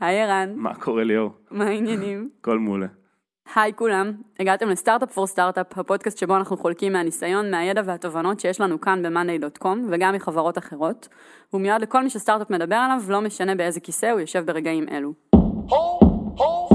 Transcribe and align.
היי 0.00 0.22
ערן, 0.22 0.52
מה 0.56 0.74
קורה 0.74 1.04
ליאור? 1.04 1.30
מה 1.50 1.64
העניינים? 1.64 2.28
הכל 2.40 2.58
מעולה. 2.58 2.86
היי 3.54 3.72
כולם, 3.76 4.12
הגעתם 4.40 4.68
לסטארט-אפ 4.68 5.12
פור 5.12 5.26
סטארט-אפ, 5.26 5.78
הפודקאסט 5.78 6.18
שבו 6.18 6.36
אנחנו 6.36 6.56
חולקים 6.56 6.92
מהניסיון, 6.92 7.50
מהידע 7.50 7.82
והתובנות 7.84 8.40
שיש 8.40 8.60
לנו 8.60 8.80
כאן 8.80 9.02
ב-monday.com 9.02 9.78
וגם 9.90 10.14
מחברות 10.14 10.58
אחרות. 10.58 11.08
הוא 11.50 11.60
מיועד 11.60 11.82
לכל 11.82 12.02
מי 12.02 12.10
שסטארט-אפ 12.10 12.50
מדבר 12.50 12.76
עליו, 12.76 13.00
לא 13.08 13.20
משנה 13.20 13.54
באיזה 13.54 13.80
כיסא 13.80 14.06
הוא 14.06 14.20
יושב 14.20 14.46
ברגעים 14.46 14.88
אלו. 14.88 15.12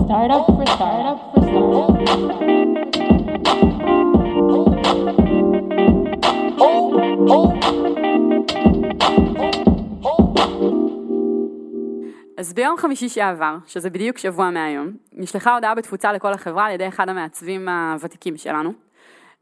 Startup 0.10 0.46
for 0.48 0.66
startup 0.76 1.20
for 1.34 1.42
startup. 1.46 2.00
אז 12.40 12.54
ביום 12.54 12.78
חמישי 12.78 13.10
שעבר, 13.10 13.58
שזה 13.66 13.90
בדיוק 13.90 14.18
שבוע 14.18 14.50
מהיום, 14.50 14.92
נשלחה 15.14 15.56
הודעה 15.56 15.76
בתפוצה 15.76 16.14
לכל 16.14 16.34
החברה 16.34 16.66
על 16.66 16.72
ידי 16.72 16.88
אחד 16.88 17.10
המעצבים 17.10 17.70
הוותיקים 17.70 18.38
שלנו, 18.38 18.74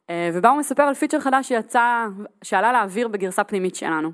אה, 0.10 0.30
ובה 0.34 0.50
הוא 0.50 0.60
מספר 0.60 0.84
על 0.84 0.94
פיצ'ר 0.94 1.20
חדש 1.20 1.48
שיצא, 1.48 2.06
שעלה 2.44 2.74
לאוויר 2.74 3.08
בגרסה 3.08 3.44
פנימית 3.44 3.76
שלנו. 3.76 4.12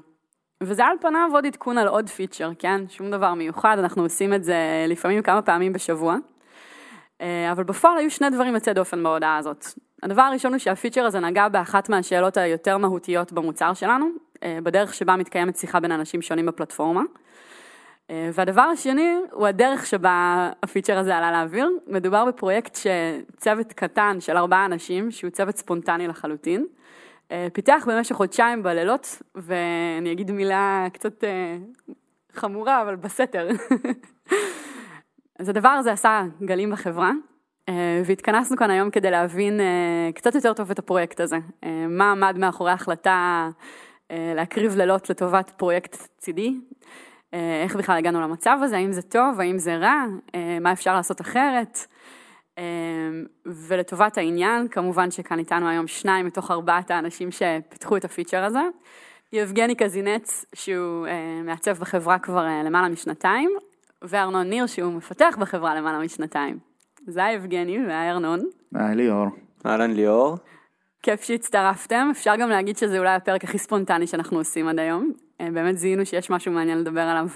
וזה 0.64 0.86
על 0.86 0.98
פניו 1.02 1.30
עוד 1.34 1.46
עדכון 1.46 1.78
על 1.78 1.88
עוד 1.88 2.10
פיצ'ר, 2.10 2.52
כן? 2.60 2.82
שום 2.90 3.12
דבר 3.12 3.34
מיוחד, 3.34 3.76
אנחנו 3.80 4.04
עושים 4.04 4.34
את 4.34 4.44
זה 4.44 4.86
לפעמים 4.88 5.22
כמה 5.22 5.42
פעמים 5.42 5.74
בשבוע. 5.74 6.16
אה, 7.22 7.52
אבל 7.52 7.64
בפועל 7.64 7.98
היו 7.98 8.12
שני 8.12 8.30
דברים 8.30 8.56
יוצאי 8.56 8.74
דופן 8.74 9.04
בהודעה 9.04 9.38
הזאת. 9.38 9.66
הדבר 10.04 10.22
הראשון 10.22 10.54
הוא 10.54 10.60
שהפיצ'ר 10.60 11.06
הזה 11.06 11.20
נגע 11.20 11.48
באחת 11.48 11.90
מהשאלות 11.90 12.38
היותר 12.38 12.78
מהותיות 12.78 13.34
במוצר 13.34 13.74
שלנו, 13.74 14.10
אה, 14.44 14.60
בדרך 14.64 14.94
שבה 14.94 15.16
מתקיימת 15.16 15.56
שיחה 15.56 15.80
בין 15.80 15.92
אנשים 15.92 16.22
שונים 16.22 16.46
בפלטפורמה. 16.46 17.02
אה, 18.10 18.30
והדבר 18.34 18.62
השני 18.62 19.16
הוא 19.32 19.48
הדרך 19.48 19.86
שבה 19.86 20.50
הפיצ'ר 20.64 20.98
הזה 20.98 21.18
עלה 21.18 21.32
לאוויר. 21.32 21.70
מדובר 21.88 22.26
בפרויקט 22.26 22.76
שצוות 22.76 23.74
קטן 23.74 24.18
של 24.20 24.38
ארבעה 24.38 24.66
אנשים, 24.66 25.12
שהוא 25.12 25.30
צוות 25.30 25.58
ספונטני 25.58 26.08
לחלוטין, 26.08 26.66
אה, 27.32 27.48
פיתח 27.54 27.86
במשך 27.88 28.16
חודשיים 28.16 28.64
בלילות, 28.64 29.22
ואני 29.36 30.12
אגיד 30.12 30.32
מילה 30.32 30.88
קצת 30.94 31.24
אה, 31.24 31.58
חמורה, 32.34 32.82
אבל 32.82 32.96
בסתר. 32.96 33.48
אז 35.40 35.50
הדבר 35.50 35.70
הזה 35.70 35.92
עשה 35.92 36.24
גלים 36.42 36.72
בחברה, 36.72 37.12
והתכנסנו 38.06 38.58
כאן 38.58 38.70
היום 38.70 38.90
כדי 38.90 39.12
להבין 39.12 39.60
קצת 40.16 40.36
יותר 40.36 40.54
טוב 40.54 40.72
את 40.72 40.80
הפרויקט 40.80 41.20
הזה. 41.20 41.38
מה 41.90 42.12
עמד 42.12 42.38
מאחורי 42.38 42.72
ההחלטה 42.72 43.50
להקריב 44.10 44.76
לילות 44.76 45.10
לטובת 45.10 45.52
פרויקט 45.58 45.96
צידי, 46.18 46.56
איך 47.64 47.76
בכלל 47.76 47.98
הגענו 47.98 48.22
למצב 48.22 48.58
הזה, 48.62 48.78
האם 48.78 48.92
זה 48.92 49.02
טוב, 49.02 49.40
האם 49.40 49.58
זה 49.58 49.78
רע, 49.78 50.06
מה 50.62 50.72
אפשר 50.72 50.96
לעשות 50.96 51.22
אחרת. 51.22 51.80
ולטובת 53.46 54.18
העניין, 54.18 54.68
כמובן 54.68 55.12
שכאן 55.12 55.40
איתנו 55.40 55.70
היום 55.70 55.88
שניים 55.88 56.26
מתוך 56.26 56.52
ארבעת 56.52 56.92
האנשים 56.92 57.30
שפיתחו 57.32 57.98
את 57.98 58.06
הפיצ'ר 58.06 58.44
הזה. 58.44 58.62
יבגני 59.34 59.76
קזינץ, 59.76 60.46
שהוא 60.56 61.08
מעצב 61.44 61.78
בחברה 61.78 62.20
כבר 62.20 62.46
למעלה 62.66 62.90
משנתיים, 62.90 63.50
וארנון 64.02 64.50
ניר, 64.50 64.68
שהוא 64.68 64.94
מפתח 64.94 65.36
בחברה 65.40 65.76
למעלה 65.76 66.00
משנתיים. 66.00 66.60
זה 67.08 67.26
היה 67.26 67.34
יבגני 67.34 67.86
והיה 67.88 68.12
ארנון. 68.12 68.40
היי 68.76 68.96
ליאור. 68.96 69.28
אהלן 69.66 69.92
ליאור. 69.92 70.38
כיף 71.04 71.24
שהצטרפתם, 71.24 72.08
אפשר 72.12 72.36
גם 72.36 72.50
להגיד 72.50 72.78
שזה 72.78 73.00
אולי 73.00 73.16
הפרק 73.16 73.44
הכי 73.44 73.58
ספונטני 73.58 74.08
שאנחנו 74.08 74.38
עושים 74.38 74.68
עד 74.68 74.80
היום. 74.80 75.12
באמת 75.54 75.78
זיהינו 75.78 76.06
שיש 76.06 76.30
משהו 76.30 76.52
מעניין 76.52 76.80
לדבר 76.80 77.02
עליו, 77.02 77.28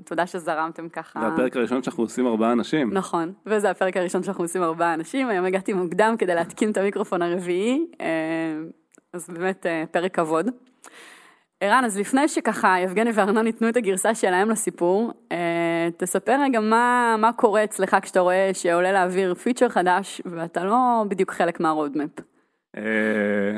ותודה 0.00 0.26
שזרמתם 0.26 0.88
ככה. 0.88 1.20
זה 1.20 1.26
הפרק 1.26 1.56
הראשון 1.56 1.82
שאנחנו 1.82 2.04
עושים 2.04 2.26
ארבעה 2.26 2.52
אנשים. 2.52 2.92
נכון, 2.92 3.32
וזה 3.46 3.70
הפרק 3.70 3.96
הראשון 3.96 4.22
שאנחנו 4.22 4.44
עושים 4.44 4.62
ארבעה 4.62 4.94
אנשים, 4.94 5.28
היום 5.28 5.44
הגעתי 5.44 5.72
מוקדם 5.72 6.14
כדי 6.18 6.34
להתקין 6.34 6.70
את 6.70 6.76
המיקרופון 6.76 7.22
הרביעי, 7.22 7.86
אז 9.12 9.30
באמת 9.30 9.66
פרק 9.90 10.14
כבוד. 10.14 10.50
ערן, 11.60 11.84
אז 11.84 11.98
לפני 11.98 12.28
שככה 12.28 12.76
יבגני 12.80 13.10
וארנון 13.14 13.46
ייתנו 13.46 13.68
את 13.68 13.76
הגרסה 13.76 14.14
שלהם 14.14 14.50
לסיפור, 14.50 15.12
תספר 15.96 16.36
רגע 16.42 16.60
מה, 16.60 17.16
מה 17.18 17.32
קורה 17.32 17.64
אצלך 17.64 17.96
כשאתה 18.02 18.20
רואה 18.20 18.50
שעולה 18.52 18.92
לאוויר 18.92 19.34
פיצ'ר 19.34 19.68
חדש, 19.68 20.22
ואתה 20.24 20.64
לא 20.64 21.04
בדיוק 21.08 21.30
חלק 21.30 21.60
מהרודמפ. 21.60 22.10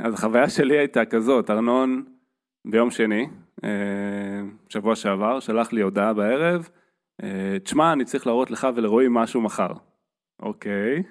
אז 0.03 0.15
החוויה 0.15 0.49
שלי 0.49 0.79
הייתה 0.79 1.05
כזאת, 1.05 1.51
ארנון 1.51 2.05
ביום 2.65 2.91
שני, 2.91 3.29
שבוע 4.69 4.97
שעבר, 4.97 5.41
שלח 5.41 5.73
לי 5.73 5.81
הודעה 5.81 6.13
בערב, 6.15 6.69
תשמע, 7.65 7.93
אני 7.93 8.05
צריך 8.05 8.27
להראות 8.27 8.51
לך 8.51 8.69
ולרועי 8.75 9.07
משהו 9.11 9.41
מחר. 9.41 9.73
אוקיי, 10.43 11.03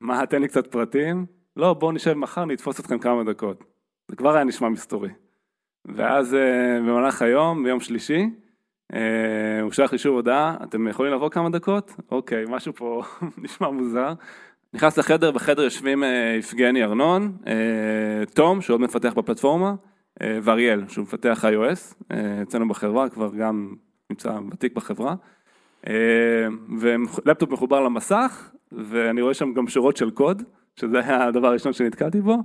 מה, 0.00 0.26
תן 0.26 0.42
לי 0.42 0.48
קצת 0.48 0.66
פרטים? 0.66 1.26
לא, 1.56 1.74
בואו 1.74 1.92
נשב 1.92 2.12
מחר, 2.14 2.44
נתפוס 2.44 2.80
אתכם 2.80 2.98
כמה 2.98 3.24
דקות. 3.24 3.64
זה 4.08 4.16
כבר 4.16 4.34
היה 4.34 4.44
נשמע 4.44 4.68
מסתורי. 4.68 5.10
ואז 5.84 6.36
במהלך 6.78 7.22
היום, 7.22 7.64
ביום 7.64 7.80
שלישי, 7.80 8.30
הוא 9.62 9.72
שלח 9.72 9.92
לי 9.92 9.98
שוב 9.98 10.14
הודעה, 10.14 10.56
אתם 10.62 10.88
יכולים 10.88 11.12
לבוא 11.12 11.28
כמה 11.28 11.50
דקות? 11.50 11.94
אוקיי, 12.10 12.44
משהו 12.48 12.72
פה 12.72 13.02
נשמע 13.42 13.70
מוזר. 13.70 14.12
נכנס 14.74 14.98
לחדר, 14.98 15.30
בחדר 15.30 15.62
יושבים 15.62 16.02
יבגני 16.38 16.84
ארנון, 16.84 17.36
תום, 18.34 18.60
שעוד 18.60 18.80
מפתח 18.80 19.12
בפלטפורמה, 19.12 19.74
ואריאל, 20.22 20.88
שהוא 20.88 21.02
מפתח 21.02 21.44
iOS, 21.44 22.14
אצלנו 22.42 22.68
בחברה, 22.68 23.08
כבר 23.08 23.30
גם 23.34 23.74
נמצא 24.10 24.38
ותיק 24.52 24.72
בחברה, 24.72 25.14
ולפטופ 26.80 27.50
מחובר 27.50 27.80
למסך, 27.80 28.50
ואני 28.72 29.22
רואה 29.22 29.34
שם 29.34 29.52
גם 29.52 29.68
שורות 29.68 29.96
של 29.96 30.10
קוד, 30.10 30.42
שזה 30.76 30.98
היה 30.98 31.26
הדבר 31.26 31.46
הראשון 31.46 31.72
שנתקלתי 31.72 32.20
בו, 32.20 32.36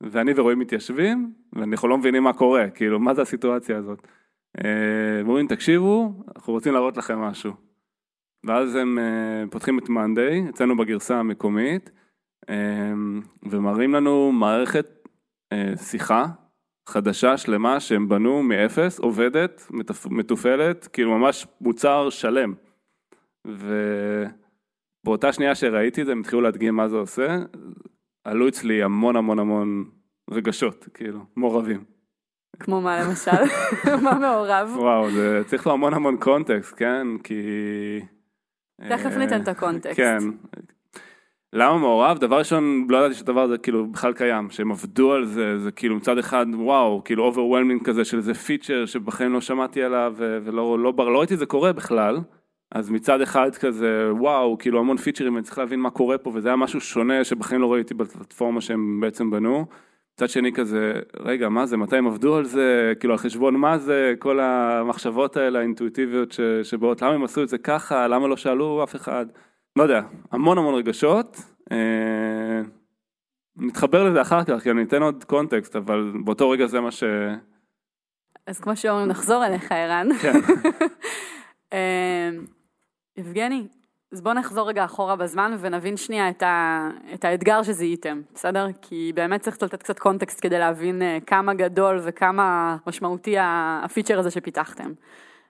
ואני 0.00 0.32
ורועי 0.36 0.54
מתיישבים, 0.54 1.32
ואנחנו 1.52 1.88
לא 1.88 1.98
מבינים 1.98 2.22
מה 2.22 2.32
קורה, 2.32 2.70
כאילו, 2.70 3.00
מה 3.00 3.14
זה 3.14 3.22
הסיטואציה 3.22 3.78
הזאת. 3.78 4.08
ואומרים, 5.24 5.46
תקשיבו, 5.46 6.12
אנחנו 6.36 6.52
רוצים 6.52 6.72
להראות 6.72 6.96
לכם 6.96 7.18
משהו. 7.18 7.52
ואז 8.44 8.74
הם 8.74 8.98
פותחים 9.50 9.78
את 9.78 9.88
מאנדיי, 9.88 10.48
אצלנו 10.48 10.76
בגרסה 10.76 11.16
המקומית, 11.16 11.90
ומראים 13.42 13.94
לנו 13.94 14.32
מערכת 14.32 15.08
שיחה 15.76 16.26
חדשה, 16.88 17.36
שלמה, 17.36 17.80
שהם 17.80 18.08
בנו 18.08 18.42
מאפס, 18.42 18.98
עובדת, 18.98 19.62
מתופעלת, 20.10 20.86
כאילו 20.86 21.18
ממש 21.18 21.46
מוצר 21.60 22.10
שלם. 22.10 22.54
ובאותה 23.46 25.32
שנייה 25.32 25.54
שראיתי 25.54 26.00
את 26.00 26.06
זה, 26.06 26.12
הם 26.12 26.20
התחילו 26.20 26.42
להדגים 26.42 26.76
מה 26.76 26.88
זה 26.88 26.96
עושה, 26.96 27.38
עלו 28.24 28.48
אצלי 28.48 28.82
המון 28.82 29.16
המון 29.16 29.38
המון 29.38 29.84
רגשות, 30.30 30.88
כאילו, 30.94 31.20
מעורבים. 31.36 31.84
כמו 32.60 32.80
מה 32.80 33.00
למשל? 33.00 33.44
מה 34.04 34.18
מעורב? 34.18 34.72
וואו, 34.76 35.10
זה 35.10 35.42
צריך 35.46 35.66
לו 35.66 35.72
המון 35.72 35.94
המון 35.94 36.16
context, 36.16 36.74
כן? 36.76 37.06
כי... 37.24 37.42
תכף 38.88 39.16
ניתן 39.16 39.42
את 39.42 39.48
ה 39.48 39.53
context. 39.53 39.96
כן. 39.96 40.18
למה 41.56 41.78
מעורב? 41.78 42.18
דבר 42.18 42.38
ראשון, 42.38 42.86
לא 42.88 42.98
ידעתי 42.98 43.14
שהדבר 43.14 43.40
הזה 43.40 43.58
כאילו 43.58 43.86
בכלל 43.86 44.12
קיים, 44.12 44.50
שהם 44.50 44.70
עבדו 44.70 45.12
על 45.12 45.24
זה, 45.24 45.58
זה 45.58 45.72
כאילו 45.72 45.96
מצד 45.96 46.18
אחד, 46.18 46.46
וואו, 46.54 47.02
כאילו 47.04 47.24
overwhelming 47.24 47.82
כזה 47.82 48.04
של 48.04 48.16
איזה 48.16 48.34
פיצ'ר 48.34 48.86
שבחיים 48.86 49.32
לא 49.32 49.40
שמעתי 49.40 49.82
עליו 49.82 50.14
ולא 50.18 50.78
לא, 50.78 50.92
לא, 50.98 51.12
לא 51.12 51.18
ראיתי 51.18 51.34
את 51.34 51.38
זה 51.38 51.46
קורה 51.46 51.72
בכלל, 51.72 52.18
אז 52.72 52.90
מצד 52.90 53.20
אחד 53.20 53.54
כזה, 53.54 54.08
וואו, 54.12 54.58
כאילו 54.58 54.78
המון 54.78 54.96
פיצ'רים, 54.96 55.36
אני 55.36 55.44
צריך 55.44 55.58
להבין 55.58 55.80
מה 55.80 55.90
קורה 55.90 56.18
פה, 56.18 56.30
וזה 56.34 56.48
היה 56.48 56.56
משהו 56.56 56.80
שונה 56.80 57.24
שבחיים 57.24 57.60
לא 57.60 57.72
ראיתי 57.72 57.94
בפלטפורמה 57.94 58.60
שהם 58.60 59.00
בעצם 59.00 59.30
בנו. 59.30 59.66
מצד 60.14 60.28
שני 60.28 60.52
כזה, 60.52 60.92
רגע, 61.20 61.48
מה 61.48 61.66
זה, 61.66 61.76
מתי 61.76 61.96
הם 61.96 62.06
עבדו 62.06 62.36
על 62.36 62.44
זה, 62.44 62.92
כאילו 63.00 63.14
על 63.14 63.18
חשבון 63.18 63.54
מה 63.54 63.78
זה, 63.78 64.14
כל 64.18 64.40
המחשבות 64.40 65.36
האלה 65.36 65.58
האינטואיטיביות 65.58 66.36
שבאות, 66.62 67.02
למה 67.02 67.12
הם 67.12 67.24
עשו 67.24 67.42
את 67.42 67.48
זה 67.48 67.58
ככה, 67.58 68.08
למה 68.08 68.28
לא 68.28 68.36
שאלו 68.36 68.84
אף 68.84 68.96
אחד. 68.96 69.26
לא 69.76 69.82
יודע, 69.82 70.00
המון 70.32 70.58
המון 70.58 70.74
רגשות, 70.74 71.53
נתחבר 73.56 74.04
לזה 74.04 74.22
אחר 74.22 74.44
כך, 74.44 74.62
כי 74.62 74.70
אני 74.70 74.82
אתן 74.82 75.02
עוד 75.02 75.24
קונטקסט, 75.24 75.76
אבל 75.76 76.12
באותו 76.24 76.50
רגע 76.50 76.66
זה 76.66 76.80
מה 76.80 76.90
ש... 76.90 77.04
אז 78.46 78.60
כמו 78.60 78.76
שאומרים, 78.76 79.08
נחזור 79.08 79.46
אליך, 79.46 79.72
ערן. 79.72 80.08
כן. 80.22 80.32
אה, 81.72 82.30
יבגני, 83.16 83.66
אז 84.12 84.20
בוא 84.20 84.32
נחזור 84.32 84.68
רגע 84.68 84.84
אחורה 84.84 85.16
בזמן 85.16 85.56
ונבין 85.60 85.96
שנייה 85.96 86.30
את, 86.30 86.42
ה, 86.42 86.88
את 87.14 87.24
האתגר 87.24 87.62
שזיהיתם, 87.62 88.20
בסדר? 88.34 88.66
כי 88.82 89.12
באמת 89.14 89.40
צריך 89.40 89.62
לתת 89.62 89.82
קצת 89.82 89.98
קונטקסט 89.98 90.38
כדי 90.42 90.58
להבין 90.58 91.02
אה, 91.02 91.18
כמה 91.26 91.54
גדול 91.54 92.00
וכמה 92.02 92.76
משמעותי 92.86 93.36
הפיצ'ר 93.38 94.18
הזה 94.18 94.30
שפיתחתם. 94.30 94.92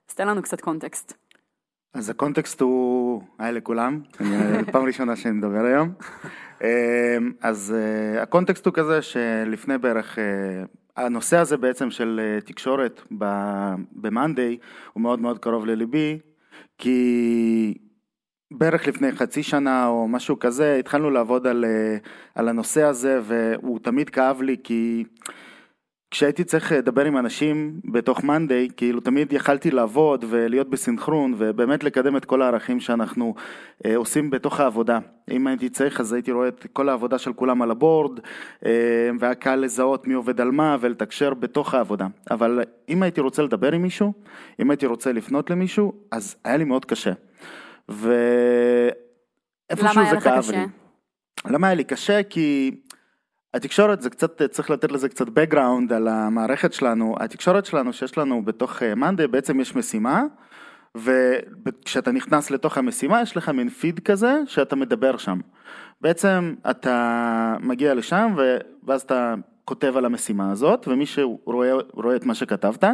אז 0.08 0.14
תן 0.14 0.28
לנו 0.28 0.42
קצת 0.42 0.60
קונטקסט. 0.60 1.23
אז 1.94 2.10
הקונטקסט 2.10 2.60
הוא, 2.60 3.22
היי 3.38 3.52
לכולם, 3.52 4.00
פעם 4.72 4.84
ראשונה 4.84 5.16
שאני 5.16 5.34
מדבר 5.34 5.64
היום. 5.64 5.92
אז 7.40 7.74
הקונטקסט 8.22 8.66
הוא 8.66 8.74
כזה 8.74 9.02
שלפני 9.02 9.78
בערך, 9.78 10.18
הנושא 10.96 11.36
הזה 11.36 11.56
בעצם 11.56 11.90
של 11.90 12.38
תקשורת 12.44 13.00
ב-Monday 13.10 14.56
הוא 14.92 15.02
מאוד 15.02 15.20
מאוד 15.20 15.38
קרוב 15.38 15.66
לליבי, 15.66 16.18
כי 16.78 17.74
בערך 18.50 18.88
לפני 18.88 19.12
חצי 19.12 19.42
שנה 19.42 19.86
או 19.86 20.08
משהו 20.08 20.38
כזה 20.38 20.76
התחלנו 20.76 21.10
לעבוד 21.10 21.46
על, 21.46 21.64
אה, 21.64 21.96
על 22.34 22.48
הנושא 22.48 22.82
הזה 22.82 23.20
והוא 23.22 23.78
תמיד 23.78 24.10
כאב 24.10 24.42
לי 24.42 24.56
כי 24.64 25.04
כשהייתי 26.14 26.44
צריך 26.44 26.72
לדבר 26.72 27.04
עם 27.04 27.16
אנשים 27.16 27.80
בתוך 27.92 28.24
מאנדיי, 28.24 28.68
כאילו 28.76 29.00
תמיד 29.00 29.32
יכלתי 29.32 29.70
לעבוד 29.70 30.24
ולהיות 30.28 30.70
בסינכרון 30.70 31.34
ובאמת 31.38 31.84
לקדם 31.84 32.16
את 32.16 32.24
כל 32.24 32.42
הערכים 32.42 32.80
שאנחנו 32.80 33.34
אה, 33.86 33.96
עושים 33.96 34.30
בתוך 34.30 34.60
העבודה. 34.60 34.98
אם 35.30 35.46
הייתי 35.46 35.68
צריך 35.68 36.00
אז 36.00 36.12
הייתי 36.12 36.32
רואה 36.32 36.48
את 36.48 36.66
כל 36.72 36.88
העבודה 36.88 37.18
של 37.18 37.32
כולם 37.32 37.62
על 37.62 37.70
הבורד 37.70 38.20
אה, 38.66 38.70
והיה 39.20 39.34
קל 39.34 39.56
לזהות 39.56 40.06
מי 40.06 40.14
עובד 40.14 40.40
על 40.40 40.50
מה 40.50 40.76
ולתקשר 40.80 41.34
בתוך 41.34 41.74
העבודה. 41.74 42.06
אבל 42.30 42.60
אם 42.88 43.02
הייתי 43.02 43.20
רוצה 43.20 43.42
לדבר 43.42 43.72
עם 43.72 43.82
מישהו, 43.82 44.12
אם 44.60 44.70
הייתי 44.70 44.86
רוצה 44.86 45.12
לפנות 45.12 45.50
למישהו, 45.50 45.92
אז 46.10 46.36
היה 46.44 46.56
לי 46.56 46.64
מאוד 46.64 46.84
קשה. 46.84 47.12
ואיפשהו 47.88 48.94
למה 49.78 50.00
היה 50.00 50.10
זה 50.10 50.16
לך 50.16 50.24
כאב 50.24 50.38
קשה? 50.38 50.52
לי. 50.52 50.66
למה 51.50 51.66
היה 51.66 51.74
לי 51.74 51.84
קשה? 51.84 52.22
כי 52.22 52.70
התקשורת 53.54 54.02
זה 54.02 54.10
קצת, 54.10 54.42
צריך 54.42 54.70
לתת 54.70 54.92
לזה 54.92 55.08
קצת 55.08 55.26
background 55.26 55.94
על 55.94 56.08
המערכת 56.08 56.72
שלנו. 56.72 57.14
התקשורת 57.20 57.66
שלנו 57.66 57.92
שיש 57.92 58.18
לנו 58.18 58.44
בתוך 58.44 58.82
מאנדי, 58.82 59.26
בעצם 59.26 59.60
יש 59.60 59.76
משימה, 59.76 60.22
וכשאתה 60.96 62.12
נכנס 62.12 62.50
לתוך 62.50 62.78
המשימה 62.78 63.22
יש 63.22 63.36
לך 63.36 63.48
מין 63.48 63.68
פיד 63.68 64.00
כזה 64.00 64.40
שאתה 64.46 64.76
מדבר 64.76 65.16
שם. 65.16 65.38
בעצם 66.00 66.54
אתה 66.70 67.56
מגיע 67.60 67.94
לשם 67.94 68.36
ואז 68.84 69.02
אתה 69.02 69.34
כותב 69.64 69.96
על 69.96 70.04
המשימה 70.04 70.52
הזאת, 70.52 70.88
ומי 70.88 71.06
שרואה 71.06 71.72
רואה 71.92 72.16
את 72.16 72.24
מה 72.24 72.34
שכתבת, 72.34 72.84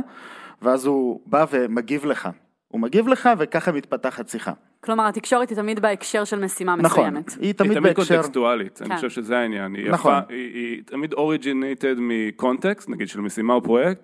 ואז 0.62 0.86
הוא 0.86 1.20
בא 1.26 1.44
ומגיב 1.50 2.04
לך. 2.04 2.28
הוא 2.68 2.80
מגיב 2.80 3.08
לך 3.08 3.28
וככה 3.38 3.72
מתפתחת 3.72 4.28
שיחה. 4.28 4.52
כלומר, 4.80 5.08
התקשורת 5.08 5.48
היא 5.50 5.56
תמיד 5.56 5.80
בהקשר 5.80 6.24
של 6.24 6.44
משימה 6.44 6.76
נכון, 6.76 7.00
מסוימת. 7.00 7.30
היא 7.40 7.52
תמיד 7.54 7.70
היא 7.70 7.80
תמיד 7.80 7.96
בהקשר, 7.96 8.14
קונטקסטואלית, 8.14 8.78
כן. 8.78 8.84
אני 8.84 8.94
חושב 8.96 9.10
שזה 9.10 9.38
העניין. 9.38 9.74
היא 9.74 9.90
נכון. 9.90 10.12
יפה, 10.18 10.32
היא 10.32 10.54
היא 10.54 10.82
תמיד 10.86 11.12
אוריג'ינטד 11.12 11.94
מקונטקסט, 11.98 12.88
נגיד 12.88 13.08
של 13.08 13.20
משימה 13.20 13.54
או 13.54 13.62
פרויקט, 13.62 14.00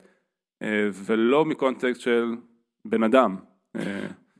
אה, 0.62 0.68
ולא 0.92 1.44
מקונטקסט 1.44 2.00
של 2.00 2.34
בן 2.84 3.02
אדם. 3.02 3.36
אה, 3.76 3.82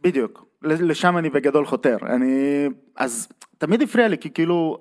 בדיוק, 0.03 0.45
ל- 0.63 0.91
לשם 0.91 1.19
אני 1.19 1.31
בגדול 1.31 1.67
חותר. 1.67 1.97
אני, 2.07 2.67
אז 2.97 3.29
תמיד 3.59 3.83
הפריע 3.83 4.09
לי, 4.09 4.19
כי 4.19 4.31
כאילו, 4.31 4.79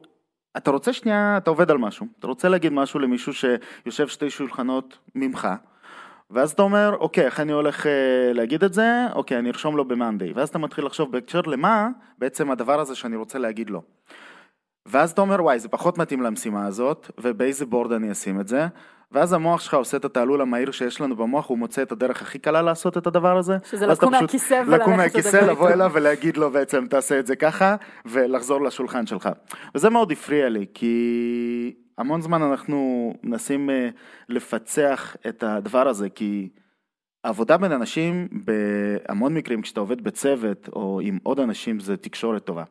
אתה 0.58 0.72
רוצה 0.72 0.94
שנייה, 0.94 1.38
אתה 1.38 1.50
עובד 1.50 1.72
על 1.72 1.78
משהו, 1.78 2.08
אתה 2.20 2.28
רוצה 2.28 2.50
להגיד 2.50 2.74
משהו 2.74 3.00
למישהו 3.00 3.34
שיושב 3.34 4.08
שתי 4.08 4.30
שולחנות 4.30 4.98
ממך, 5.16 5.48
ואז 6.30 6.52
אתה 6.52 6.62
אומר, 6.62 6.96
אוקיי, 7.00 7.26
איך 7.26 7.40
אני 7.40 7.52
הולך 7.52 7.88
אה, 7.88 8.34
להגיד 8.34 8.64
את 8.64 8.74
זה? 8.74 9.08
אוקיי, 9.16 9.40
אני 9.40 9.50
ארשום 9.50 9.78
לו 9.78 9.86
במאנדיי. 9.86 10.34
ואז 10.34 10.50
אתה 10.50 10.58
מתחיל 10.58 10.86
לחשוב 10.86 11.12
בהקשר 11.12 11.42
למה 11.42 11.90
בעצם 12.18 12.52
הדבר 12.52 12.80
הזה 12.80 12.96
שאני 12.96 13.16
רוצה 13.16 13.40
להגיד 13.40 13.70
לו. 13.70 13.82
ואז 14.86 15.12
אתה 15.12 15.22
אומר, 15.22 15.44
וואי, 15.44 15.60
זה 15.60 15.70
פחות 15.70 15.98
מתאים 15.98 16.22
למשימה 16.22 16.66
הזאת, 16.66 17.12
ובאיזה 17.18 17.66
בורד 17.66 17.92
אני 17.92 18.12
אשים 18.12 18.40
את 18.40 18.48
זה? 18.48 18.68
ואז 19.12 19.34
המוח 19.34 19.62
שלך 19.62 19.74
עושה 19.74 19.98
את 19.98 20.06
התעלול 20.06 20.42
המהיר 20.42 20.72
שיש 20.72 21.02
לנו 21.02 21.16
במוח, 21.16 21.48
הוא 21.48 21.58
מוצא 21.58 21.82
את 21.82 21.92
הדרך 21.92 22.22
הכי 22.22 22.40
קלה 22.40 22.62
לעשות 22.62 22.98
את 22.98 23.08
הדבר 23.08 23.38
הזה. 23.38 23.58
שזה 23.70 23.88
לקום 23.88 24.12
מהכיסא 24.12 24.64
וללכת 24.68 24.82
לקום 24.82 24.98
מהכיסא, 24.98 25.38
לדבר 25.38 25.52
לבוא 25.52 25.68
איתו. 25.68 25.74
אליו 25.74 25.92
ולהגיד 25.94 26.38
לו 26.38 26.52
בעצם, 26.52 26.86
תעשה 26.90 27.20
את 27.20 27.28
זה 27.28 27.36
ככה, 27.36 27.76
ולחזור 28.06 28.62
לשולחן 28.62 29.06
שלך. 29.06 29.30
וזה 29.76 29.90
מאוד 29.90 30.12
הפריע 30.12 30.50
לי, 30.50 30.66
כי 30.74 31.76
המון 31.98 32.22
זמן 32.22 32.42
אנחנו 32.42 33.14
מנסים 33.24 33.70
אה, 33.70 33.90
לפצח 34.30 35.16
את 35.28 35.44
הדבר 35.44 35.88
הזה, 35.88 36.10
כי 36.10 36.50
עבודה 37.24 37.58
בין 37.58 37.72
אנשים, 37.72 38.28
בהמון 38.46 39.34
מקרים 39.34 39.62
כשאתה 39.62 39.80
עובד 39.80 40.02
בצוות 40.04 40.70
או 40.74 41.00
עם 41.04 41.18
עוד 41.24 41.40
אנשים 41.40 41.80
זה 41.80 41.98
תקשורת 41.98 42.46
טובה. 42.46 42.64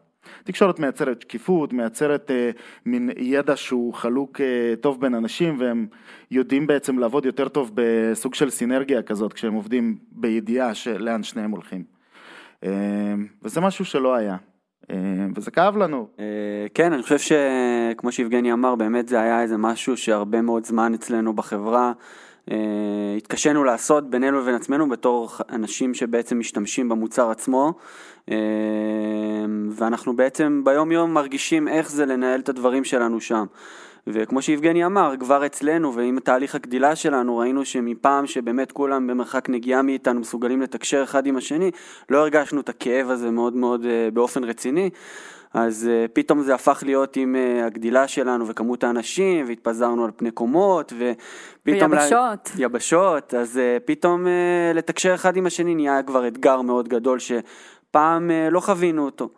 תקשורת 0.45 0.79
מייצרת 0.79 1.23
שקיפות, 1.23 1.73
מייצרת 1.73 2.31
אה, 2.31 2.51
מין 2.87 3.11
ידע 3.17 3.57
שהוא 3.57 3.95
חלוק 3.95 4.41
אה, 4.41 4.75
טוב 4.81 5.01
בין 5.01 5.15
אנשים 5.15 5.61
והם 5.61 5.87
יודעים 6.31 6.67
בעצם 6.67 6.99
לעבוד 6.99 7.27
יותר 7.27 7.49
טוב 7.49 7.71
בסוג 7.75 8.35
של 8.35 8.51
סינרגיה 8.51 9.03
כזאת 9.03 9.33
כשהם 9.33 9.55
עובדים 9.55 9.99
בידיעה 10.13 10.75
של 10.75 11.03
לאן 11.03 11.23
שניהם 11.23 11.51
הולכים. 11.51 11.85
אה, 12.65 13.15
וזה 13.43 13.61
משהו 13.61 13.85
שלא 13.85 14.15
היה, 14.15 14.37
וזה 15.37 15.51
כאב 15.51 15.77
לנו. 15.77 16.07
אה, 16.19 16.25
כן, 16.75 16.93
אני 16.93 17.03
חושב 17.03 17.19
שכמו 17.19 18.13
שיבגני 18.13 18.53
אמר, 18.53 18.75
באמת 18.75 19.09
זה 19.09 19.21
היה 19.21 19.43
איזה 19.43 19.57
משהו 19.57 19.97
שהרבה 19.97 20.43
מאוד 20.43 20.65
זמן 20.67 20.95
אצלנו 20.95 21.33
בחברה 21.33 21.93
אה, 22.51 22.57
התקשינו 23.17 23.65
לעשות 23.65 24.11
בינינו 24.11 24.41
לבין 24.41 24.55
עצמנו 24.55 24.89
בתור 24.89 25.31
אנשים 25.53 25.95
שבעצם 25.95 26.39
משתמשים 26.39 26.89
במוצר 26.89 27.31
עצמו, 27.31 27.73
אה, 28.31 28.37
ואנחנו 29.71 30.17
בעצם 30.17 30.63
ביום 30.65 30.93
יום 30.93 31.15
מרגישים 31.15 31.69
איך 31.69 31.91
זה 31.91 32.07
לנהל 32.07 32.41
את 32.41 32.49
הדברים 32.49 32.85
שלנו 32.85 33.21
שם. 33.21 33.45
וכמו 34.07 34.43
שיבגני 34.43 34.87
אמר, 34.87 35.15
כבר 35.21 35.47
אצלנו 35.47 35.95
ועם 35.95 36.21
תהליך 36.21 36.55
הגדילה 36.55 36.97
שלנו 36.97 37.39
ראינו 37.39 37.65
שמפעם 37.65 38.27
שבאמת 38.27 38.73
כולם 38.73 39.07
במרחק 39.07 39.49
נגיעה 39.49 39.83
מאיתנו 39.83 40.21
מסוגלים 40.21 40.63
לתקשר 40.63 41.03
אחד 41.03 41.27
עם 41.27 41.37
השני, 41.37 41.71
לא 42.09 42.19
הרגשנו 42.19 42.61
את 42.61 42.69
הכאב 42.69 43.11
הזה 43.11 43.31
מאוד 43.31 43.57
מאוד 43.57 43.85
אה, 43.85 44.09
באופן 44.13 44.45
רציני. 44.45 44.91
אז 45.55 45.89
uh, 45.91 46.09
פתאום 46.13 46.43
זה 46.43 46.55
הפך 46.55 46.83
להיות 46.87 47.17
עם 47.17 47.37
uh, 47.37 47.65
הגדילה 47.65 48.09
שלנו 48.09 48.47
וכמות 48.47 48.85
האנשים, 48.85 49.47
והתפזרנו 49.49 50.05
על 50.05 50.11
פני 50.17 50.31
קומות, 50.31 50.93
ופתאום... 50.93 51.93
ויבשות. 51.93 52.51
לה... 52.57 52.65
יבשות, 52.65 53.35
אז 53.35 53.57
uh, 53.57 53.81
פתאום 53.85 54.27
uh, 54.27 54.29
לתקשר 54.77 55.15
אחד 55.15 55.37
עם 55.37 55.47
השני 55.47 55.75
נהיה 55.75 56.03
כבר 56.03 56.29
אתגר 56.29 56.61
מאוד 56.61 56.89
גדול 56.89 57.19
שפעם 57.19 58.31
uh, 58.31 58.51
לא 58.51 58.61
חווינו 58.61 59.05
אותו. 59.05 59.29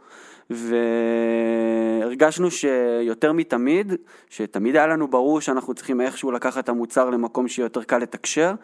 והרגשנו 0.51 2.51
שיותר 2.51 3.33
מתמיד, 3.33 3.93
שתמיד 4.31 4.77
היה 4.77 4.87
לנו 4.87 5.09
ברור 5.09 5.41
שאנחנו 5.41 5.75
צריכים 5.75 6.01
איכשהו 6.01 6.33
לקחת 6.33 6.65
את 6.65 6.69
המוצר 6.69 7.11
למקום 7.11 7.49
שיהיה 7.49 7.65
יותר 7.65 7.83
קל 7.83 7.99
לתקשר. 7.99 8.55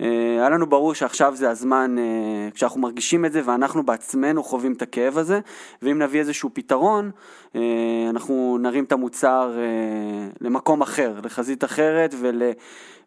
אה, 0.00 0.06
היה 0.38 0.50
לנו 0.50 0.66
ברור 0.66 0.94
שעכשיו 0.94 1.36
זה 1.36 1.50
הזמן, 1.50 1.96
אה, 1.98 2.48
כשאנחנו 2.54 2.80
מרגישים 2.80 3.24
את 3.24 3.32
זה 3.32 3.40
ואנחנו 3.44 3.82
בעצמנו 3.82 4.42
חווים 4.42 4.72
את 4.72 4.82
הכאב 4.82 5.18
הזה, 5.18 5.40
ואם 5.82 6.02
נביא 6.02 6.20
איזשהו 6.20 6.50
פתרון, 6.52 7.10
אה, 7.56 7.60
אנחנו 8.10 8.58
נרים 8.60 8.84
את 8.84 8.92
המוצר 8.92 9.52
למקום 10.40 10.82
אחר, 10.82 11.20
לחזית 11.24 11.64
אחרת, 11.64 12.14
ול, 12.20 12.42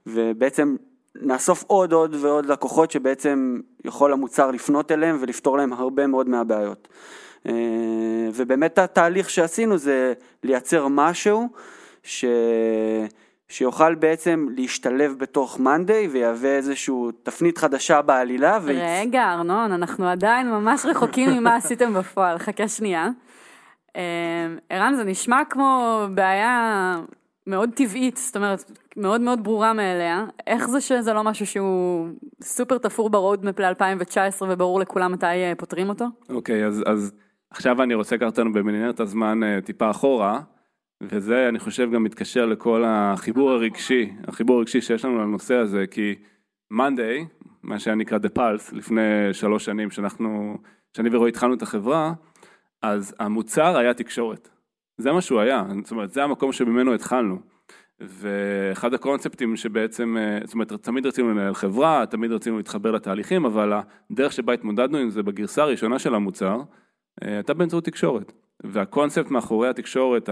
ובעצם 0.07 0.75
נאסוף 1.21 1.63
עוד 1.67 1.93
עוד 1.93 2.15
ועוד 2.19 2.45
לקוחות 2.45 2.91
שבעצם 2.91 3.59
יכול 3.85 4.13
המוצר 4.13 4.51
לפנות 4.51 4.91
אליהם 4.91 5.17
ולפתור 5.19 5.57
להם 5.57 5.73
הרבה 5.73 6.07
מאוד 6.07 6.29
מהבעיות. 6.29 6.87
אה, 7.47 7.53
ובאמת 8.33 8.77
התהליך 8.77 9.29
שעשינו 9.29 9.77
זה 9.77 10.13
לייצר 10.43 10.87
משהו 10.87 11.49
ש... 12.03 12.25
שיוכל 13.49 13.95
בעצם 13.95 14.47
להשתלב 14.55 15.15
בתוך 15.17 15.59
מאנדיי 15.59 16.07
ויהווה 16.07 16.49
איזושהי 16.49 16.95
תפנית 17.23 17.57
חדשה 17.57 18.01
בעלילה. 18.01 18.59
ויצ... 18.63 18.77
רגע, 19.01 19.33
ארנון, 19.33 19.71
אנחנו 19.71 20.07
עדיין 20.07 20.49
ממש 20.49 20.85
רחוקים 20.85 21.29
ממה 21.29 21.55
עשיתם 21.55 21.93
בפועל, 21.93 22.37
חכה 22.37 22.67
שנייה. 22.67 23.09
אה, 23.95 24.47
ערן, 24.69 24.93
זה 24.95 25.03
נשמע 25.03 25.41
כמו 25.49 26.01
בעיה 26.13 26.95
מאוד 27.47 27.69
טבעית, 27.75 28.17
זאת 28.17 28.35
אומרת, 28.35 28.71
מאוד 28.97 29.21
מאוד 29.21 29.43
ברורה 29.43 29.73
מאליה. 29.73 30.25
איך 30.47 30.69
זה 30.69 30.81
שזה 30.81 31.13
לא 31.13 31.23
משהו 31.23 31.45
שהוא 31.45 32.07
סופר 32.43 32.77
תפור 32.77 33.09
ברודמפ 33.09 33.59
ל-2019 33.59 34.41
וברור 34.41 34.79
לכולם 34.79 35.11
מתי 35.11 35.25
אה, 35.25 35.53
פותרים 35.57 35.89
אותו? 35.89 36.05
אוקיי, 36.29 36.65
אז, 36.65 36.83
אז 36.85 37.11
עכשיו 37.49 37.83
אני 37.83 37.93
רוצה 37.93 38.15
לקחת 38.15 38.27
אותנו 38.27 38.53
במנהרת 38.53 38.99
הזמן 38.99 39.43
אה, 39.43 39.61
טיפה 39.61 39.89
אחורה, 39.89 40.41
וזה 41.01 41.49
אני 41.49 41.59
חושב 41.59 41.91
גם 41.91 42.03
מתקשר 42.03 42.45
לכל 42.45 42.83
החיבור 42.87 43.51
הרגשי, 43.51 44.13
החיבור 44.27 44.57
הרגשי 44.57 44.81
שיש 44.81 45.05
לנו 45.05 45.17
לנושא 45.17 45.55
הזה, 45.55 45.87
כי 45.91 46.15
מאנדיי, 46.71 47.25
מה 47.63 47.79
שהיה 47.79 47.95
נקרא 47.95 48.17
The 48.17 48.37
Pulse, 48.37 48.75
לפני 48.75 49.33
שלוש 49.33 49.65
שנים 49.65 49.91
שאנחנו, 49.91 50.57
שאני 50.97 51.09
ורועי 51.11 51.29
התחלנו 51.29 51.53
את 51.53 51.61
החברה, 51.61 52.13
אז 52.81 53.15
המוצר 53.19 53.77
היה 53.77 53.93
תקשורת. 53.93 54.49
זה 54.97 55.11
מה 55.11 55.21
שהוא 55.21 55.39
היה, 55.39 55.63
זאת 55.83 55.91
אומרת, 55.91 56.11
זה 56.11 56.23
המקום 56.23 56.51
שממנו 56.51 56.93
התחלנו. 56.93 57.39
ואחד 57.99 58.93
הקונספטים 58.93 59.55
שבעצם, 59.55 60.17
אה, 60.19 60.39
זאת 60.45 60.53
אומרת, 60.53 60.73
תמיד 60.73 61.05
רצינו 61.05 61.29
לנהל 61.29 61.53
חברה, 61.53 62.05
תמיד 62.09 62.31
רצינו 62.31 62.57
להתחבר 62.57 62.91
לתהליכים, 62.91 63.45
אבל 63.45 63.73
הדרך 64.11 64.33
שבה 64.33 64.53
התמודדנו 64.53 64.97
עם 64.97 65.09
זה 65.09 65.23
בגרסה 65.23 65.63
הראשונה 65.63 65.99
של 65.99 66.15
המוצר, 66.15 66.61
הייתה 67.21 67.53
באמצעות 67.53 67.85
תקשורת. 67.85 68.33
והקונספט 68.63 69.31
מאחורי 69.31 69.69
התקשורת, 69.69 70.29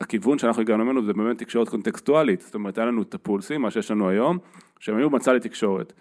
הכיוון 0.00 0.38
שאנחנו 0.38 0.62
הגענו 0.62 0.84
ממנו 0.84 1.04
זה 1.04 1.12
באמת 1.12 1.38
תקשורת 1.38 1.68
קונטקסטואלית, 1.68 2.40
זאת 2.40 2.54
אומרת, 2.54 2.78
היה 2.78 2.86
לנו 2.86 3.02
את 3.02 3.14
הפולסים, 3.14 3.62
מה 3.62 3.70
שיש 3.70 3.90
לנו 3.90 4.08
היום, 4.08 4.38
שהם 4.80 4.96
היו 4.96 5.10
מצע 5.10 5.32
לתקשורת. 5.32 5.92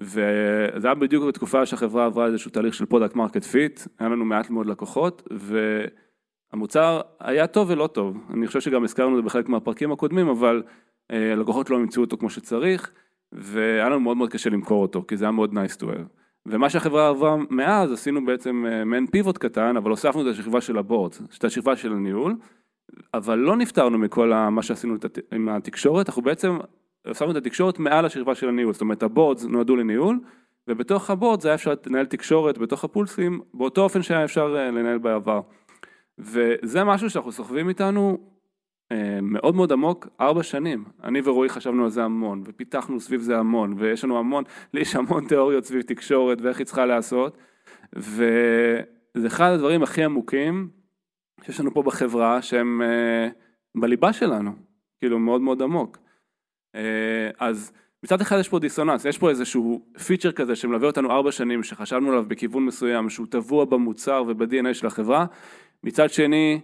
וזה 0.00 0.86
היה 0.88 0.94
בדיוק 0.94 1.24
בתקופה 1.24 1.66
שהחברה 1.66 2.06
עברה 2.06 2.26
איזשהו 2.26 2.50
תהליך 2.50 2.74
של 2.74 2.86
product 2.86 3.16
market 3.16 3.44
fit, 3.44 3.80
היה 3.98 4.08
לנו 4.08 4.24
מעט 4.24 4.50
מאוד 4.50 4.66
לקוחות, 4.66 5.28
והמוצר 6.52 7.00
היה 7.20 7.46
טוב 7.46 7.70
ולא 7.70 7.86
טוב. 7.86 8.16
אני 8.34 8.46
חושב 8.46 8.60
שגם 8.60 8.84
הזכרנו 8.84 9.18
את 9.18 9.22
זה 9.22 9.26
בחלק 9.26 9.48
מהפרקים 9.48 9.92
הקודמים, 9.92 10.28
אבל 10.28 10.62
אה, 11.10 11.34
לקוחות 11.34 11.70
לא 11.70 11.76
ימצאו 11.76 12.02
אותו 12.02 12.16
כמו 12.16 12.30
שצריך, 12.30 12.90
והיה 13.32 13.88
לנו 13.88 14.00
מאוד 14.00 14.16
מאוד 14.16 14.30
קשה 14.30 14.50
למכור 14.50 14.82
אותו, 14.82 15.04
כי 15.08 15.16
זה 15.16 15.24
היה 15.24 15.32
מאוד 15.32 15.52
nice 15.52 15.76
to 15.76 15.84
have. 15.84 16.17
ומה 16.46 16.70
שהחברה 16.70 17.08
עברה 17.08 17.36
מאז, 17.50 17.92
עשינו 17.92 18.24
בעצם 18.24 18.64
אה, 18.68 18.84
מעין 18.84 19.06
פיבוט 19.06 19.38
קטן, 19.38 19.76
אבל 19.76 19.90
הוספנו 19.90 20.22
את 20.22 20.26
השכבה 20.26 20.60
של 20.60 20.78
ה 20.78 20.83
board, 20.83 21.12
את 21.38 21.44
השכבה 21.44 21.76
של 21.76 21.92
הניהול, 21.92 22.36
אבל 23.14 23.38
לא 23.38 23.56
נפטרנו 23.56 23.98
מכל 23.98 24.32
מה 24.50 24.62
שעשינו 24.62 24.94
עם 25.32 25.48
התקשורת, 25.48 26.08
אנחנו 26.08 26.22
בעצם 26.22 26.58
שמנו 27.12 27.30
את 27.30 27.36
התקשורת 27.36 27.78
מעל 27.78 28.04
השכבה 28.04 28.34
של 28.34 28.48
הניהול, 28.48 28.72
זאת 28.72 28.80
אומרת 28.80 29.02
ה 29.02 29.08
boards 29.08 29.44
נועדו 29.44 29.76
לניהול, 29.76 30.20
ובתוך 30.68 31.10
הבורד 31.10 31.40
זה 31.40 31.48
היה 31.48 31.54
אפשר 31.54 31.74
לנהל 31.86 32.06
תקשורת 32.06 32.58
בתוך 32.58 32.84
הפולסים, 32.84 33.40
באותו 33.54 33.82
אופן 33.82 34.02
שהיה 34.02 34.24
אפשר 34.24 34.56
אה, 34.58 34.70
לנהל 34.70 34.98
בעבר. 34.98 35.40
וזה 36.18 36.84
משהו 36.84 37.10
שאנחנו 37.10 37.32
סוחבים 37.32 37.68
איתנו 37.68 38.18
מאוד 39.22 39.54
מאוד 39.54 39.72
עמוק, 39.72 40.08
ארבע 40.20 40.42
שנים. 40.42 40.84
אני 41.04 41.20
ורועי 41.24 41.48
חשבנו 41.48 41.84
על 41.84 41.90
זה 41.90 42.04
המון, 42.04 42.42
ופיתחנו 42.44 43.00
סביב 43.00 43.20
זה 43.20 43.38
המון, 43.38 43.74
ויש 43.76 44.04
לנו 44.04 44.18
המון, 44.18 44.44
לי 44.74 44.80
יש 44.80 44.96
המון 44.96 45.28
תיאוריות 45.28 45.64
סביב 45.64 45.82
תקשורת 45.82 46.40
ואיך 46.40 46.58
היא 46.58 46.66
צריכה 46.66 46.86
להיעשות, 46.86 47.38
וזה 47.92 49.26
אחד 49.26 49.50
הדברים 49.50 49.82
הכי 49.82 50.04
עמוקים 50.04 50.68
שיש 51.44 51.60
לנו 51.60 51.74
פה 51.74 51.82
בחברה, 51.82 52.42
שהם 52.42 52.82
אה, 52.82 53.28
בליבה 53.74 54.12
שלנו, 54.12 54.50
כאילו 54.98 55.18
מאוד 55.18 55.40
מאוד 55.40 55.62
עמוק. 55.62 55.98
אה, 56.74 57.30
אז 57.38 57.72
מצד 58.02 58.20
אחד 58.20 58.36
יש 58.40 58.48
פה 58.48 58.58
דיסוננס, 58.58 59.04
יש 59.04 59.18
פה 59.18 59.30
איזשהו 59.30 59.86
פיצ'ר 60.06 60.32
כזה 60.32 60.56
שמלווה 60.56 60.86
אותנו 60.86 61.10
ארבע 61.10 61.32
שנים, 61.32 61.62
שחשבנו 61.62 62.08
עליו 62.08 62.24
בכיוון 62.28 62.64
מסוים, 62.64 63.10
שהוא 63.10 63.26
טבוע 63.30 63.64
במוצר 63.64 64.24
וב-DNA 64.26 64.74
של 64.74 64.86
החברה, 64.86 65.26
מצד 65.84 66.10
שני, 66.10 66.60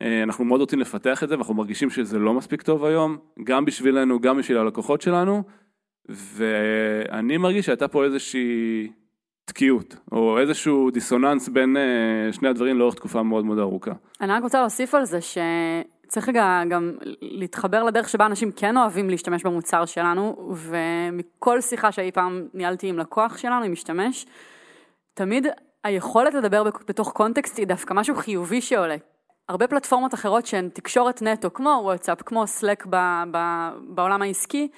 אנחנו 0.00 0.44
מאוד 0.44 0.60
רוצים 0.60 0.78
לפתח 0.78 1.22
את 1.22 1.28
זה 1.28 1.34
ואנחנו 1.34 1.54
מרגישים 1.54 1.90
שזה 1.90 2.18
לא 2.18 2.34
מספיק 2.34 2.62
טוב 2.62 2.84
היום, 2.84 3.16
גם 3.44 3.64
בשבילנו, 3.64 4.20
גם 4.20 4.38
בשביל 4.38 4.58
הלקוחות 4.58 5.00
שלנו, 5.00 5.42
ואני 6.08 7.36
מרגיש 7.36 7.66
שהייתה 7.66 7.88
פה 7.88 8.04
איזושהי 8.04 8.88
תקיעות, 9.44 9.96
או 10.12 10.38
איזשהו 10.38 10.90
דיסוננס 10.90 11.48
בין 11.48 11.76
אה, 11.76 12.32
שני 12.32 12.48
הדברים 12.48 12.78
לאורך 12.78 12.94
תקופה 12.94 13.22
מאוד 13.22 13.44
מאוד 13.44 13.58
ארוכה. 13.58 13.92
אני 14.20 14.32
רק 14.32 14.42
רוצה 14.42 14.60
להוסיף 14.60 14.94
על 14.94 15.04
זה 15.04 15.18
שצריך 15.20 16.28
רגע 16.28 16.62
גם 16.68 16.92
להתחבר 17.20 17.82
לדרך 17.84 18.08
שבה 18.08 18.26
אנשים 18.26 18.52
כן 18.52 18.76
אוהבים 18.76 19.10
להשתמש 19.10 19.42
במוצר 19.42 19.84
שלנו, 19.84 20.54
ומכל 20.56 21.60
שיחה 21.60 21.92
שאי 21.92 22.12
פעם 22.12 22.42
ניהלתי 22.54 22.88
עם 22.88 22.98
לקוח 22.98 23.38
שלנו, 23.38 23.64
עם 23.64 23.72
משתמש, 23.72 24.26
תמיד 25.14 25.46
היכולת 25.84 26.34
לדבר 26.34 26.62
בתוך 26.88 27.12
קונטקסט 27.12 27.58
היא 27.58 27.66
דווקא 27.66 27.94
משהו 27.94 28.14
חיובי 28.14 28.60
שעולה. 28.60 28.96
הרבה 29.48 29.66
פלטפורמות 29.66 30.14
אחרות 30.14 30.46
שהן 30.46 30.68
תקשורת 30.68 31.22
נטו, 31.22 31.52
כמו 31.54 31.80
וואטסאפ, 31.82 32.22
כמו 32.22 32.46
סלק 32.46 32.86
ב- 32.90 33.22
ב- 33.30 33.70
בעולם 33.88 34.22
העסקי, 34.22 34.68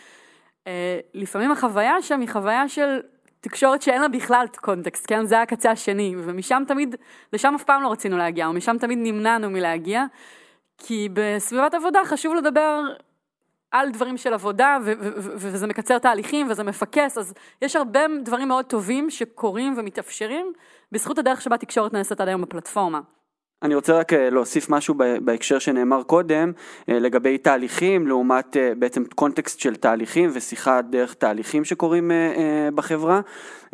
אה, 0.66 1.00
לפעמים 1.14 1.50
החוויה 1.50 2.02
שם 2.02 2.20
היא 2.20 2.28
חוויה 2.28 2.68
של 2.68 3.00
תקשורת 3.40 3.82
שאין 3.82 4.02
לה 4.02 4.08
בכלל 4.08 4.46
קונטקסט, 4.60 5.04
כן? 5.08 5.26
זה 5.26 5.42
הקצה 5.42 5.70
השני, 5.70 6.14
ומשם 6.18 6.62
תמיד, 6.68 6.96
לשם 7.32 7.54
אף 7.54 7.64
פעם 7.64 7.82
לא 7.82 7.92
רצינו 7.92 8.18
להגיע, 8.18 8.46
או 8.46 8.52
משם 8.52 8.78
תמיד 8.78 8.98
נמנענו 9.02 9.50
מלהגיע, 9.50 10.04
כי 10.78 11.08
בסביבת 11.12 11.74
עבודה 11.74 12.00
חשוב 12.04 12.34
לדבר 12.34 12.80
על 13.70 13.90
דברים 13.90 14.16
של 14.16 14.34
עבודה, 14.34 14.78
ו- 14.84 14.92
ו- 15.00 15.12
ו- 15.16 15.32
וזה 15.36 15.66
מקצר 15.66 15.98
תהליכים, 15.98 16.50
וזה 16.50 16.64
מפקס, 16.64 17.18
אז 17.18 17.34
יש 17.62 17.76
הרבה 17.76 18.00
דברים 18.24 18.48
מאוד 18.48 18.64
טובים 18.64 19.10
שקורים 19.10 19.74
ומתאפשרים, 19.78 20.52
בזכות 20.92 21.18
הדרך 21.18 21.40
שבה 21.40 21.58
תקשורת 21.58 21.92
נעשית 21.92 22.20
עד 22.20 22.28
היום 22.28 22.42
בפלטפורמה. 22.42 23.00
אני 23.62 23.74
רוצה 23.74 23.98
רק 23.98 24.12
אה, 24.12 24.30
להוסיף 24.30 24.70
משהו 24.70 24.94
בהקשר 25.24 25.58
שנאמר 25.58 26.02
קודם, 26.02 26.52
אה, 26.88 26.98
לגבי 26.98 27.38
תהליכים, 27.38 28.06
לעומת 28.06 28.56
אה, 28.56 28.72
בעצם 28.78 29.04
קונטקסט 29.14 29.60
של 29.60 29.76
תהליכים 29.76 30.30
ושיחה 30.32 30.82
דרך 30.82 31.14
תהליכים 31.14 31.64
שקורים 31.64 32.10
אה, 32.10 32.16
אה, 32.16 32.70
בחברה, 32.74 33.20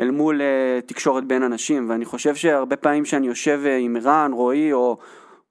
אל 0.01 0.11
מול 0.11 0.41
אה, 0.43 0.81
תקשורת 0.87 1.25
בין 1.25 1.43
אנשים, 1.43 1.91
ואני 1.91 2.05
חושב 2.05 2.35
שהרבה 2.35 2.77
פעמים 2.77 3.05
שאני 3.05 3.27
יושב 3.27 3.61
אה, 3.67 3.77
עם 3.77 3.97
רן, 3.97 4.33
רועי, 4.33 4.73
או... 4.73 4.99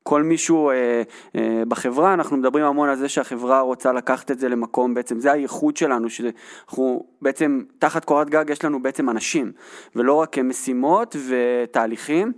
כל 0.03 0.23
מישהו 0.23 0.69
אה, 0.69 1.01
אה, 1.35 1.63
בחברה, 1.67 2.13
אנחנו 2.13 2.37
מדברים 2.37 2.65
המון 2.65 2.89
על 2.89 2.95
זה 2.95 3.09
שהחברה 3.09 3.61
רוצה 3.61 3.93
לקחת 3.93 4.31
את 4.31 4.39
זה 4.39 4.49
למקום, 4.49 4.93
בעצם 4.93 5.19
זה 5.19 5.31
הייחוד 5.31 5.77
שלנו, 5.77 6.09
שאנחנו 6.09 7.05
בעצם 7.21 7.61
תחת 7.79 8.05
קורת 8.05 8.29
גג 8.29 8.45
יש 8.49 8.65
לנו 8.65 8.81
בעצם 8.81 9.09
אנשים, 9.09 9.51
ולא 9.95 10.13
רק 10.13 10.37
אה, 10.37 10.43
משימות 10.43 11.15
ותהליכים, 11.27 12.31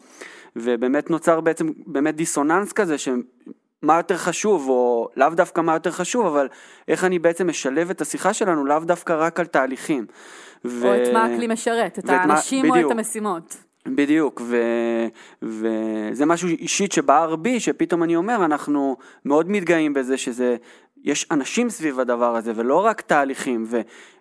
ובאמת 0.55 1.09
נוצר 1.09 1.41
בעצם 1.41 1.69
באמת 1.87 2.15
דיסוננס 2.15 2.71
כזה, 2.71 2.97
שמה 2.97 3.97
יותר 3.97 4.17
חשוב, 4.17 4.69
או 4.69 5.09
לאו 5.17 5.29
דווקא 5.29 5.61
מה 5.61 5.73
יותר 5.73 5.91
חשוב, 5.91 6.25
אבל 6.25 6.47
איך 6.87 7.03
אני 7.03 7.19
בעצם 7.19 7.47
משלב 7.47 7.89
את 7.89 8.01
השיחה 8.01 8.33
שלנו, 8.33 8.65
לאו 8.65 8.79
דווקא 8.79 9.13
רק 9.13 9.39
על 9.39 9.45
תהליכים. 9.45 10.05
ו... 10.65 10.87
או 10.87 10.95
את 11.03 11.13
מה 11.13 11.25
הכלי 11.25 11.47
משרת, 11.47 11.99
את 11.99 12.03
ואת 12.05 12.11
מה- 12.11 12.33
האנשים 12.33 12.71
או 12.71 12.75
את. 12.87 12.91
המשימות. 12.91 13.57
בדיוק, 13.87 14.41
ו... 14.45 14.57
וזה 15.41 16.25
משהו 16.25 16.47
אישית 16.47 16.91
שבער 16.91 17.35
בי, 17.35 17.59
שפתאום 17.59 18.03
אני 18.03 18.15
אומר, 18.15 18.45
אנחנו 18.45 18.97
מאוד 19.25 19.51
מתגאים 19.51 19.93
בזה 19.93 20.17
שזה, 20.17 20.55
יש 21.03 21.27
אנשים 21.31 21.69
סביב 21.69 21.99
הדבר 21.99 22.35
הזה, 22.35 22.51
ולא 22.55 22.85
רק 22.85 23.01
תהליכים, 23.01 23.65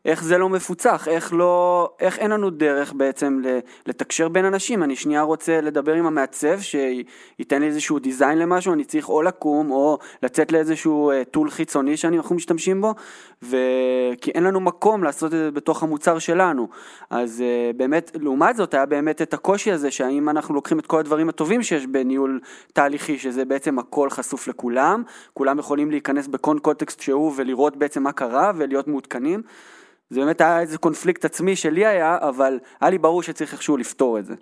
ואיך 0.04 0.24
זה 0.24 0.38
לא 0.38 0.48
מפוצח, 0.48 1.08
איך 1.08 1.32
לא, 1.32 1.88
איך 2.00 2.18
אין 2.18 2.30
לנו 2.30 2.50
דרך 2.50 2.92
בעצם 2.92 3.42
לתקשר 3.86 4.28
בין 4.28 4.44
אנשים, 4.44 4.82
אני 4.82 4.96
שנייה 4.96 5.22
רוצה 5.22 5.60
לדבר 5.60 5.94
עם 5.94 6.06
המעצב, 6.06 6.60
שייתן 6.60 7.60
לי 7.60 7.66
איזשהו 7.66 7.98
דיזיין 7.98 8.38
למשהו, 8.38 8.72
אני 8.72 8.84
צריך 8.84 9.08
או 9.08 9.22
לקום, 9.22 9.70
או 9.70 9.98
לצאת 10.22 10.52
לאיזשהו 10.52 11.10
אה, 11.10 11.24
טול 11.24 11.50
חיצוני 11.50 11.96
שאנחנו 11.96 12.34
משתמשים 12.34 12.80
בו, 12.80 12.94
ו... 13.42 13.56
כי 14.20 14.30
אין 14.30 14.44
לנו 14.44 14.60
מקום 14.60 15.04
לעשות 15.04 15.26
את 15.34 15.38
זה 15.38 15.50
בתוך 15.50 15.82
המוצר 15.82 16.18
שלנו. 16.18 16.68
אז 17.10 17.42
אה, 17.46 17.70
באמת, 17.76 18.10
לעומת 18.20 18.56
זאת, 18.56 18.74
היה 18.74 18.86
באמת 18.86 19.22
את 19.22 19.34
הקושי 19.34 19.72
הזה, 19.72 19.90
שהאם 19.90 20.28
אנחנו 20.28 20.54
לוקחים 20.54 20.78
את 20.78 20.86
כל 20.86 20.98
הדברים 20.98 21.28
הטובים 21.28 21.62
שיש 21.62 21.86
בניהול 21.86 22.40
תהליכי, 22.72 23.18
שזה 23.18 23.44
בעצם 23.44 23.78
הכל 23.78 24.10
חשוף 24.10 24.48
לכולם, 24.48 25.02
כולם 25.34 25.58
יכולים 25.58 25.90
להיכנס 25.90 26.26
בכל 26.26 26.58
קונטקסט 26.62 27.00
שהוא 27.00 27.32
ולראות 27.36 27.76
בעצם 27.76 28.02
מה 28.02 28.12
קרה 28.12 28.52
ולהיות 28.56 28.88
מעודכנים. 28.88 29.42
זה 30.10 30.20
באמת 30.20 30.40
היה 30.40 30.60
איזה 30.60 30.78
קונפליקט 30.78 31.24
עצמי 31.24 31.56
שלי 31.56 31.86
היה, 31.86 32.18
אבל 32.20 32.58
היה 32.80 32.90
לי 32.90 32.98
ברור 32.98 33.22
שצריך 33.22 33.52
איכשהו 33.52 33.76
לפתור 33.76 34.18
את 34.18 34.24
זה. 34.24 34.34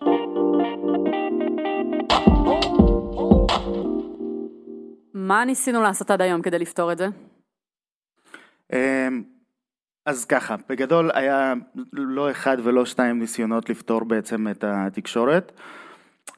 מה 5.14 5.44
ניסינו 5.44 5.82
לעשות 5.82 6.10
עד 6.10 6.22
היום 6.22 6.42
כדי 6.42 6.58
לפתור 6.58 6.92
את 6.92 6.98
זה? 6.98 7.06
אמ, 8.72 9.22
אז 10.06 10.24
ככה, 10.24 10.56
בגדול 10.68 11.10
היה 11.14 11.54
לא 11.92 12.30
אחד 12.30 12.56
ולא 12.62 12.84
שתיים 12.84 13.18
ניסיונות 13.18 13.70
לפתור 13.70 14.04
בעצם 14.04 14.48
את 14.48 14.64
התקשורת. 14.64 15.52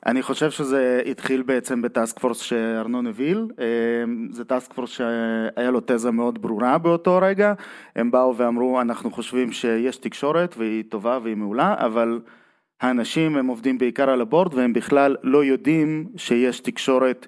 אני 0.06 0.22
חושב 0.22 0.50
שזה 0.50 1.02
התחיל 1.06 1.42
בעצם 1.42 1.82
ב 1.82 1.89
task 1.89 2.18
force 2.18 2.38
שארנון 2.38 3.06
הוביל, 3.06 3.46
אמ, 3.58 4.28
זה 4.30 4.44
task 4.44 4.72
force 4.72 4.90
שהיה 4.90 5.70
לו 5.70 5.80
תזה 5.86 6.10
מאוד 6.10 6.42
ברורה 6.42 6.78
באותו 6.78 7.18
רגע, 7.22 7.52
הם 7.96 8.10
באו 8.10 8.36
ואמרו 8.36 8.80
אנחנו 8.80 9.10
חושבים 9.10 9.52
שיש 9.52 9.96
תקשורת 9.96 10.54
והיא 10.58 10.84
טובה 10.88 11.18
והיא 11.22 11.36
מעולה, 11.36 11.74
אבל 11.78 12.20
האנשים 12.80 13.36
הם 13.36 13.46
עובדים 13.46 13.78
בעיקר 13.78 14.10
על 14.10 14.20
ה 14.20 14.26
board 14.26 14.54
והם 14.54 14.72
בכלל 14.72 15.16
לא 15.22 15.44
יודעים 15.44 16.06
שיש 16.16 16.60
תקשורת 16.60 17.26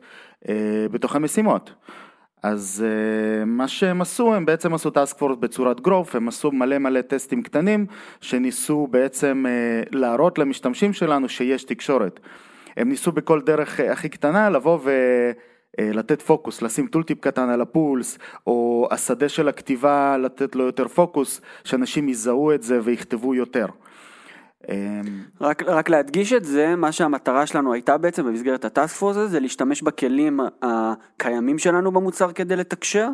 אה, 0.49 0.87
בתוך 0.90 1.16
המשימות. 1.16 1.73
אז 2.42 2.85
אה, 2.84 3.44
מה 3.45 3.68
שהם 3.68 4.00
עשו, 4.00 4.35
הם 4.35 4.47
בעצם 4.47 4.75
עשו 4.75 4.90
task 4.90 5.18
force 5.18 5.36
בצורת 5.40 5.80
growth, 5.80 6.16
הם 6.16 6.28
עשו 6.28 6.52
מלא 6.52 6.78
מלא 6.78 7.00
טסטים 7.00 7.42
קטנים 7.42 7.87
שניסו 8.21 8.87
בעצם 8.90 9.45
להראות 9.90 10.38
למשתמשים 10.38 10.92
שלנו 10.92 11.28
שיש 11.28 11.64
תקשורת. 11.64 12.21
הם 12.76 12.88
ניסו 12.88 13.12
בכל 13.12 13.40
דרך 13.40 13.80
אה, 13.80 13.82
הכי 13.83 14.09
קטנה 14.09 14.50
לבוא 14.50 14.78
ולתת 15.78 16.23
פוקוס, 16.23 16.62
לשים 16.62 16.87
tooltip 16.86 17.20
קטן 17.21 17.49
על 17.49 17.61
ה 17.60 17.69
pulse, 17.69 18.18
או 18.47 18.88
השדה 18.90 19.28
של 19.28 19.49
הכתיבה 19.49 20.16
לתת 20.18 20.56
לו 20.56 20.64
יותר 20.64 20.88
פוקוס, 20.88 21.40
שאנשים 21.64 22.09
יזהו 22.09 22.52
את 22.52 22.62
זה 22.62 22.80
ויכתבו 22.83 23.35
יותר. 23.35 23.66
אמ, 24.68 25.23
רק, 25.40 25.62
רק 25.62 25.88
להדגיש 25.88 26.32
את 26.32 26.44
זה, 26.44 26.76
מה 26.76 26.92
שהמטרה 26.92 27.46
שלנו 27.46 27.73
הייתה 27.73 27.99
בעצם 27.99 28.26
במסגרת 28.26 28.64
ה 28.64 28.71
task 28.71 28.96
force 28.96 29.16
הזה, 29.16 29.28
זה 29.28 29.40
להשתמש 29.40 29.82
בכלים 29.82 30.40
הקיימים 30.62 31.58
שלנו 31.58 31.92
במוצר 31.92 32.32
כדי 32.32 32.56
לתקשר, 32.56 33.08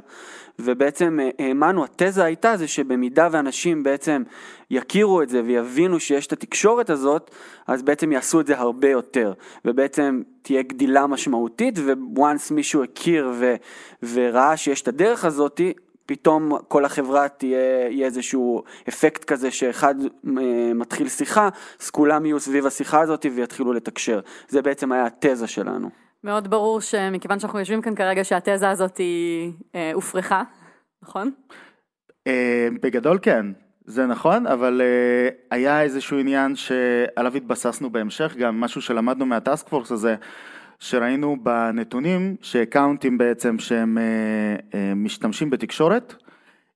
ובעצם 0.58 1.18
אה, 1.22 1.46
האמנו, 1.46 1.84
התזה 1.84 2.24
הייתה 2.24 2.56
זה 2.56 2.68
שבמידה 2.68 3.28
ואנשים 3.32 3.82
בעצם 3.82 4.22
יכירו 4.70 5.22
את 5.22 5.28
זה 5.28 5.42
ויבינו 5.44 6.00
שיש 6.00 6.26
את 6.26 6.32
התקשורת 6.32 6.90
הזאת, 6.90 7.30
אז 7.66 7.82
בעצם 7.82 8.12
יעשו 8.12 8.40
את 8.40 8.46
זה 8.46 8.58
הרבה 8.58 8.88
יותר, 8.88 9.32
ובעצם 9.64 10.22
תהיה 10.42 10.62
גדילה 10.62 11.06
משמעותית, 11.06 11.78
וואנס 12.16 12.50
מישהו 12.50 12.82
הכיר 12.82 13.30
ו, 13.34 13.54
וראה 14.12 14.56
שיש 14.56 14.82
את 14.82 14.88
הדרך 14.88 15.24
הזאתי, 15.24 15.72
פתאום 16.06 16.58
כל 16.68 16.84
החברה 16.84 17.28
תהיה, 17.28 17.90
יהיה 17.90 18.06
איזשהו 18.06 18.62
אפקט 18.88 19.24
כזה 19.24 19.50
שאחד 19.50 19.94
אה, 20.02 20.74
מתחיל 20.74 21.08
שיחה, 21.08 21.48
אז 21.82 21.90
כולם 21.90 22.26
יהיו 22.26 22.40
סביב 22.40 22.66
השיחה 22.66 23.00
הזאת 23.00 23.26
ויתחילו 23.34 23.72
לתקשר. 23.72 24.20
זה 24.48 24.62
בעצם 24.62 24.92
היה 24.92 25.06
התזה 25.06 25.46
שלנו. 25.46 25.90
מאוד 26.24 26.50
ברור 26.50 26.80
שמכיוון 26.80 27.38
שאנחנו 27.38 27.58
יושבים 27.58 27.82
כאן 27.82 27.94
כרגע 27.94 28.24
שהתזה 28.24 28.70
הזאת 28.70 28.96
היא 28.96 29.52
אה, 29.74 29.92
הופרכה, 29.94 30.42
נכון? 31.02 31.30
אה, 32.26 32.68
בגדול 32.82 33.18
כן. 33.22 33.46
זה 33.84 34.06
נכון, 34.06 34.46
אבל 34.46 34.80
אה, 34.80 35.34
היה 35.50 35.82
איזשהו 35.82 36.18
עניין 36.18 36.56
שעליו 36.56 37.36
התבססנו 37.36 37.90
בהמשך, 37.90 38.36
גם 38.38 38.60
משהו 38.60 38.82
שלמדנו 38.82 39.26
מה 39.26 39.40
task 39.40 39.68
force 39.68 39.92
הזה, 39.92 40.16
שראינו 40.82 41.36
בנתונים 41.42 42.36
שאקאונטים 42.40 43.18
בעצם 43.18 43.58
שהם 43.58 43.98
אה, 43.98 44.62
אה, 44.62 44.74
משתמשים 44.96 45.50
בתקשורת, 45.50 46.14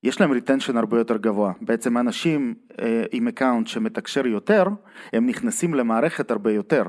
יש 0.03 0.21
להם 0.21 0.33
retention 0.33 0.77
הרבה 0.77 0.99
יותר 0.99 1.17
גבוה. 1.17 1.53
בעצם 1.61 1.99
אנשים 1.99 2.55
אה, 2.73 2.75
עם 3.13 3.29
account 3.29 3.67
שמתקשר 3.67 4.27
יותר, 4.27 4.65
הם 5.13 5.27
נכנסים 5.27 5.75
למערכת 5.75 6.31
הרבה 6.31 6.53
יותר, 6.53 6.83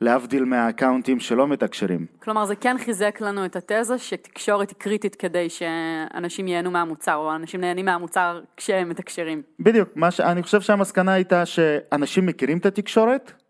להבדיל 0.00 0.44
מהאקאונטים 0.44 1.20
שלא 1.20 1.48
מתקשרים. 1.48 2.06
כלומר, 2.22 2.44
זה 2.44 2.56
כן 2.56 2.76
חיזק 2.78 3.18
לנו 3.20 3.44
את 3.44 3.56
התזה 3.56 3.98
שתקשורת 3.98 4.70
היא 4.70 4.76
קריטית 4.78 5.14
כדי 5.14 5.48
שאנשים 5.50 6.48
ייהנו 6.48 6.70
מהמוצר, 6.70 7.14
או 7.14 7.34
אנשים 7.34 7.60
נהנים 7.60 7.84
מהמוצר 7.84 8.40
כשהם 8.56 8.88
מתקשרים. 8.88 9.42
בדיוק, 9.60 9.88
מה 9.94 10.10
ש... 10.10 10.20
אני 10.20 10.42
חושב 10.42 10.60
שהמסקנה 10.60 11.12
הייתה 11.12 11.46
שאנשים 11.46 12.26
מכירים 12.26 12.58
את 12.58 12.66
התקשורת 12.66 13.32
אה, 13.32 13.43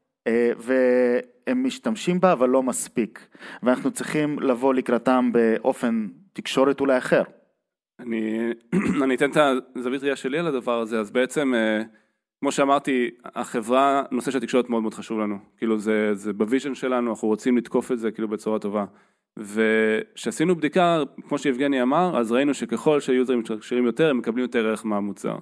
והם 0.58 1.66
משתמשים 1.66 2.20
בה 2.20 2.32
אבל 2.32 2.48
לא 2.48 2.62
מספיק 2.62 3.28
ואנחנו 3.62 3.90
צריכים 3.90 4.38
לבוא 4.38 4.74
לקראתם 4.74 5.30
באופן 5.32 6.06
תקשורת 6.32 6.80
אולי 6.80 6.98
אחר. 6.98 7.22
אני, 8.00 8.52
אני 9.04 9.14
אתן 9.14 9.30
את 9.30 9.36
הזווית 9.76 10.02
ראייה 10.02 10.16
שלי 10.16 10.38
על 10.38 10.46
הדבר 10.46 10.80
הזה, 10.80 11.00
אז 11.00 11.10
בעצם, 11.10 11.54
אה, 11.54 11.82
כמו 12.40 12.52
שאמרתי, 12.52 13.10
החברה, 13.24 14.02
נושא 14.10 14.30
של 14.30 14.40
תקשורת 14.40 14.70
מאוד 14.70 14.82
מאוד 14.82 14.94
חשוב 14.94 15.18
לנו. 15.18 15.38
כאילו 15.58 15.78
זה, 15.78 16.14
זה 16.14 16.32
ב 16.32 16.38
vision 16.38 16.74
שלנו, 16.74 17.10
אנחנו 17.10 17.28
רוצים 17.28 17.56
לתקוף 17.56 17.92
את 17.92 17.98
זה 17.98 18.10
כאילו 18.10 18.28
בצורה 18.28 18.58
טובה. 18.58 18.84
וכשעשינו 19.38 20.56
בדיקה, 20.56 21.02
כמו 21.28 21.38
שיבגני 21.38 21.82
אמר, 21.82 22.18
אז 22.18 22.32
ראינו 22.32 22.54
שככל 22.54 23.00
שהיוזרים 23.00 23.38
מתקשרים 23.38 23.86
יותר, 23.86 24.10
הם 24.10 24.18
מקבלים 24.18 24.42
יותר 24.42 24.66
ערך 24.66 24.86
מהמוצר. 24.86 25.36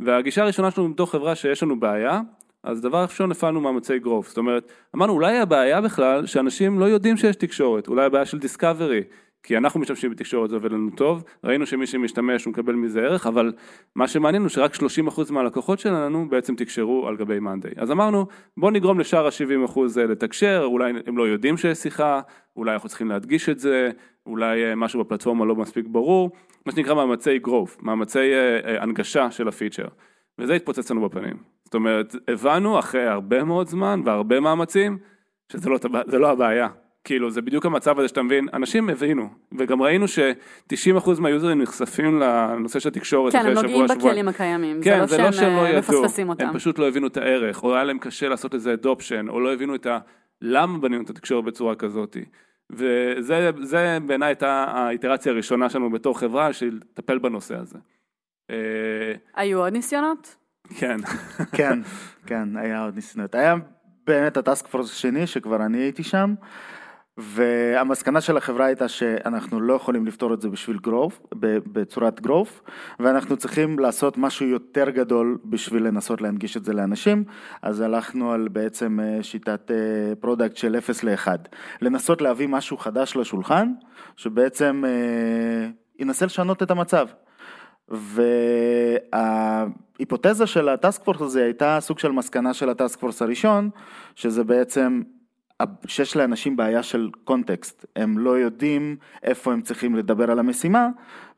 והגישה 0.00 0.42
הראשונה 0.42 0.70
שלנו 0.70 0.92
בתור 0.92 1.10
חברה 1.10 1.34
שיש 1.34 1.62
לנו 1.62 1.80
בעיה, 1.80 2.20
אז 2.64 2.80
דבר 2.80 3.02
ראשון 3.02 3.30
הפעלנו 3.30 3.60
מאמצי 3.60 3.98
growth, 3.98 4.28
זאת 4.28 4.38
אומרת, 4.38 4.72
אמרנו 4.96 5.12
אולי 5.12 5.38
הבעיה 5.38 5.80
בכלל 5.80 6.26
שאנשים 6.26 6.78
לא 6.78 6.84
יודעים 6.84 7.16
שיש 7.16 7.36
תקשורת, 7.36 7.88
אולי 7.88 8.04
הבעיה 8.04 8.26
של 8.26 8.38
discovery, 8.38 9.02
כי 9.42 9.56
אנחנו 9.56 9.80
משתמשים 9.80 10.10
בתקשורת 10.10 10.50
זה 10.50 10.56
עובד 10.56 10.72
לנו 10.72 10.90
טוב, 10.90 11.24
ראינו 11.44 11.66
שמי 11.66 11.86
שמשתמש 11.86 12.44
הוא 12.44 12.52
מקבל 12.52 12.74
מזה 12.74 13.00
ערך, 13.00 13.26
אבל 13.26 13.52
מה 13.96 14.08
שמעניין 14.08 14.42
הוא 14.42 14.48
שרק 14.48 14.74
30% 14.74 14.78
מהלקוחות 15.30 15.78
שלנו 15.78 16.28
בעצם 16.28 16.54
תקשרו 16.56 17.08
על 17.08 17.16
גבי 17.16 17.38
מאנדיי. 17.38 17.72
אז 17.76 17.90
אמרנו 17.90 18.26
בוא 18.56 18.70
נגרום 18.70 19.00
לשאר 19.00 19.26
ה-70% 19.26 19.80
לתקשר, 20.08 20.62
אולי 20.64 20.92
הם 21.06 21.18
לא 21.18 21.28
יודעים 21.28 21.56
שיש 21.56 21.78
שיחה, 21.78 22.20
אולי 22.56 22.72
אנחנו 22.72 22.88
צריכים 22.88 23.08
להדגיש 23.08 23.48
את 23.48 23.58
זה, 23.58 23.90
אולי 24.26 24.64
אה, 24.64 24.74
משהו 24.74 25.04
בפלטפורמה 25.04 25.44
לא 25.44 25.56
מספיק 25.56 25.86
ברור, 25.86 26.30
מה 26.66 26.72
שנקרא 26.72 26.94
מאמצי 26.94 27.38
growth, 27.46 27.82
מאמצי 27.82 28.18
אה, 28.18 28.60
אה, 28.64 28.82
הנגשה 28.82 29.30
של 29.30 29.48
הפיצ'ר, 29.48 29.86
וזה 30.38 30.54
התפוצץ 30.54 30.90
לנו 30.90 31.08
בפנים. 31.08 31.36
זאת 31.74 31.78
אומרת, 31.78 32.16
הבנו 32.28 32.78
אחרי 32.78 33.06
הרבה 33.06 33.44
מאוד 33.44 33.68
זמן 33.68 34.00
והרבה 34.04 34.40
מאמצים, 34.40 34.98
שזה 35.52 35.70
לא, 35.70 35.78
לא 36.06 36.30
הבעיה. 36.30 36.68
כאילו 37.04 37.30
זה 37.30 37.42
בדיוק 37.42 37.66
המצב 37.66 37.98
הזה 37.98 38.08
שאתה 38.08 38.22
מבין, 38.22 38.48
אנשים 38.52 38.90
הבינו, 38.90 39.28
וגם 39.58 39.82
ראינו 39.82 40.08
ש-90% 40.08 41.20
מהיוזרים 41.20 41.62
נחשפים 41.62 42.20
לנושא 42.20 42.78
של 42.78 42.88
התקשורת 42.88 43.32
כן, 43.32 43.46
הם 43.46 43.52
נוגעים 43.52 43.86
בכלים 43.86 44.28
הקיימים, 44.28 44.80
כן, 44.82 45.06
זה 45.06 45.18
לא 45.18 45.32
שהם 45.32 45.56
לא 45.56 45.66
אה, 45.66 45.78
מפספסים 45.78 46.28
אותם. 46.28 46.46
הם 46.46 46.54
פשוט 46.54 46.78
לא 46.78 46.88
הבינו 46.88 47.06
את 47.06 47.16
הערך, 47.16 47.62
או 47.62 47.74
היה 47.74 47.84
להם 47.84 47.98
קשה 47.98 48.28
לעשות 48.28 48.54
איזה 48.54 48.72
אדופשן, 48.72 49.28
או 49.28 49.40
לא 49.40 49.52
הבינו 49.52 49.74
את 49.74 49.86
ה... 49.86 49.98
למה 50.42 50.78
בנינו 50.78 51.04
את 51.04 51.10
התקשורת 51.10 51.44
בצורה 51.44 51.74
כזאת. 51.74 52.16
וזה 52.70 53.50
בעיניי 54.06 54.28
הייתה 54.28 54.64
האיטרציה 54.68 55.32
הראשונה 55.32 55.68
שלנו 55.68 55.90
בתור 55.90 56.18
חברה, 56.18 56.52
של 56.52 56.80
לטפל 56.90 57.18
בנושא 57.18 57.56
הזה. 57.56 57.78
אה, 58.50 59.12
היו 59.34 59.58
עוד 59.58 59.72
ניסיונות? 59.72 60.43
כן. 60.78 60.96
כן, 61.52 61.80
כן, 62.26 62.56
היה 62.56 62.84
עוד 62.84 62.94
ניסיונות. 62.94 63.34
היה 63.34 63.54
באמת 64.06 64.36
ה 64.36 64.42
task 64.42 64.66
force 64.66 64.90
השני, 64.90 65.26
שכבר 65.26 65.64
אני 65.64 65.78
הייתי 65.78 66.02
שם. 66.02 66.34
והמסקנה 67.18 68.20
של 68.20 68.36
החברה 68.36 68.66
הייתה 68.66 68.88
שאנחנו 68.88 69.60
לא 69.60 69.74
יכולים 69.74 70.06
לפתור 70.06 70.34
את 70.34 70.40
זה 70.40 70.48
בשביל 70.48 70.78
growth, 70.78 71.20
בצורת 71.72 72.20
growth, 72.20 72.62
ואנחנו 73.00 73.36
צריכים 73.36 73.78
לעשות 73.78 74.18
משהו 74.18 74.46
יותר 74.46 74.90
גדול 74.90 75.38
בשביל 75.44 75.86
לנסות 75.86 76.20
להנגיש 76.20 76.56
את 76.56 76.64
זה 76.64 76.72
לאנשים, 76.72 77.24
אז 77.62 77.80
הלכנו 77.80 78.32
על 78.32 78.48
בעצם 78.48 79.00
אה, 79.00 79.22
שיטת 79.22 79.70
product 80.20 80.54
אה, 80.54 80.60
של 80.60 80.76
0 80.76 81.04
ל-1, 81.04 81.28
לנסות 81.80 82.22
להביא 82.22 82.48
משהו 82.48 82.76
חדש 82.76 83.16
לשולחן, 83.16 83.72
שבעצם 84.16 84.82
אה, 84.86 85.68
ינסה 85.98 86.26
לשנות 86.26 86.62
את 86.62 86.70
המצב. 86.70 87.06
וההיפותזה 89.12 90.46
של 90.46 90.68
ה 90.68 90.75
task 90.75 91.02
force 91.04 91.20
הזה 91.20 91.44
הייתה 91.44 91.78
סוג 91.80 91.98
של 91.98 92.12
מסקנה 92.12 92.54
של 92.54 92.68
ה 92.68 92.74
task 92.74 93.00
force 93.00 93.22
הראשון, 93.22 93.70
שזה 94.14 94.44
בעצם 94.44 95.02
שיש 95.86 96.16
לאנשים 96.16 96.56
בעיה 96.56 96.82
של 96.82 97.10
context, 97.24 97.86
הם 97.96 98.18
לא 98.18 98.38
יודעים 98.38 98.96
איפה 99.22 99.52
הם 99.52 99.62
צריכים 99.62 99.94
לדבר 99.94 100.30
על 100.30 100.38
המשימה 100.38 100.88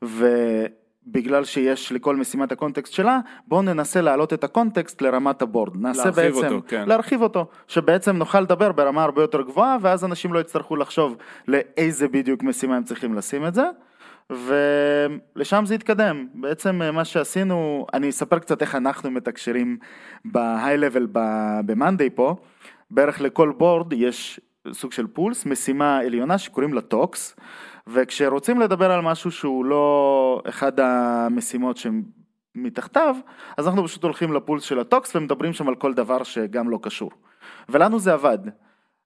ובגלל 0.01 1.43
שיש 1.43 1.91
לכל 1.91 2.15
משימה 2.15 2.43
את 2.43 2.51
ה 2.51 2.56
context 2.56 2.93
שלה, 2.93 3.19
בואו 3.47 3.61
ננסה 3.61 4.01
להעלות 4.01 4.33
את 4.33 4.43
ה 4.43 4.50
context 4.50 5.01
לרמת 5.01 5.41
ה 5.41 5.46
board, 5.46 5.77
נעשה 5.77 6.03
להרחיב 6.03 6.35
בעצם, 6.35 6.55
אותו, 6.55 6.67
כן. 6.67 6.83
להרחיב 6.87 7.21
אותו, 7.21 7.45
שבעצם 7.67 8.17
נוכל 8.17 8.41
לדבר 8.41 8.71
ברמה 8.71 9.03
הרבה 9.03 9.21
יותר 9.21 9.41
גבוהה 9.41 9.77
ואז 9.81 10.05
אנשים 10.05 10.33
לא 10.33 10.39
יצטרכו 10.39 10.75
לחשוב 10.75 11.17
לאיזה 11.47 12.07
בדיוק 12.07 12.43
משימה 12.43 12.77
הם 12.77 12.83
צריכים 12.83 13.13
לשים 13.13 13.47
את 13.47 13.53
זה. 13.53 13.69
ולשם 14.31 15.65
זה 15.65 15.75
התקדם, 15.75 16.27
בעצם 16.33 16.81
מה 16.93 17.05
שעשינו, 17.05 17.87
אני 17.93 18.09
אספר 18.09 18.39
קצת 18.39 18.61
איך 18.61 18.75
אנחנו 18.75 19.11
מתקשרים 19.11 19.77
level 20.25 21.07
ב-Monday 21.11 22.09
פה, 22.15 22.35
בערך 22.91 23.21
לכל 23.21 23.53
board 23.57 23.93
יש 23.93 24.39
סוג 24.71 24.91
של 24.91 25.07
pulse, 25.07 25.45
משימה 25.45 25.97
עליונה 25.97 26.37
שקוראים 26.37 26.73
לה 26.73 26.81
talks, 26.81 27.35
וכשרוצים 27.87 28.59
לדבר 28.59 28.91
על 28.91 29.01
משהו 29.01 29.31
שהוא 29.31 29.65
לא 29.65 30.41
אחד 30.49 30.79
המשימות 30.79 31.77
שמתחתיו, 31.77 33.15
אז 33.57 33.67
אנחנו 33.67 33.87
פשוט 33.87 34.03
הולכים 34.03 34.33
ל 34.33 34.38
pulse 34.38 34.63
של 34.63 34.79
ה 34.79 34.85
talks 34.85 35.15
ומדברים 35.15 35.53
שם 35.53 35.67
על 35.67 35.75
כל 35.75 35.93
דבר 35.93 36.23
שגם 36.23 36.69
לא 36.69 36.79
קשור. 36.81 37.11
ולנו 37.69 37.99
זה 37.99 38.13
עבד. 38.13 38.39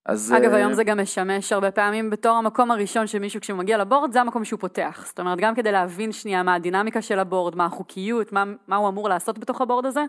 אז... 0.06 0.34
אגב, 0.38 0.52
אה, 0.52 0.58
היום 0.58 0.74
זה 0.74 0.84
גם 0.84 1.00
משמש 1.00 1.54
הרבה 1.54 1.72
פעמים 1.72 2.10
בתור 2.10 2.38
המקום 2.38 2.72
הראשון 2.72 3.08
שמישהו 3.08 3.42
כשהוא 3.42 3.58
מגיע 3.58 3.78
ל 3.78 3.83
board, 3.83 4.12
זה 4.12 4.22
המקום 4.22 4.46
שהוא 4.46 4.60
פותח. 4.60 5.04
זאת 5.08 5.20
אומרת, 5.20 5.40
גם 5.40 5.56
כדי 5.56 5.72
להבין 5.72 6.12
שנייה 6.12 6.44
מה 6.44 6.54
הדינמיקה 6.54 7.02
של 7.02 7.20
ה 7.20 7.25
board, 7.25 7.56
מה 7.56 7.66
החוקיות, 7.66 8.32
מה, 8.32 8.44
מה 8.68 8.76
הוא 8.76 8.90
אמור 8.90 9.10
לעשות 9.10 9.40
בתוך 9.40 9.62
ה 9.62 9.66
board 9.66 9.86
הזה, 9.86 10.04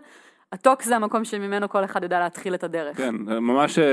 ה 0.53 0.58
talks 0.58 0.85
זה 0.85 0.95
המקום 0.95 1.23
שממנו 1.23 1.69
כל 1.69 1.83
אחד 1.83 2.03
יודע 2.03 2.19
להתחיל 2.19 2.55
את 2.55 2.63
הדרך. 2.63 2.97
כן, 2.97 3.15
ממש 3.25 3.79
אה, 3.79 3.85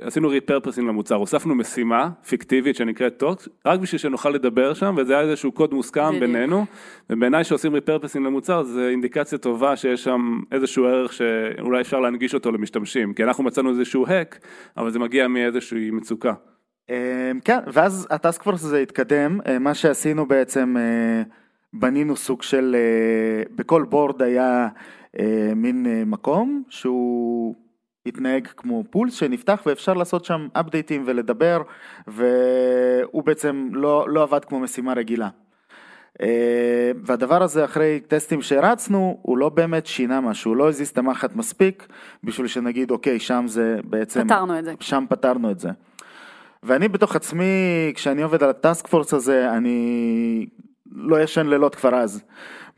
עשינו 0.00 0.28
repurpose 0.28 0.88
למוצר, 0.88 1.14
הוספנו 1.14 1.54
משימה 1.54 2.08
פיקטיבית 2.28 2.76
שנקראת 2.76 3.16
talks, 3.16 3.48
רק 3.66 3.80
בשביל 3.80 3.98
שנוכל 3.98 4.30
לדבר 4.30 4.74
שם, 4.74 4.94
וזה 4.98 5.18
היה 5.18 5.22
איזשהו 5.22 5.52
קוד 5.52 5.74
מוסכם 5.74 6.08
בדיוק. 6.08 6.20
בינינו, 6.20 6.64
ובעיניי 7.10 7.44
שעושים 7.44 7.74
repurpose 7.74 8.24
למוצר 8.24 8.62
זה 8.62 8.88
אינדיקציה 8.88 9.38
טובה 9.38 9.76
שיש 9.76 10.04
שם 10.04 10.40
איזשהו 10.52 10.86
ערך 10.86 11.12
שאולי 11.12 11.80
אפשר 11.80 12.00
להנגיש 12.00 12.34
אותו 12.34 12.52
למשתמשים, 12.52 13.14
כי 13.14 13.24
אנחנו 13.24 13.44
מצאנו 13.44 13.70
איזשהו 13.70 14.06
hack, 14.06 14.38
אבל 14.76 14.90
זה 14.90 14.98
מגיע 14.98 15.28
מאיזושהי 15.28 15.90
מצוקה. 15.90 16.32
אה, 16.90 17.32
כן, 17.44 17.58
ואז 17.66 18.06
הטאסק 18.10 18.42
פורס 18.42 18.64
הזה 18.64 18.78
התקדם, 18.78 19.38
אה, 19.46 19.58
מה 19.58 19.74
שעשינו 19.74 20.26
בעצם, 20.26 20.76
בנינו 21.72 22.16
סוג 22.16 22.42
של, 22.42 22.76
בכל 23.56 23.82
בורד 23.82 24.22
היה 24.22 24.62
אה, 24.64 24.68
מין 25.56 25.86
אה, 25.86 26.02
מקום 26.06 26.62
שהוא 26.68 27.54
התנהג 28.06 28.46
כמו 28.46 28.84
פולס 28.90 29.14
שנפתח 29.14 29.62
ואפשר 29.66 29.94
לעשות 29.94 30.24
שם 30.24 30.48
אפדייטים 30.52 31.02
ולדבר 31.06 31.62
והוא 32.06 33.22
בעצם 33.24 33.70
לא, 33.72 34.06
לא 34.08 34.22
עבד 34.22 34.44
כמו 34.44 34.60
משימה 34.60 34.92
רגילה. 34.92 35.28
אה, 36.22 36.90
והדבר 37.04 37.42
הזה 37.42 37.64
אחרי 37.64 38.00
טסטים 38.08 38.42
שהרצנו 38.42 39.18
הוא 39.22 39.38
לא 39.38 39.48
באמת 39.48 39.86
שינה 39.86 40.20
משהו, 40.20 40.54
לא 40.54 40.68
הזיז 40.68 40.88
את 40.88 40.98
המחט 40.98 41.36
מספיק 41.36 41.86
בשביל 42.24 42.46
שנגיד 42.46 42.90
אוקיי 42.90 43.20
שם 43.20 43.44
זה 43.46 43.78
בעצם, 43.84 44.24
פתרנו 44.24 44.58
את 44.58 44.64
זה. 44.64 44.74
שם 44.80 45.04
פתרנו 45.08 45.50
את 45.50 45.58
זה. 45.58 45.70
ואני 46.62 46.88
בתוך 46.88 47.16
עצמי 47.16 47.44
כשאני 47.94 48.22
עובד 48.22 48.42
על 48.42 48.50
הטאסק 48.50 48.86
פורס 48.86 49.14
הזה 49.14 49.50
אני 49.50 50.46
לא 50.92 51.22
ישן 51.22 51.46
לילות 51.46 51.74
כבר 51.74 51.94
אז. 51.94 52.24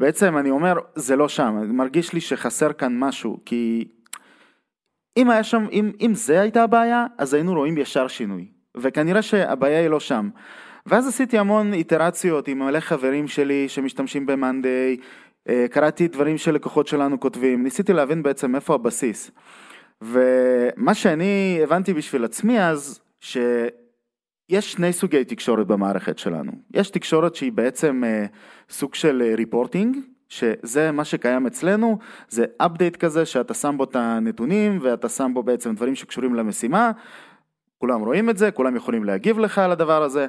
בעצם 0.00 0.38
אני 0.38 0.50
אומר, 0.50 0.74
זה 0.94 1.16
לא 1.16 1.28
שם, 1.28 1.76
מרגיש 1.76 2.12
לי 2.12 2.20
שחסר 2.20 2.72
כאן 2.72 2.98
משהו, 2.98 3.38
כי 3.46 3.88
אם 5.16 5.30
היה 5.30 5.42
שם, 5.42 5.66
אם, 5.72 5.92
אם 6.00 6.14
זה 6.14 6.40
הייתה 6.40 6.62
הבעיה, 6.62 7.06
אז 7.18 7.34
היינו 7.34 7.54
רואים 7.54 7.78
ישר 7.78 8.08
שינוי, 8.08 8.46
וכנראה 8.76 9.22
שהבעיה 9.22 9.80
היא 9.80 9.88
לא 9.88 10.00
שם. 10.00 10.28
ואז 10.86 11.08
עשיתי 11.08 11.38
המון 11.38 11.72
איטרציות 11.72 12.48
עם 12.48 12.58
מלא 12.58 12.80
חברים 12.80 13.28
שלי 13.28 13.68
שמשתמשים 13.68 14.26
במאנדיי, 14.26 14.96
אה, 15.48 15.66
קראתי 15.70 16.08
דברים 16.08 16.38
שלקוחות 16.38 16.86
שלנו 16.86 17.20
כותבים, 17.20 17.62
ניסיתי 17.62 17.92
להבין 17.92 18.22
בעצם 18.22 18.54
איפה 18.54 18.74
הבסיס. 18.74 19.30
ומה 20.02 20.94
שאני 20.94 21.60
הבנתי 21.62 21.94
בשביל 21.94 22.24
עצמי 22.24 22.62
אז, 22.62 23.00
ש... 23.20 23.38
יש 24.50 24.72
שני 24.72 24.92
סוגי 24.92 25.24
תקשורת 25.24 25.66
במערכת 25.66 26.18
שלנו. 26.18 26.52
יש 26.74 26.90
תקשורת 26.90 27.34
שהיא 27.34 27.52
בעצם 27.52 28.02
אה, 28.04 28.26
סוג 28.70 28.94
של 28.94 29.32
ריפורטינג, 29.36 29.96
שזה 30.28 30.92
מה 30.92 31.04
שקיים 31.04 31.46
אצלנו, 31.46 31.98
זה 32.28 32.44
update 32.62 32.96
כזה 32.98 33.26
שאתה 33.26 33.54
שם 33.54 33.74
בו 33.76 33.84
את 33.84 33.96
הנתונים 33.96 34.78
ואתה 34.82 35.08
שם 35.08 35.30
בו 35.34 35.42
בעצם 35.42 35.74
דברים 35.74 35.94
שקשורים 35.94 36.34
למשימה, 36.34 36.90
כולם 37.78 38.00
רואים 38.00 38.30
את 38.30 38.38
זה, 38.38 38.50
כולם 38.50 38.76
יכולים 38.76 39.04
להגיב 39.04 39.38
לך 39.38 39.58
על 39.58 39.72
הדבר 39.72 40.02
הזה, 40.02 40.26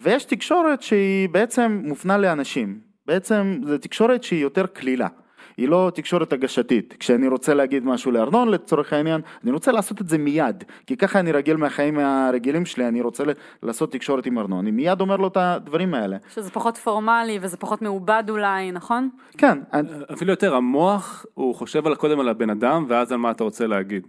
ויש 0.00 0.24
תקשורת 0.24 0.82
שהיא 0.82 1.28
בעצם 1.28 1.82
מופנה 1.84 2.18
לאנשים, 2.18 2.80
בעצם 3.06 3.60
זו 3.66 3.78
תקשורת 3.78 4.22
שהיא 4.22 4.42
יותר 4.42 4.66
קלילה. 4.66 5.08
היא 5.56 5.68
לא 5.68 5.90
תקשורת 5.94 6.32
הגשתית. 6.32 6.94
כשאני 6.98 7.28
רוצה 7.28 7.54
להגיד 7.54 7.84
משהו 7.84 8.12
לארנון 8.12 8.48
לצורך 8.48 8.92
העניין, 8.92 9.20
אני 9.44 9.50
רוצה 9.50 9.72
לעשות 9.72 10.00
את 10.00 10.08
זה 10.08 10.18
מיד, 10.18 10.64
כי 10.86 10.96
ככה 10.96 11.20
אני 11.20 11.32
רגיל 11.32 11.56
מהחיים 11.56 11.98
הרגילים 11.98 12.66
שלי, 12.66 12.88
אני 12.88 13.00
רוצה 13.00 13.24
לעשות 13.62 13.92
תקשורת 13.92 14.26
עם 14.26 14.38
ארנון, 14.38 14.58
אני 14.58 14.70
מיד 14.70 15.00
אומר 15.00 15.16
לו 15.16 15.28
את 15.28 15.36
הדברים 15.36 15.94
האלה. 15.94 16.16
שזה 16.34 16.50
פחות 16.50 16.76
פורמלי 16.76 17.38
וזה 17.42 17.56
פחות 17.56 17.82
מעובד 17.82 18.24
אולי, 18.28 18.72
נכון? 18.72 19.08
כן, 19.38 19.58
אני- 19.72 19.88
אפילו 20.12 20.30
יותר, 20.32 20.54
המוח, 20.54 21.26
הוא 21.34 21.54
חושב 21.54 21.86
על 21.86 21.94
קודם 21.94 22.20
על 22.20 22.28
הבן 22.28 22.50
אדם, 22.50 22.84
ואז 22.88 23.12
על 23.12 23.18
מה 23.18 23.30
אתה 23.30 23.44
רוצה 23.44 23.66
להגיד. 23.66 24.06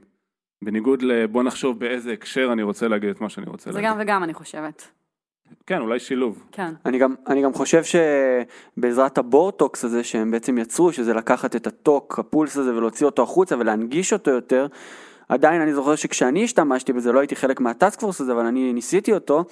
בניגוד 0.63 1.01
לבוא 1.01 1.43
נחשוב 1.43 1.79
באיזה 1.79 2.13
הקשר 2.13 2.49
אני 2.51 2.63
רוצה 2.63 2.87
להגיד 2.87 3.09
את 3.09 3.21
מה 3.21 3.29
שאני 3.29 3.45
רוצה 3.49 3.71
זה 3.71 3.77
להגיד. 3.81 3.89
גם 3.91 3.97
וגם 4.01 4.23
אני 4.23 4.33
חושבת. 4.33 4.87
כן, 5.67 5.81
אולי 5.81 5.99
שילוב. 5.99 6.43
כן. 6.51 6.73
אני 6.85 6.97
גם, 6.97 7.15
אני 7.27 7.41
גם 7.41 7.53
חושב 7.53 7.81
שבעזרת 7.83 9.17
הבורטוקס 9.17 9.85
הזה 9.85 10.03
שהם 10.03 10.31
בעצם 10.31 10.57
יצרו, 10.57 10.93
שזה 10.93 11.13
לקחת 11.13 11.55
את 11.55 11.67
הטוק, 11.67 12.19
הפולס 12.19 12.57
הזה 12.57 12.75
ולהוציא 12.75 13.05
אותו 13.05 13.23
החוצה 13.23 13.57
ולהנגיש 13.59 14.13
אותו 14.13 14.31
יותר, 14.31 14.67
עדיין 15.29 15.61
אני 15.61 15.73
זוכר 15.73 15.95
שכשאני 15.95 16.43
השתמשתי 16.43 16.93
בזה, 16.93 17.11
לא 17.11 17.19
הייתי 17.19 17.35
חלק 17.35 17.59
מהטאסק 17.59 17.99
פורס 17.99 18.21
הזה, 18.21 18.31
אבל 18.31 18.45
אני 18.45 18.73
ניסיתי 18.73 19.13
אותו, 19.13 19.45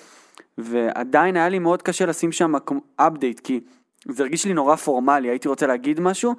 ועדיין 0.58 1.36
היה 1.36 1.50
לי 1.50 1.60
מאוד 1.60 1.82
קשה 1.82 2.06
לשים 2.06 2.32
שם 2.32 2.54
אפדייט, 2.96 3.40
כי 3.40 3.60
זה 4.06 4.24
הרגיש 4.24 4.46
לי 4.46 4.54
נורא 4.54 4.76
פורמלי, 4.76 5.30
הייתי 5.30 5.48
רוצה 5.48 5.68
להגיד 5.68 6.00
משהו, 6.00 6.36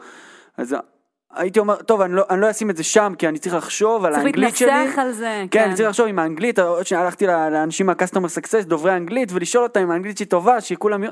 אז 0.56 0.76
הייתי 1.34 1.58
אומר, 1.58 1.76
טוב, 1.76 2.00
אני 2.00 2.12
לא, 2.14 2.22
אני 2.30 2.40
לא 2.40 2.50
אשים 2.50 2.70
את 2.70 2.76
זה 2.76 2.82
שם, 2.84 3.12
כי 3.18 3.28
אני 3.28 3.38
צריך 3.38 3.54
לחשוב 3.54 4.04
על 4.04 4.12
צריך 4.12 4.24
האנגלית 4.24 4.56
שלי. 4.56 4.68
להתנסח 4.70 4.98
על 4.98 5.12
זה, 5.12 5.44
כן, 5.50 5.64
אני 5.64 5.74
צריך 5.74 5.88
לחשוב 5.88 6.06
עם 6.06 6.18
האנגלית, 6.18 6.58
עוד 6.58 6.86
שניה 6.86 7.00
הלכתי 7.00 7.26
לאנשים 7.26 7.86
מה-customer 7.86 8.38
success, 8.38 8.64
דוברי 8.64 8.92
אנגלית, 8.96 9.28
ולשאול 9.32 9.64
אותם 9.64 9.80
אם 9.80 9.90
האנגלית 9.90 10.16
שלי 10.18 10.26
טובה, 10.26 10.60
שכולם... 10.60 11.02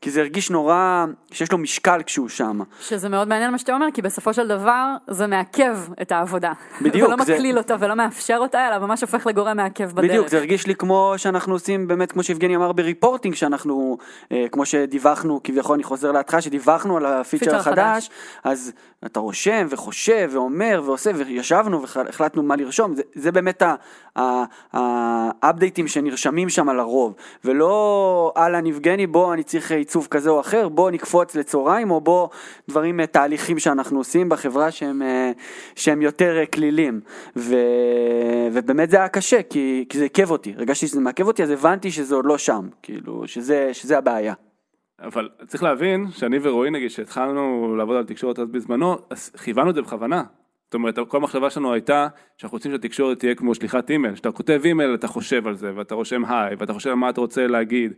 כי 0.00 0.10
זה 0.10 0.20
הרגיש 0.20 0.50
נורא, 0.50 1.04
שיש 1.32 1.52
לו 1.52 1.58
משקל 1.58 2.00
כשהוא 2.06 2.28
שם. 2.28 2.60
שזה 2.80 3.08
מאוד 3.08 3.28
מעניין 3.28 3.50
מה 3.50 3.58
שאתה 3.58 3.74
אומר, 3.74 3.86
כי 3.94 4.02
בסופו 4.02 4.34
של 4.34 4.48
דבר 4.48 4.86
זה 5.10 5.26
מעכב 5.26 5.76
את 6.02 6.12
העבודה. 6.12 6.52
בדיוק, 6.82 7.08
ולא 7.08 7.24
זה- 7.24 7.32
מקליל 7.34 7.58
אותה 7.58 7.76
ולא 7.80 7.94
מאפשר 7.94 8.36
אותה, 8.40 8.68
אלא 8.68 8.78
ממש 8.78 9.00
הופך 9.00 9.26
לגורם 9.26 9.56
מעכב 9.56 9.90
בדרך. 9.90 10.10
בדיוק, 10.10 10.28
זה 10.28 10.38
הרגיש 10.38 10.66
לי 10.66 10.74
כמו 10.74 11.14
שאנחנו 11.16 11.52
עושים, 11.54 11.88
באמת, 11.88 12.12
כמו 12.12 12.22
שיבגני 12.22 12.56
אמר 12.56 12.72
בריפורטינג, 12.72 13.34
שאנחנו, 13.34 13.98
אה, 14.32 14.46
כמו 14.52 14.66
שדיווחנו, 14.66 15.40
כביכול 15.44 15.74
אני 15.74 15.82
חוזר 15.82 16.12
להתחלה, 16.12 16.40
שדיווחנו 16.40 16.96
על 16.96 17.06
הפיצ'ר 17.06 17.44
פיצ'ר 17.44 17.56
החדש, 17.56 18.10
אז 18.44 18.72
אתה 19.06 19.20
רושם 19.20 19.61
וחושב 19.70 20.30
ואומר 20.32 20.82
ועושה, 20.84 21.10
וישבנו 21.14 21.82
והחלטנו 21.82 22.42
מה 22.42 22.56
לרשום, 22.56 22.94
זה, 22.94 23.02
זה 23.14 23.32
באמת 23.32 23.62
האפדייטים 24.72 25.88
שנרשמים 25.88 26.48
שם 26.48 26.70
לרוב, 26.70 27.14
ולא 27.44 28.32
אהלן 28.36 28.66
יבגני, 28.66 29.06
בוא 29.06 29.34
אני 29.34 29.42
צריך 29.42 29.72
עיצוב 29.72 30.06
כזה 30.10 30.30
או 30.30 30.40
אחר, 30.40 30.68
בוא 30.68 30.90
נקפוץ 30.90 31.34
לצהריים, 31.34 31.90
או 31.90 32.00
בוא 32.00 32.28
דברים, 32.68 33.00
אה, 33.00 33.06
תהליכים 33.06 33.58
שאנחנו 33.58 33.98
עושים 33.98 34.28
בחברה 34.28 34.70
שהם, 34.70 35.02
אה, 35.02 35.32
שהם 35.74 36.02
יותר 36.02 36.38
אה, 36.38 36.46
כלילים, 36.46 37.00
ו, 37.36 37.56
ובאמת 38.52 38.90
זה 38.90 38.96
היה 38.96 39.08
קשה, 39.08 39.42
כי, 39.42 39.84
כי 39.88 39.98
זה 39.98 40.04
עיכב 40.04 40.30
אותי, 40.30 40.54
הרגשתי 40.56 40.86
שזה 40.86 41.00
מעכב 41.00 41.26
אותי, 41.26 41.42
אז 41.42 41.50
הבנתי 41.50 41.90
שזה 41.90 42.14
עוד 42.14 42.26
לא 42.26 42.38
שם, 42.38 42.68
כאילו, 42.82 43.22
שזה, 43.26 43.68
שזה 43.72 43.98
הבעיה. 43.98 44.34
אבל 45.00 45.28
צריך 45.46 45.62
להבין 45.62 46.06
שאני 46.10 46.38
ורועי 46.42 46.70
נגיד 46.70 46.90
שהתחלנו 46.90 47.74
לעבוד 47.76 47.96
על 47.96 48.04
תקשורת 48.04 48.38
אז 48.38 48.48
בזמנו, 48.48 48.96
אז 49.10 49.30
כיוונו 49.30 49.70
את 49.70 49.74
זה 49.74 49.82
בכוונה. 49.82 50.22
זאת 50.64 50.74
אומרת, 50.74 50.98
כל 51.08 51.16
המחשבה 51.16 51.50
שלנו 51.50 51.72
הייתה 51.72 52.08
שאנחנו 52.36 52.56
רוצים 52.56 52.72
שהתקשורת 52.72 53.18
תהיה 53.18 53.34
כמו 53.34 53.54
שליחת 53.54 53.90
אימייל, 53.90 54.14
שאתה 54.14 54.32
כותב 54.32 54.60
אימייל 54.64 54.94
אתה 54.94 55.08
חושב 55.08 55.46
על 55.46 55.54
זה, 55.54 55.72
ואתה 55.76 55.94
רושם 55.94 56.24
היי, 56.24 56.56
ואתה 56.58 56.72
חושב 56.72 56.90
על 56.90 56.96
מה 56.96 57.10
אתה 57.10 57.20
רוצה 57.20 57.46
להגיד, 57.46 57.92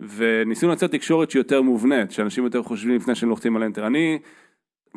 וניסינו 0.00 0.70
לייצר 0.72 0.86
תקשורת 0.86 1.30
שהיא 1.30 1.40
יותר 1.40 1.62
מובנית, 1.62 2.10
שאנשים 2.10 2.44
יותר 2.44 2.62
חושבים 2.62 2.96
לפני 2.96 3.14
שהם 3.14 3.28
לוחצים 3.28 3.56
על 3.56 3.62
enter. 3.62 3.80
אני, 3.86 4.18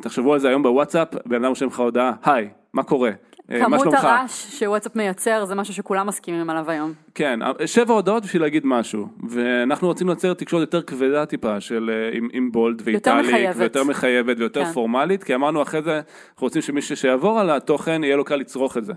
תחשבו 0.02 0.32
על 0.32 0.38
זה 0.38 0.48
היום 0.48 0.62
בוואטסאפ, 0.62 1.08
בן 1.26 1.36
אדם 1.36 1.48
רושם 1.48 1.66
לך 1.66 1.80
הודעה, 1.80 2.12
היי, 2.24 2.50
מה 2.72 2.82
קורה? 2.82 3.10
אה, 3.50 3.58
מה 3.58 3.64
כמות 3.64 3.80
שלומך?" 3.80 4.04
הרעש 4.04 4.58
שוואטסאפ 4.58 4.96
מייצר 4.96 5.44
זה 5.44 5.54
משהו 5.54 5.74
שכולם 5.74 6.06
מסכימים 6.06 6.50
עליו 6.50 6.70
היום. 6.70 6.92
כן, 7.14 7.40
שבע 7.66 7.94
הודעות 7.94 8.22
בשביל 8.22 8.42
להגיד 8.42 8.66
משהו, 8.66 9.06
ואנחנו 9.28 9.88
רוצים 9.88 10.06
לייצר 10.06 10.34
תקשורת 10.34 10.60
יותר 10.60 10.82
כבדה 10.82 11.26
טיפה, 11.26 11.60
של 11.60 11.90
אה, 11.92 12.18
עם, 12.18 12.28
עם 12.32 12.52
בולד 12.52 12.88
יותר 12.88 13.10
ואיטליק, 13.14 13.34
מחייבת. 13.34 13.56
ויותר 13.56 13.84
מחייבת 13.84 14.36
ויותר 14.38 14.64
כן. 14.64 14.72
פורמלית, 14.72 15.24
כי 15.24 15.34
אמרנו 15.34 15.62
אחרי 15.62 15.82
זה, 15.82 15.96
אנחנו 15.96 16.46
רוצים 16.46 16.62
שמי 16.62 16.82
שיעבור 16.82 17.40
על 17.40 17.50
התוכן, 17.50 18.04
יהיה 18.04 18.16
לו 18.16 18.24
קל 18.24 18.36
לצרוך 18.36 18.76
את 18.76 18.84
זה. 18.84 18.92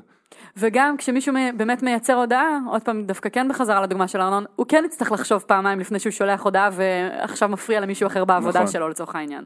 וגם 0.57 0.97
כשמישהו 0.97 1.33
באמת 1.57 1.83
מייצר 1.83 2.13
הודעה, 2.13 2.59
עוד 2.69 2.81
פעם 2.81 3.03
דווקא 3.03 3.29
כן 3.29 3.47
בחזרה 3.49 3.81
לדוגמה 3.81 4.07
של 4.07 4.21
ארנון, 4.21 4.45
הוא 4.55 4.65
כן 4.69 4.83
יצטרך 4.85 5.11
לחשוב 5.11 5.43
פעמיים 5.47 5.79
לפני 5.79 5.99
שהוא 5.99 6.11
שולח 6.11 6.43
הודעה 6.43 6.69
ועכשיו 6.73 7.49
מפריע 7.49 7.79
למישהו 7.79 8.07
אחר 8.07 8.25
בעבודה 8.25 8.59
נכון. 8.59 8.71
שלו 8.71 8.89
לצורך 8.89 9.15
העניין. 9.15 9.45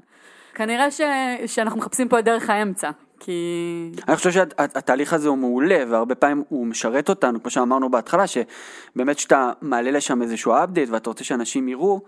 כנראה 0.53 0.91
ש... 0.91 1.01
שאנחנו 1.45 1.79
מחפשים 1.79 2.09
פה 2.09 2.19
את 2.19 2.25
דרך 2.25 2.49
האמצע, 2.49 2.89
כי... 3.19 3.91
אני 4.07 4.15
חושב 4.15 4.31
שהתהליך 4.31 5.13
הזה 5.13 5.29
הוא 5.29 5.37
מעולה, 5.37 5.83
והרבה 5.89 6.15
פעמים 6.15 6.43
הוא 6.49 6.65
משרת 6.65 7.09
אותנו, 7.09 7.41
כמו 7.41 7.51
שאמרנו 7.51 7.91
בהתחלה, 7.91 8.25
שבאמת 8.27 9.17
כשאתה 9.17 9.51
מעלה 9.61 9.91
לשם 9.91 10.21
איזשהו 10.21 10.53
אפדייט 10.63 10.89
ואתה 10.89 11.09
רוצה 11.09 11.23
שאנשים 11.23 11.67
יראו, 11.67 12.01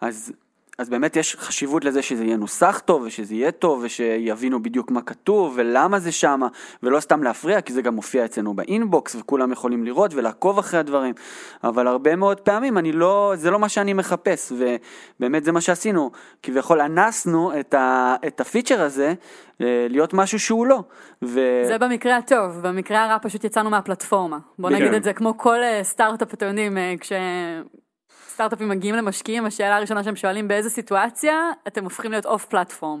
אז, 0.00 0.32
אז 0.78 0.88
באמת 0.88 1.16
יש 1.16 1.36
חשיבות 1.36 1.84
לזה 1.84 2.02
שזה 2.02 2.24
יהיה 2.24 2.36
נוסח 2.36 2.82
טוב, 2.84 3.02
ושזה 3.02 3.34
יהיה 3.34 3.52
טוב, 3.52 3.80
ושיבינו 3.84 4.62
בדיוק 4.62 4.90
מה 4.90 5.02
כתוב, 5.02 5.54
ולמה 5.56 5.98
זה 5.98 6.12
שמה, 6.12 6.48
ולא 6.82 7.00
סתם 7.00 7.22
להפריע, 7.22 7.60
כי 7.60 7.72
זה 7.72 7.82
גם 7.82 7.94
מופיע 7.94 8.24
אצלנו 8.24 8.54
באינבוקס, 8.54 9.14
וכולם 9.14 9.52
יכולים 9.52 9.84
לראות 9.84 10.14
ולעקוב 10.14 10.58
אחרי 10.58 10.80
הדברים, 10.80 11.14
אבל 11.64 11.86
הרבה 11.86 12.16
מאוד 12.16 12.40
פעמים 12.40 12.78
אני 12.78 12.92
לא, 12.92 13.32
זה 13.36 13.50
לא 13.50 13.58
מה 13.58 13.68
שאני 13.68 13.92
מחפש, 13.92 14.52
ובאמת 14.52 15.44
זה 15.44 15.52
מה 15.52 15.60
שעשינו, 15.60 16.10
כביכול 16.42 16.80
אנסנו 16.80 17.60
את, 17.60 17.74
ה, 17.74 18.14
את 18.26 18.40
הפיצ'ר 18.40 18.82
הזה, 18.82 19.14
אה, 19.60 19.86
להיות 19.90 20.14
משהו 20.14 20.40
שהוא 20.40 20.66
לא. 20.66 20.82
ו... 21.24 21.40
זה 21.66 21.78
במקרה 21.78 22.16
הטוב, 22.16 22.60
במקרה 22.62 23.04
הרע 23.04 23.16
פשוט 23.22 23.44
יצאנו 23.44 23.70
מהפלטפורמה. 23.70 24.38
בוא. 24.58 24.70
נגיד 24.70 24.94
את 24.94 25.02
זה 25.02 25.12
כמו 25.12 25.38
כל 25.38 25.62
אה, 25.62 25.80
סטארט-אפ, 25.84 26.34
אתם 26.34 26.46
יודעים, 26.46 26.78
אה, 26.78 26.94
כש... 27.00 27.12
סטארט-אפים 28.38 28.68
מגיעים 28.68 28.94
למשקיעים, 28.94 29.46
השאלה 29.46 29.76
הראשונה 29.76 30.04
שהם 30.04 30.16
שואלים 30.16 30.48
באיזה 30.48 30.70
סיטואציה 30.70 31.50
אתם 31.68 31.84
הופכים 31.84 32.10
להיות 32.10 32.26
אוף 32.26 32.44
פלטפורם. 32.44 33.00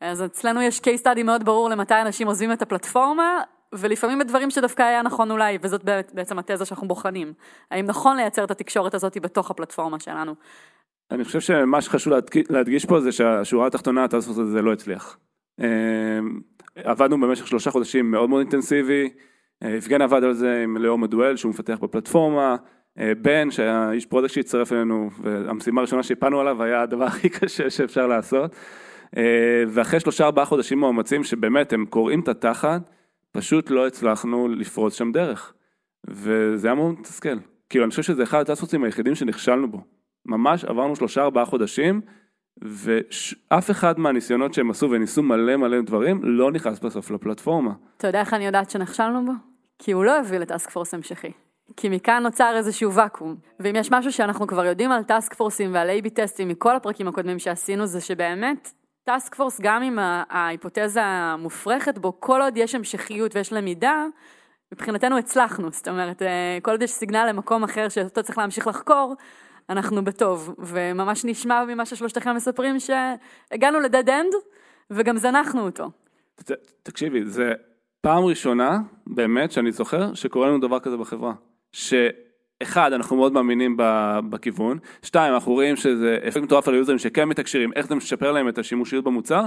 אז 0.00 0.24
אצלנו 0.24 0.62
יש 0.62 0.80
case 0.80 1.02
study 1.02 1.22
מאוד 1.22 1.44
ברור 1.44 1.70
למתי 1.70 1.94
אנשים 1.94 2.26
עוזבים 2.26 2.52
את 2.52 2.62
הפלטפורמה, 2.62 3.40
ולפעמים 3.72 4.18
בדברים 4.18 4.50
שדווקא 4.50 4.82
היה 4.82 5.02
נכון 5.02 5.30
אולי, 5.30 5.58
וזאת 5.62 5.84
בעצם 6.14 6.38
התזה 6.38 6.64
שאנחנו 6.64 6.88
בוחנים. 6.88 7.32
האם 7.70 7.86
נכון 7.86 8.16
לייצר 8.16 8.44
את 8.44 8.50
התקשורת 8.50 8.94
הזאת 8.94 9.18
בתוך 9.18 9.50
הפלטפורמה 9.50 10.00
שלנו? 10.00 10.34
אני 11.10 11.24
חושב 11.24 11.40
שמה 11.40 11.82
שחשוב 11.82 12.12
להדגיש, 12.50 12.84
פה 12.84 13.00
זה 13.00 13.12
שהשורה 13.12 13.66
התחתונה, 13.66 14.04
ה 14.04 14.07
task 14.07 14.21
force 14.21 14.38
הזה 14.38 14.62
לא 14.62 14.72
הצליח. 14.72 15.18
אה, 15.60 16.18
עבדנו 16.74 17.20
במשך 17.20 17.46
שלושה 17.46 17.70
חודשים 17.70 18.10
מאוד 18.10 18.28
מאוד 18.30 18.40
אינטנסיבי, 18.40 19.10
אה, 19.62 19.68
יבגן 19.68 20.02
עבד 20.02 20.24
על 20.24 20.34
זה 20.34 20.60
עם 20.64 20.76
ליאור 20.76 20.98
מדואל 20.98 21.36
שהוא 21.36 21.50
מפתח 21.50 21.78
בפלטפורמה, 21.82 22.56
בן 22.96 23.50
שהיה 23.50 23.92
איש 23.92 24.06
product 24.06 24.32
שהצטרף 24.32 24.72
אלינו 24.72 25.10
והמשימה 25.22 25.80
הראשונה 25.80 26.02
שהפלנו 26.02 26.40
עליו 26.40 26.62
היה 26.62 26.82
הדבר 26.82 27.04
הכי 27.12 27.28
קשה 27.28 27.70
שאפשר 27.70 28.06
לעשות. 28.06 28.56
אה, 29.16 29.64
ואחרי 29.68 30.00
שלושה 30.00 30.24
ארבעה 30.24 30.44
חודשים 30.44 30.80
מאומצים 30.80 31.24
שבאמת 31.24 31.72
הם 31.72 31.86
קורעים 31.86 32.20
את 32.20 32.28
התחת, 32.28 32.90
פשוט 33.32 33.70
לא 33.70 33.86
הצלחנו 33.86 34.48
לפרוץ 34.48 34.94
שם 34.94 35.12
דרך. 35.12 35.52
וזה 36.06 36.68
היה 36.68 36.74
מאוד 36.74 37.00
מתסכל. 37.00 37.38
כאילו 37.68 37.84
אני 37.84 37.90
חושב 37.90 38.02
שזה 38.02 38.22
אחד 38.22 38.40
הטספוסים 38.40 38.84
היחידים 38.84 39.14
שנכשלנו 39.14 39.70
בו. 39.70 39.80
ממש 40.26 40.64
עברנו 40.64 40.96
שלושה 40.96 41.22
ארבעה 41.22 41.44
חודשים 41.44 42.00
ואף 42.62 43.70
אחד 43.70 43.98
מהניסיונות 43.98 44.54
שהם 44.54 44.70
עשו 44.70 44.90
וניסו 44.90 45.22
מלא 45.22 45.56
מלא 45.56 45.80
דברים 45.80 46.20
לא 46.22 46.52
נכנס 46.52 46.78
בסוף 46.78 47.10
לפלטפורמה. 47.10 47.72
אתה 47.96 48.06
יודע 48.06 48.20
איך 48.20 48.34
אני 48.34 48.46
יודעת 48.46 48.70
שנכשלנו 48.70 49.26
בו? 49.26 49.32
כי 49.78 49.92
הוא 49.92 50.04
לא 50.04 50.18
הביא 50.18 50.38
לטאסק 50.38 50.70
פורס 50.70 50.94
המשכי. 50.94 51.32
כי 51.76 51.88
מכאן 51.88 52.22
נוצר 52.22 52.56
איזשהו 52.56 52.92
ואקום. 52.92 53.36
ואם 53.60 53.76
יש 53.76 53.90
משהו 53.90 54.12
שאנחנו 54.12 54.46
כבר 54.46 54.64
יודעים 54.64 54.92
על 54.92 55.02
טאסק 55.02 55.34
פורסים 55.34 55.74
ועל 55.74 55.90
A-B 55.90 56.10
טסטים 56.10 56.48
מכל 56.48 56.76
הפרקים 56.76 57.08
הקודמים 57.08 57.38
שעשינו, 57.38 57.86
זה 57.86 58.00
שבאמת 58.00 58.72
טאסק 59.04 59.34
פורס, 59.34 59.60
גם 59.60 59.82
אם 59.82 59.98
ההיפותזה 60.30 61.02
המופרכת 61.04 61.98
בו, 61.98 62.20
כל 62.20 62.42
עוד 62.42 62.56
יש 62.56 62.74
המשכיות 62.74 63.36
ויש 63.36 63.52
למידה, 63.52 64.06
מבחינתנו 64.72 65.18
הצלחנו. 65.18 65.70
זאת 65.70 65.88
אומרת, 65.88 66.22
אה, 66.22 66.58
כל 66.62 66.70
עוד 66.70 66.82
יש 66.82 66.90
סיגנל 66.90 67.26
למקום 67.28 67.64
אחר 67.64 67.88
שאותו 67.88 68.22
צריך 68.22 68.38
להמשיך 68.38 68.66
לחקור, 68.66 69.14
אנחנו 69.70 70.04
בטוב. 70.04 70.54
וממש 70.58 71.24
נשמע 71.24 71.64
ממה 71.64 71.86
ששלושתכם 71.86 72.36
מספרים 72.36 72.76
שהגענו 72.80 73.80
לדד 73.80 74.08
אנד, 74.08 74.32
וגם 74.90 75.16
זנחנו 75.16 75.66
אותו. 75.66 75.90
תקשיבי, 76.82 77.24
זה 77.24 77.52
פעם 78.00 78.24
ראשונה 78.24 78.78
באמת 79.06 79.52
שאני 79.52 79.72
זוכר 79.72 80.14
שקורה 80.14 80.48
לנו 80.48 80.58
דבר 80.58 80.80
כזה 80.80 80.96
בחברה. 80.96 81.32
שאחד, 81.72 82.92
אנחנו 82.92 83.16
מאוד 83.16 83.32
מאמינים 83.32 83.76
בכיוון, 84.30 84.78
שתיים, 85.02 85.34
אנחנו 85.34 85.52
רואים 85.52 85.76
שזה 85.76 86.18
אפקט 86.28 86.42
מטורף 86.42 86.68
על 86.68 86.74
היוזרים 86.74 86.98
שכן 86.98 87.28
מתקשרים, 87.28 87.72
איך 87.76 87.86
זה 87.86 87.94
משפר 87.94 88.32
להם 88.32 88.48
את 88.48 88.58
השימושיות 88.58 89.04
במוצר, 89.04 89.44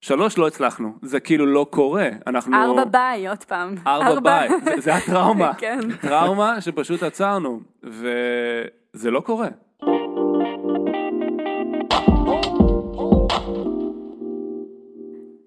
שלוש 0.00 0.38
לא 0.38 0.46
הצלחנו, 0.46 0.92
זה 1.02 1.20
כאילו 1.20 1.46
לא 1.46 1.66
קורה, 1.70 2.08
אנחנו... 2.26 2.56
ארבע 2.56 2.84
ביי, 2.84 3.28
עוד 3.28 3.44
פעם. 3.44 3.74
ארבע 3.86 4.20
ביי, 4.20 4.48
זה, 4.64 4.80
זה 4.80 4.94
הטראומה, 4.94 5.54
כן. 5.58 5.80
טראומה 6.00 6.60
שפשוט 6.60 7.02
עצרנו, 7.02 7.60
וזה 7.82 9.10
לא 9.10 9.20
קורה. 9.20 9.48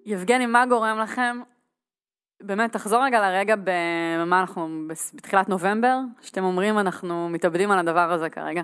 יבגני, 0.06 0.46
מה 0.46 0.66
גורם 0.66 1.00
לכם? 1.00 1.40
באמת, 2.44 2.74
תחזור 2.74 3.04
רגע 3.04 3.22
לרגע 3.22 3.56
במה 3.64 4.40
אנחנו, 4.40 4.70
בתחילת 5.14 5.50
נובמבר, 5.50 5.98
שאתם 6.22 6.44
אומרים 6.44 6.80
אנחנו 6.80 7.30
מתאבדים 7.30 7.72
על 7.72 7.80
הדבר 7.80 8.12
הזה 8.12 8.30
כרגע. 8.30 8.62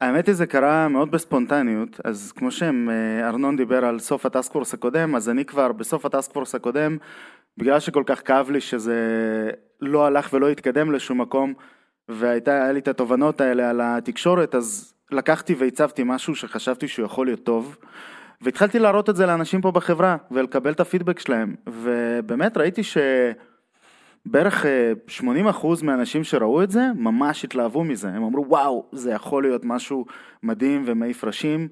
האמת 0.00 0.26
היא 0.26 0.34
זה 0.34 0.46
קרה 0.46 0.88
מאוד 0.88 1.10
בספונטניות, 1.10 2.00
אז 2.04 2.32
כמו 2.36 2.50
שארנון 2.50 3.56
דיבר 3.56 3.84
על 3.84 3.98
סוף 3.98 4.26
הטאסק 4.26 4.74
הקודם, 4.74 5.14
אז 5.14 5.28
אני 5.28 5.44
כבר 5.44 5.72
בסוף 5.72 6.06
הטאסק 6.06 6.54
הקודם, 6.54 6.96
בגלל 7.56 7.80
שכל 7.80 8.02
כך 8.06 8.22
כאב 8.24 8.50
לי 8.50 8.60
שזה 8.60 9.00
לא 9.80 10.06
הלך 10.06 10.32
ולא 10.32 10.48
התקדם 10.48 10.92
לשום 10.92 11.20
מקום, 11.20 11.54
והיה 12.08 12.72
לי 12.72 12.78
את 12.78 12.88
התובנות 12.88 13.40
האלה 13.40 13.70
על 13.70 13.80
התקשורת, 13.84 14.54
אז 14.54 14.94
לקחתי 15.10 15.54
והצבתי 15.54 16.02
משהו 16.04 16.34
שחשבתי 16.34 16.88
שהוא 16.88 17.06
יכול 17.06 17.26
להיות 17.26 17.44
טוב, 17.44 17.76
והתחלתי 18.40 18.78
להראות 18.78 19.10
את 19.10 19.16
זה 19.16 19.26
לאנשים 19.26 19.60
פה 19.60 19.70
בחברה, 19.70 20.16
ולקבל 20.30 20.72
את 20.72 20.80
הפידבק 20.80 21.18
שלהם, 21.18 21.54
ובאמת 21.68 22.56
ראיתי 22.56 22.82
ש... 22.82 22.98
בערך 24.26 24.64
80% 25.08 25.22
מהאנשים 25.82 26.24
שראו 26.24 26.62
את 26.62 26.70
זה 26.70 26.80
ממש 26.96 27.44
התלהבו 27.44 27.84
מזה, 27.84 28.08
הם 28.08 28.24
אמרו 28.24 28.44
וואו 28.48 28.86
זה 28.92 29.12
יכול 29.12 29.42
להיות 29.42 29.64
משהו 29.64 30.04
מדהים 30.42 30.82
ומעיף 30.86 31.24
ראשים 31.24 31.68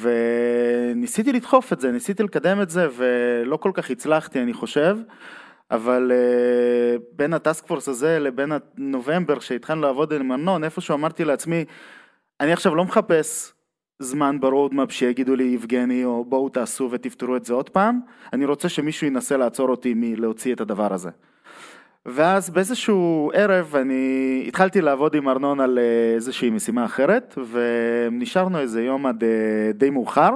וניסיתי 0.00 1.32
לדחוף 1.32 1.72
את 1.72 1.80
זה, 1.80 1.92
ניסיתי 1.92 2.22
לקדם 2.22 2.62
את 2.62 2.70
זה 2.70 2.88
ולא 2.96 3.56
כל 3.56 3.70
כך 3.74 3.90
הצלחתי 3.90 4.42
אני 4.42 4.52
חושב. 4.52 4.98
אבל 5.70 6.12
uh, 6.12 7.02
בין 7.12 7.32
ה 7.32 7.39
task 7.39 7.66
force 7.66 7.88
הזה 7.88 8.18
לבין 8.18 8.52
הנובמבר 8.52 9.40
שהתחלנו 9.40 9.82
לעבוד 9.82 10.12
עם 10.12 10.32
ארנון 10.32 10.64
איפשהו 10.64 10.94
אמרתי 10.94 11.24
לעצמי 11.24 11.64
אני 12.40 12.52
עכשיו 12.52 12.74
לא 12.74 12.84
מחפש 12.84 13.52
זמן 13.98 14.40
ב 14.40 14.46
roadmap 14.46 14.92
שיגידו 14.92 15.36
לי 15.36 15.44
יבגני 15.44 16.04
או 16.04 16.24
בואו 16.24 16.48
תעשו 16.48 16.88
ותפתרו 16.92 17.36
את 17.36 17.44
זה 17.44 17.54
עוד 17.54 17.68
פעם. 17.68 18.00
אני 18.32 18.44
רוצה 18.44 18.68
שמישהו 18.68 19.06
ינסה 19.06 19.36
לעצור 19.36 19.68
אותי 19.68 19.94
מלהוציא 19.96 20.54
את 20.54 20.60
הדבר 20.60 20.92
הזה. 20.94 21.10
ואז 22.06 22.50
באיזשהו 22.50 23.30
ערב 23.34 23.76
אני 23.76 24.44
התחלתי 24.48 24.80
לעבוד 24.80 25.14
עם 25.14 25.28
ארנון 25.28 25.60
על 25.60 25.78
אה, 25.78 26.14
איזושהי 26.14 26.50
משימה 26.50 26.84
אחרת 26.84 27.38
ונשארנו 27.50 28.58
איזה 28.58 28.82
יום 28.82 29.06
עד 29.06 29.24
אה, 29.24 29.72
די 29.74 29.90
מאוחר 29.90 30.30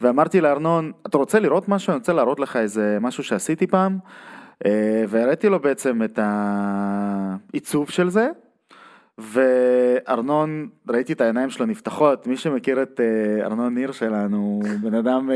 ואמרתי 0.00 0.40
לארנון 0.40 0.92
אתה 1.06 1.18
רוצה 1.18 1.40
לראות 1.40 1.68
משהו? 1.68 1.90
אני 1.90 1.98
רוצה 1.98 2.12
להראות 2.12 2.40
לך 2.40 2.56
איזה 2.56 2.98
משהו 3.00 3.24
שעשיתי 3.24 3.66
פעם. 3.66 3.98
אה, 4.66 5.04
והראיתי 5.08 5.48
לו 5.48 5.60
בעצם 5.60 6.02
את 6.02 6.18
העיצוב 6.22 7.90
של 7.90 8.08
זה 8.08 8.28
וארנון, 9.18 10.68
ראיתי 10.88 11.12
את 11.12 11.20
העיניים 11.20 11.50
שלו 11.50 11.66
נפתחות, 11.66 12.26
מי 12.26 12.36
שמכיר 12.36 12.82
את 12.82 13.00
ארנון 13.42 13.74
ניר 13.74 13.92
שלנו, 13.92 14.36
הוא 14.36 14.64
בן 14.82 14.94
אדם 14.94 15.30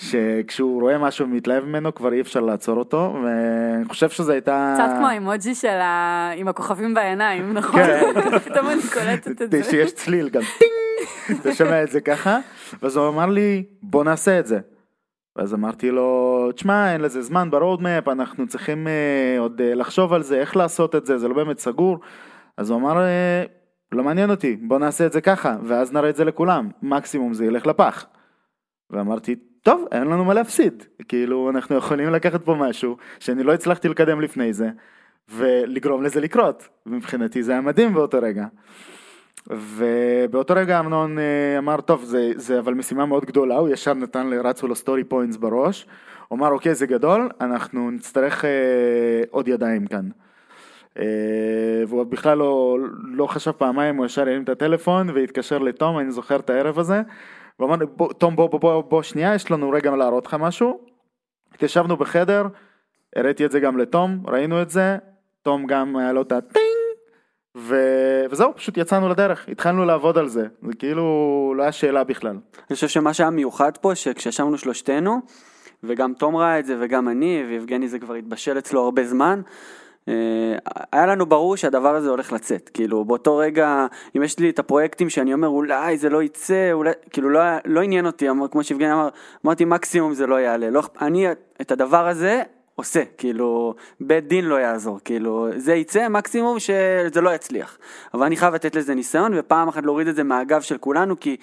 שכשהוא 0.00 0.80
רואה 0.80 0.98
משהו 0.98 1.26
ומתלהב 1.26 1.64
ממנו 1.64 1.94
כבר 1.94 2.12
אי 2.12 2.20
אפשר 2.20 2.40
לעצור 2.40 2.78
אותו, 2.78 3.16
ואני 3.24 3.84
חושב 3.84 4.08
שזו 4.08 4.32
הייתה... 4.32 4.74
קצת 4.74 4.96
כמו 4.98 5.06
האימוג'י 5.06 5.54
של 5.54 5.68
ה... 5.68 6.30
עם 6.36 6.48
הכוכבים 6.48 6.94
בעיניים, 6.94 7.52
נכון? 7.58 7.80
כן. 7.82 8.12
פתאום 8.44 8.68
אני 8.68 8.82
קולטת 8.94 9.42
את 9.42 9.50
זה. 9.50 9.64
שיש 9.64 9.92
צליל 9.92 10.28
גם 10.28 10.42
טינג, 10.58 11.40
אתה 11.40 11.54
שומע 11.54 11.82
את 11.82 11.90
זה 11.90 12.00
ככה, 12.00 12.38
ואז 12.82 12.96
הוא 12.96 13.08
אמר 13.08 13.26
לי 13.26 13.64
בוא 13.82 14.04
נעשה 14.04 14.38
את 14.38 14.46
זה. 14.46 14.58
ואז 15.36 15.54
אמרתי 15.54 15.90
לו, 15.90 16.48
תשמע, 16.54 16.92
אין 16.92 17.00
לזה 17.00 17.22
זמן 17.22 17.50
ברודמפ, 17.50 18.08
אנחנו 18.08 18.46
צריכים 18.46 18.86
uh, 18.86 19.40
עוד 19.40 19.62
לחשוב 19.64 20.12
על 20.12 20.22
זה, 20.22 20.40
איך 20.40 20.56
לעשות 20.56 20.96
את 20.96 21.06
זה, 21.06 21.18
זה 21.18 21.28
לא 21.28 21.34
באמת 21.34 21.58
סגור. 21.58 21.98
אז 22.60 22.70
הוא 22.70 22.78
אמר, 22.78 22.96
uh, 22.96 23.48
לא 23.92 24.04
מעניין 24.04 24.30
אותי, 24.30 24.56
בוא 24.56 24.78
נעשה 24.78 25.06
את 25.06 25.12
זה 25.12 25.20
ככה, 25.20 25.56
ואז 25.62 25.92
נראה 25.92 26.10
את 26.10 26.16
זה 26.16 26.24
לכולם, 26.24 26.68
מקסימום 26.82 27.34
זה 27.34 27.44
ילך 27.44 27.66
לפח. 27.66 28.06
ואמרתי, 28.90 29.36
טוב, 29.62 29.84
אין 29.92 30.02
לנו 30.02 30.24
מה 30.24 30.34
להפסיד, 30.34 30.84
כאילו 31.08 31.50
אנחנו 31.50 31.76
יכולים 31.76 32.10
לקחת 32.10 32.44
פה 32.44 32.54
משהו 32.54 32.96
שאני 33.18 33.42
לא 33.42 33.54
הצלחתי 33.54 33.88
לקדם 33.88 34.20
לפני 34.20 34.52
זה, 34.52 34.68
ולגרום 35.28 36.02
לזה 36.02 36.20
לקרות, 36.20 36.68
מבחינתי 36.86 37.42
זה 37.42 37.52
היה 37.52 37.60
מדהים 37.60 37.94
באותו 37.94 38.18
רגע. 38.22 38.46
ובאותו 39.46 40.54
רגע 40.54 40.80
אמנון 40.80 41.18
אה, 41.18 41.58
אמר, 41.58 41.80
טוב, 41.80 42.04
זה, 42.04 42.32
זה 42.36 42.58
אבל 42.58 42.74
משימה 42.74 43.06
מאוד 43.06 43.24
גדולה, 43.24 43.56
הוא 43.56 43.68
ישר 43.68 43.94
נתן, 43.94 44.30
רצו 44.44 44.68
לו 44.68 44.74
story 44.74 45.04
points 45.04 45.36
בראש, 45.36 45.86
הוא 46.28 46.38
אמר, 46.38 46.48
אוקיי, 46.48 46.74
זה 46.74 46.86
גדול, 46.86 47.28
אנחנו 47.40 47.90
נצטרך 47.90 48.44
אה, 48.44 49.22
עוד 49.30 49.48
ידיים 49.48 49.86
כאן. 49.86 50.08
אה, 50.98 51.04
והוא 51.88 52.04
בכלל 52.04 52.38
לא, 52.38 52.76
לא 53.04 53.26
חשב 53.26 53.52
פעמיים, 53.52 53.96
הוא 53.96 54.06
ישר 54.06 54.22
הרים 54.22 54.42
את 54.42 54.48
הטלפון 54.48 55.10
והתקשר 55.10 55.58
לתום, 55.58 55.98
אני 55.98 56.10
זוכר 56.10 56.36
את 56.36 56.50
הערב 56.50 56.78
הזה, 56.78 57.02
ואמר 57.58 57.76
לי, 57.76 57.86
בוא, 57.96 58.12
תום 58.12 58.36
בוא 58.36 58.50
בוא 58.50 58.60
בוא 58.60 58.82
בוא 58.82 59.02
שנייה, 59.02 59.34
יש 59.34 59.50
לנו 59.50 59.70
רגע 59.70 59.96
להראות 59.96 60.26
לך 60.26 60.34
משהו. 60.34 60.80
התיישבנו 61.54 61.96
בחדר, 61.96 62.46
הראיתי 63.16 63.44
את 63.44 63.50
זה 63.50 63.60
גם 63.60 63.78
לתום, 63.78 64.22
ראינו 64.26 64.62
את 64.62 64.70
זה, 64.70 64.96
תום 65.42 65.66
גם 65.66 65.96
היה 65.96 66.12
לו 66.12 66.22
את 66.22 66.32
הטינג, 66.32 66.64
ו... 67.56 67.76
וזהו, 68.30 68.52
פשוט 68.56 68.76
יצאנו 68.76 69.08
לדרך, 69.08 69.48
התחלנו 69.48 69.84
לעבוד 69.84 70.18
על 70.18 70.28
זה, 70.28 70.46
זה 70.62 70.74
כאילו 70.78 71.54
לא 71.56 71.62
היה 71.62 71.72
שאלה 71.72 72.04
בכלל. 72.04 72.36
אני 72.70 72.74
חושב 72.74 72.88
שמה 72.88 73.14
שהיה 73.14 73.30
מיוחד 73.30 73.76
פה, 73.76 73.94
שכשישבנו 73.94 74.58
שלושתנו, 74.58 75.20
וגם 75.82 76.14
תום 76.14 76.36
ראה 76.36 76.58
את 76.58 76.66
זה 76.66 76.76
וגם 76.80 77.08
אני, 77.08 77.44
ויבגני 77.48 77.88
זה 77.88 77.98
כבר 77.98 78.14
התבשל 78.14 78.58
אצלו 78.58 78.84
הרבה 78.84 79.04
זמן, 79.04 79.40
היה 80.92 81.06
לנו 81.06 81.26
ברור 81.26 81.56
שהדבר 81.56 81.94
הזה 81.94 82.08
הולך 82.08 82.32
לצאת, 82.32 82.70
כאילו 82.74 83.04
באותו 83.04 83.36
רגע, 83.36 83.86
אם 84.16 84.22
יש 84.22 84.38
לי 84.38 84.50
את 84.50 84.58
הפרויקטים 84.58 85.10
שאני 85.10 85.34
אומר 85.34 85.48
אולי 85.48 85.98
זה 85.98 86.08
לא 86.08 86.22
יצא, 86.22 86.72
אולי, 86.72 86.90
כאילו 87.10 87.30
לא, 87.30 87.40
לא 87.64 87.80
עניין 87.80 88.06
אותי, 88.06 88.30
אמר, 88.30 88.48
כמו 88.48 88.64
שיבגני 88.64 88.92
אמר, 88.92 89.08
אמרתי 89.46 89.64
מקסימום 89.64 90.14
זה 90.14 90.26
לא 90.26 90.40
יעלה, 90.40 90.70
לא, 90.70 90.82
אני 91.00 91.26
את 91.60 91.70
הדבר 91.70 92.08
הזה 92.08 92.42
עושה, 92.74 93.02
כאילו 93.18 93.74
בית 94.00 94.28
דין 94.28 94.44
לא 94.44 94.54
יעזור, 94.54 94.98
כאילו 95.04 95.48
זה 95.56 95.74
יצא 95.74 96.08
מקסימום 96.08 96.58
שזה 96.58 97.20
לא 97.20 97.30
יצליח, 97.34 97.78
אבל 98.14 98.26
אני 98.26 98.36
חייב 98.36 98.54
לתת 98.54 98.74
לזה 98.74 98.94
ניסיון 98.94 99.32
ופעם 99.34 99.68
אחת 99.68 99.84
להוריד 99.84 100.08
את 100.08 100.16
זה 100.16 100.22
מהגב 100.22 100.60
של 100.60 100.78
כולנו 100.78 101.20
כי 101.20 101.36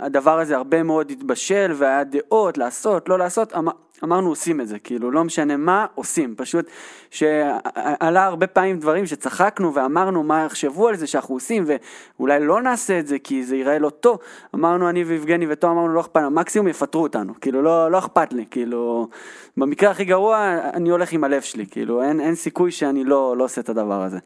הדבר 0.00 0.38
הזה 0.38 0.56
הרבה 0.56 0.82
מאוד 0.82 1.10
התבשל 1.10 1.72
והיה 1.74 2.04
דעות 2.04 2.58
לעשות, 2.58 3.08
לא 3.08 3.18
לעשות, 3.18 3.52
אמ, 3.52 3.68
אמרנו 4.04 4.28
עושים 4.28 4.60
את 4.60 4.68
זה, 4.68 4.78
כאילו 4.78 5.10
לא 5.10 5.24
משנה 5.24 5.56
מה, 5.56 5.86
עושים, 5.94 6.34
פשוט 6.36 6.66
שעלה 7.10 8.24
הרבה 8.24 8.46
פעמים 8.46 8.78
דברים 8.78 9.06
שצחקנו 9.06 9.74
ואמרנו 9.74 10.22
מה 10.22 10.44
יחשבו 10.44 10.88
על 10.88 10.96
זה 10.96 11.06
שאנחנו 11.06 11.34
עושים 11.34 11.64
ואולי 11.66 12.40
לא 12.40 12.62
נעשה 12.62 12.98
את 12.98 13.06
זה 13.06 13.18
כי 13.18 13.44
זה 13.44 13.56
ייראה 13.56 13.78
לא 13.78 13.90
טוב, 13.90 14.18
אמרנו 14.54 14.88
אני 14.88 15.04
ויבגני 15.04 15.46
ותום 15.48 15.70
אמרנו 15.70 15.88
לא 15.88 16.00
אכפת, 16.00 16.20
מקסימום 16.30 16.68
יפטרו 16.68 17.02
אותנו, 17.02 17.32
כאילו 17.40 17.62
לא, 17.62 17.90
לא 17.90 17.98
אכפת 17.98 18.32
לי, 18.32 18.44
כאילו 18.50 19.08
במקרה 19.56 19.90
הכי 19.90 20.04
גרוע 20.04 20.58
אני 20.74 20.90
הולך 20.90 21.12
עם 21.12 21.24
הלב 21.24 21.42
שלי, 21.42 21.66
כאילו 21.66 22.02
אין, 22.02 22.20
אין 22.20 22.34
סיכוי 22.34 22.70
שאני 22.70 23.04
לא, 23.04 23.36
לא 23.36 23.44
עושה 23.44 23.60
את 23.60 23.68
הדבר 23.68 24.02
הזה. 24.02 24.18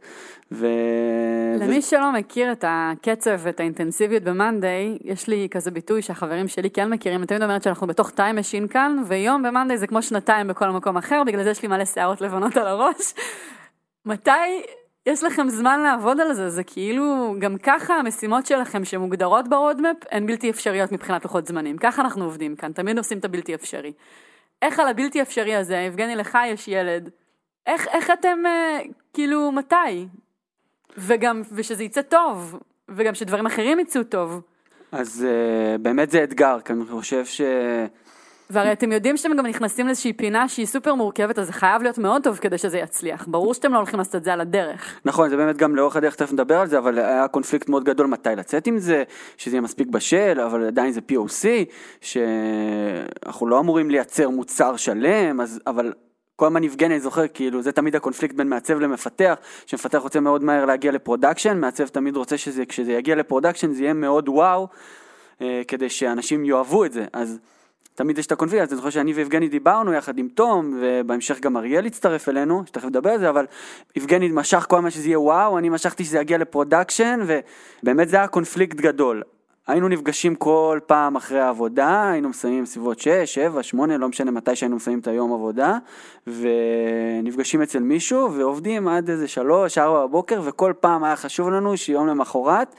ו... 0.53 0.67
למי. 1.61 1.83
שלא 1.83 2.13
מכיר 2.13 2.53
את 2.53 2.65
הקצב 2.69 3.31
ואת 3.39 3.61
האינטנסיביות 3.61 4.23
במאנדיי, 4.23 4.99
יש 5.05 5.29
לי 5.29 5.49
כזה 5.51 5.71
ביטוי 5.71 6.03
שהחברים 6.03 6.49
שלי 6.49 6.71
כן 6.71 6.91
מכירים, 6.91 7.21
אני 7.21 7.27
תמיד 7.27 7.43
אומרת 7.43 7.63
שאנחנו 7.63 7.87
בתוך 7.87 8.11
time 8.11 8.37
machine 8.37 8.69
כאן, 8.69 9.03
ויום 9.07 9.43
במאנדיי 9.43 9.79
זה 9.79 9.87
כמו 9.87 10.03
שנתיים 10.03 10.49
בכל 10.49 10.71
מקום 10.71 10.97
אחר, 10.97 11.23
בגלל 11.27 11.43
זה 11.43 11.51
יש 11.51 11.63
לי 11.63 11.69
מלא 11.69 11.85
שערות 11.85 12.21
לבנות 12.21 12.57
על 12.57 12.67
הראש. 12.67 13.15
מתי 14.07 14.63
יש 15.07 15.25
לכם 15.25 15.49
זמן 15.49 15.81
לעבוד 15.81 16.21
על 16.21 16.33
זה? 16.33 16.51
זה 16.51 16.65
כאילו, 16.65 17.35
גם 17.39 17.59
ככה 17.59 17.95
המשימות 17.95 18.47
שלכם 18.47 18.85
שמוגדרות 18.85 19.49
ב 19.49 19.55
roadmap 19.55 19.97
הן 20.11 20.27
בלתי 20.27 20.51
אפשריות 20.51 20.93
מבחינת 20.93 21.25
לוחות 21.25 21.47
זמנים. 21.47 21.79
ככה 21.79 22.03
אנחנו 22.03 22.25
עובדים 22.25 22.57
כאן, 22.57 22.73
תמיד 22.73 22.99
עושים 22.99 23.19
את 23.19 23.25
הבלתי 23.25 23.55
אפשרי. 23.55 23.93
איך 24.63 24.79
על 24.79 24.89
הבלתי 24.89 25.23
אפשרי 25.23 25.57
הזה, 25.57 25.77
יבגני 25.77 26.17
לך 26.17 26.39
יש 26.47 26.69
ילד, 26.69 27.11
איך, 27.67 27.89
איך 27.89 28.11
אתם, 28.11 28.39
אה, 28.47 28.79
כאילו, 29.13 29.53
מתי? 29.53 30.07
וגם, 30.99 31.43
ושזה 31.53 31.85
יצא 31.85 32.03
טוב, 32.03 32.59
וגם 32.89 33.15
שדברים 33.15 33.47
אחרים 33.47 33.81
יצאו 33.81 34.05
טוב. 34.05 34.41
אז 34.93 35.27
uh, 35.27 35.79
באמת 35.79 36.11
זה 36.11 36.25
אתגר, 36.25 36.59
כי 36.65 36.73
אני 36.73 36.85
חושב 36.91 37.25
ש... 37.25 37.41
והרי 38.51 38.73
אתם 38.73 38.93
יודעים 38.93 39.17
שאתם 39.17 39.37
גם 39.37 39.47
נכנסים 39.47 39.87
לאיזושהי 39.87 40.13
פינה 40.13 40.49
שהיא 40.49 40.67
סופר 40.67 40.95
מורכבת, 40.95 41.39
אז 41.39 41.47
זה 41.47 41.53
חייב 41.53 41.83
להיות 41.83 41.99
מאוד 41.99 42.23
טוב 42.23 42.37
כדי 42.37 42.59
שזה 42.59 42.79
יצליח. 42.79 43.27
ברור 43.29 43.55
שאתם 43.55 43.73
לא 43.73 43.77
הולכים 43.77 43.99
לעשות 43.99 44.17
את 44.17 44.25
זה 44.25 44.33
על 44.33 44.41
הדרך. 44.41 45.01
נכון, 45.05 45.29
זה 45.29 45.37
באמת 45.37 45.57
גם 45.57 45.77
לאורך 45.77 45.97
הדרך 45.97 46.15
תכף 46.15 46.33
נדבר 46.33 46.61
על 46.61 46.67
זה, 46.67 46.79
אבל 46.79 46.99
היה 46.99 47.29
קונפליקט 47.29 47.69
מאוד 47.69 47.85
גדול 47.85 48.07
מתי 48.07 48.29
לצאת 48.37 48.67
עם 48.67 48.79
זה, 48.79 49.03
שזה 49.37 49.57
יהיה 49.57 49.61
מספיק 49.61 49.89
בשל, 49.89 50.41
אבל 50.41 50.67
עדיין 50.67 50.93
זה 50.93 51.01
POC, 51.13 51.47
שאנחנו 52.01 53.47
לא 53.47 53.61
אמורים 53.61 53.91
לייצר 53.91 54.31
מוצר 54.31 54.77
שלם, 54.77 55.41
אז, 55.41 55.61
אבל 55.67 55.93
כל 56.41 56.47
הזמן 56.47 56.65
יבגני, 56.65 56.95
אני 56.95 57.01
זוכר, 57.01 57.29
כאילו, 57.35 57.63
זה 57.63 57.73
תמיד 57.73 57.97
הקונפליקט 57.97 58.35
בין 58.35 58.49
מעצב 58.49 58.81
למפתח, 58.81 59.35
שמפתח 59.67 59.99
רוצה 59.99 60.21
מאוד 60.21 60.45
מהר 60.45 60.65
להגיע 60.65 60.93
ל 60.93 60.98
production, 60.98 61.59
מעצב 61.59 61.87
תמיד 61.87 62.17
רוצה 62.17 62.39
שזה, 62.39 62.67
כשזה 62.67 62.93
יגיע 62.93 63.15
ל 63.15 63.20
production 63.20 63.73
זה 63.73 63.83
יהיה 63.83 63.93
מאוד 63.93 64.29
וואו, 64.29 64.69
אה, 65.41 65.63
כדי 65.69 65.89
שאנשים 65.89 66.45
יאהבו 66.45 66.85
את 66.85 66.93
זה. 66.93 67.05
אז 67.13 67.39
תמיד 67.95 68.19
יש 68.19 68.27
את 68.27 68.33
הקונפליקט, 68.33 68.63
אז 68.63 68.69
אני 68.73 68.77
זוכר 68.77 68.91
שאני 68.91 69.13
ויבגני 69.13 69.49
דיברנו 69.49 69.93
יחד 69.93 70.19
עם 70.19 70.29
תום, 70.29 70.79
ובהמשך 70.81 71.41
גם 71.41 71.57
אריאל 71.57 71.87
הצטרף 71.87 72.29
אלינו, 72.29 72.63
שתכף 72.67 72.85
נדבר 72.85 73.11
על 73.11 73.19
זה, 73.19 73.29
אבל 73.29 73.47
יבגני 73.97 74.29
משך 74.29 74.67
כל 74.69 74.77
הזמן 74.77 74.91
שזה 74.91 75.09
יהיה 75.09 75.21
וואו, 75.21 75.59
אני 75.59 75.69
משכתי 75.69 76.05
שזה 76.05 76.19
יגיע 76.19 76.39
ל 76.39 76.46
production, 76.46 77.21
ובאמת 77.83 78.09
זה 78.09 78.17
היה 78.17 78.27
קונפליקט 78.27 78.77
גדול. 78.77 79.23
היינו 79.71 79.89
נפגשים 79.89 80.35
כל 80.35 80.79
פעם 80.87 81.17
אחרי 81.17 81.41
העבודה, 81.41 82.11
היינו 82.11 82.29
מסיימים 82.29 82.67
סביבות 82.67 82.99
6, 82.99 83.09
7, 83.09 83.63
8, 83.63 83.99
לא 83.99 84.09
משנה 84.09 84.31
מתי 84.31 84.57
שהיינו 84.57 84.77
מסיימים 84.77 85.01
את 85.01 85.07
היום 85.07 85.33
עבודה, 85.33 85.79
ונפגשים 86.27 87.63
אצל 87.63 87.79
מישהו, 87.79 88.33
ועובדים 88.33 88.89
עד 88.89 89.11
איזה 89.11 89.29
3, 89.29 89.79
4 89.79 90.07
בבוקר, 90.07 90.41
וכל 90.45 90.73
פעם 90.81 91.05
היה 91.05 91.17
חשוב 91.17 91.51
לנו 91.51 91.77
שיום 91.77 92.07
למחרת, 92.07 92.75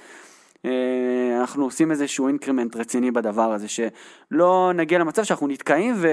אה, 0.65 0.71
אנחנו 1.39 1.63
עושים 1.63 1.91
איזשהו 1.91 2.27
אינקרמנט 2.27 2.75
רציני 2.75 3.11
בדבר 3.11 3.51
הזה, 3.53 3.67
שלא 3.67 4.71
נגיע 4.75 4.99
למצב 4.99 5.23
שאנחנו 5.23 5.47
נתקעים 5.47 5.95
ו... 5.97 6.07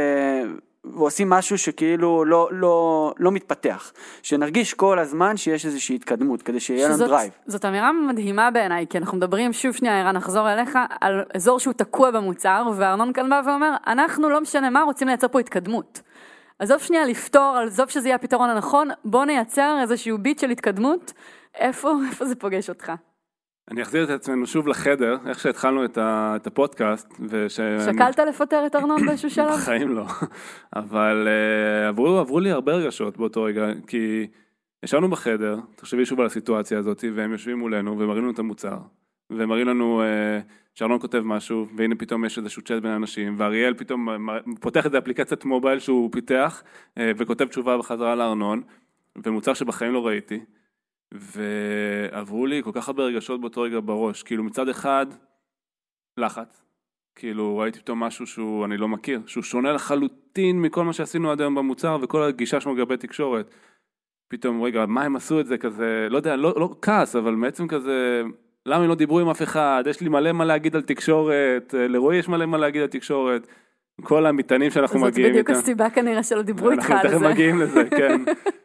ועושים 0.94 1.31
משהו 1.31 1.59
שכאילו 1.59 2.24
לא, 2.24 2.48
לא, 2.53 3.12
לא 3.18 3.33
מתפתח, 3.33 3.92
שנרגיש 4.22 4.74
כל 4.74 4.98
הזמן 4.98 5.37
שיש 5.37 5.66
איזושהי 5.66 5.96
התקדמות, 5.96 6.42
כדי 6.42 6.61
שיהיה 6.61 6.88
לנו 6.88 7.07
drive. 7.07 7.33
זאת 7.46 7.64
אמירה 7.64 7.92
מדהימה 7.92 8.51
בעיניי, 8.51 8.87
כי 8.90 8.98
אנחנו 8.98 9.16
מדברים, 9.16 9.53
שוב 9.53 9.74
שנייה 9.74 10.01
ערן, 10.01 10.16
נחזור 10.16 10.53
אליך, 10.53 10.79
על 11.01 11.22
אזור 11.35 11.59
שהוא 11.59 11.74
תקוע 11.74 12.11
במוצר, 12.11 12.70
וארנון 12.77 13.12
כאן 13.12 13.31
בא 13.31 13.42
ואומר, 13.46 13.74
אנחנו 13.87 14.29
לא 14.29 14.40
משנה 14.40 14.70
מה, 14.70 14.83
רוצים 14.83 15.09
לייצר 15.09 15.29
פה 15.29 15.40
התקדמות. 15.40 16.01
עזוב 16.59 16.79
שנייה 16.79 17.05
לפתור, 17.05 17.57
עזוב 17.66 17.88
שזה 17.88 18.09
יהיה 18.09 18.16
הפתרון 18.16 18.51
הנכון, 18.51 18.88
בוא 19.05 19.24
נייצר 19.24 19.79
איזשהו 19.83 20.18
ביט 20.18 20.38
של 20.38 20.51
התקדמות, 20.51 21.12
איפה, 21.55 21.94
איפה 22.09 22.24
זה 22.24 22.35
פוגש 22.35 22.68
אותך? 22.68 22.92
אני 23.71 23.83
אחזיר 23.83 24.05
את 24.05 24.11
עצמנו 24.11 24.47
שוב 24.47 24.69
לחדר, 24.69 25.17
איך 25.27 25.41
שהתחלנו 25.41 25.85
את, 25.85 25.99
ה, 25.99 26.33
את 26.37 26.47
הפודקאסט. 26.47 27.15
וש... 27.29 27.61
שקלת 27.87 28.19
לפטר 28.19 28.67
את 28.67 28.77
ארנון 28.77 29.07
באיזשהו 29.07 29.31
שלב? 29.31 29.55
בחיים 29.55 29.89
לא, 29.89 30.05
אבל 30.77 31.29
uh, 31.29 31.89
עברו, 31.89 32.19
עברו 32.19 32.41
לי 32.41 32.51
הרבה 32.51 32.73
רגשות 32.73 33.17
באותו 33.17 33.43
רגע, 33.43 33.67
כי 33.87 34.27
ישבנו 34.83 35.09
בחדר, 35.09 35.59
תחשבי 35.77 36.07
שוב 36.07 36.21
על 36.21 36.27
הסיטואציה 36.27 36.79
הזאת, 36.79 37.05
והם 37.15 37.33
יושבים 37.33 37.59
מולנו 37.59 37.99
ומראים 37.99 38.23
לנו 38.23 38.31
את 38.31 38.39
המוצר, 38.39 38.79
ומראים 39.31 39.69
לנו 39.69 40.03
uh, 40.03 40.53
שארנון 40.75 41.01
כותב 41.01 41.21
משהו, 41.25 41.67
והנה 41.77 41.95
פתאום 41.95 42.25
יש 42.25 42.39
איזשהו 42.39 42.63
צ'אט 42.63 42.83
בין 42.83 42.93
אנשים, 42.93 43.35
ואריאל 43.39 43.75
פתאום 43.75 44.09
פותח 44.61 44.87
את 44.87 44.95
אפליקציית 44.95 45.45
מובייל 45.45 45.79
שהוא 45.79 46.13
פיתח, 46.13 46.63
uh, 46.95 47.03
וכותב 47.17 47.45
תשובה 47.45 47.79
בחזרה 47.79 48.15
לארנון, 48.15 48.63
ומוצר 49.25 49.55
שבחיים 49.55 49.93
לא 49.93 50.07
ראיתי. 50.07 50.41
ועברו 51.14 52.47
לי 52.47 52.62
כל 52.62 52.71
כך 52.75 52.88
הרבה 52.88 53.03
רגשות 53.03 53.40
באותו 53.40 53.61
רגע 53.61 53.81
בראש, 53.85 54.23
כאילו 54.23 54.44
מצד 54.44 54.68
אחד, 54.68 55.07
לחץ, 56.16 56.64
כאילו 57.14 57.59
ראיתי 57.59 57.79
פתאום 57.79 58.01
משהו 58.01 58.27
שהוא 58.27 58.64
אני 58.64 58.77
לא 58.77 58.88
מכיר, 58.88 59.21
שהוא 59.27 59.42
שונה 59.42 59.73
לחלוטין 59.73 60.62
מכל 60.62 60.85
מה 60.85 60.92
שעשינו 60.92 61.31
עד 61.31 61.40
היום 61.40 61.55
במוצר 61.55 61.99
וכל 62.03 62.23
הגישה 62.23 62.61
שלנו 62.61 62.77
לגבי 62.77 62.97
תקשורת. 62.97 63.51
פתאום 64.29 64.62
רגע, 64.62 64.87
מה 64.87 65.03
הם 65.03 65.16
עשו 65.16 65.40
את 65.40 65.47
זה 65.47 65.59
כזה, 65.59 66.07
לא 66.11 66.16
יודע, 66.16 66.37
לא, 66.37 66.55
לא 66.57 66.77
כעס, 66.83 67.16
אבל 67.16 67.35
בעצם 67.35 67.68
כזה, 67.68 68.23
למה 68.66 68.83
הם 68.83 68.88
לא 68.88 68.94
דיברו 68.94 69.21
עם 69.21 69.29
אף 69.29 69.42
אחד, 69.42 69.85
יש 69.87 70.01
לי 70.01 70.09
מלא 70.09 70.33
מה 70.33 70.44
להגיד 70.44 70.77
על 70.77 70.83
תקשורת, 70.83 71.75
לרועי 71.75 72.18
יש 72.18 72.29
מלא 72.29 72.47
מה 72.47 72.59
להגיד 72.59 72.83
על 72.83 72.88
תקשורת, 72.88 73.49
כל 74.03 74.27
המטענים 74.27 74.71
שאנחנו 74.71 75.01
מגיעים 75.01 75.35
איתם. 75.35 75.38
זאת 75.38 75.44
בדיוק 75.44 75.62
הסיבה 75.62 75.90
כנראה 75.90 76.23
שלא 76.23 76.42
דיברו 76.42 76.71
איתך 76.71 76.90
על 76.90 76.97
זה. 77.03 77.09
אנחנו 77.09 77.18
תכף 77.18 77.31
מגיעים 77.31 77.59
לזה, 77.59 77.85
כן. 77.90 78.23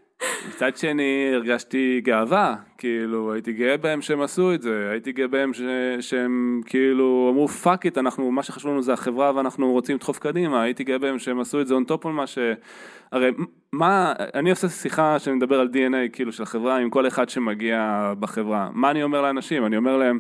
מצד 0.67 0.77
שני 0.77 1.31
הרגשתי 1.33 2.01
גאווה, 2.03 2.55
כאילו 2.77 3.33
הייתי 3.33 3.53
גאה 3.53 3.77
בהם 3.77 4.01
שהם 4.01 4.21
עשו 4.21 4.53
את 4.53 4.61
זה, 4.61 4.89
הייתי 4.91 5.11
גאה 5.11 5.27
בהם 5.27 5.53
ש... 5.53 5.61
שהם 5.99 6.61
כאילו 6.65 7.29
אמרו 7.31 7.47
fuck 7.47 7.85
it, 7.85 7.97
אנחנו, 7.97 8.31
מה 8.31 8.43
שחשוב 8.43 8.71
לנו 8.71 8.81
זה 8.81 8.93
החברה 8.93 9.35
ואנחנו 9.35 9.71
רוצים 9.71 9.95
לדחוף 9.95 10.19
קדימה, 10.19 10.61
הייתי 10.61 10.83
גאה 10.83 10.99
בהם 10.99 11.19
שהם 11.19 11.39
עשו 11.39 11.61
את 11.61 11.67
זה 11.67 11.75
on 11.75 11.91
top 11.91 12.07
על 12.07 12.11
מה 12.11 12.27
ש... 12.27 12.37
הרי 13.11 13.31
מה, 13.73 14.13
אני 14.33 14.49
עושה 14.49 14.69
שיחה 14.69 15.19
שאני 15.19 15.35
מדבר 15.35 15.59
על 15.59 15.69
DNA 15.73 16.09
כאילו 16.13 16.31
של 16.31 16.43
החברה 16.43 16.77
עם 16.77 16.89
כל 16.89 17.07
אחד 17.07 17.29
שמגיע 17.29 18.13
בחברה, 18.19 18.69
מה 18.73 18.91
אני 18.91 19.03
אומר 19.03 19.21
לאנשים? 19.21 19.65
אני 19.65 19.77
אומר 19.77 19.97
להם, 19.97 20.19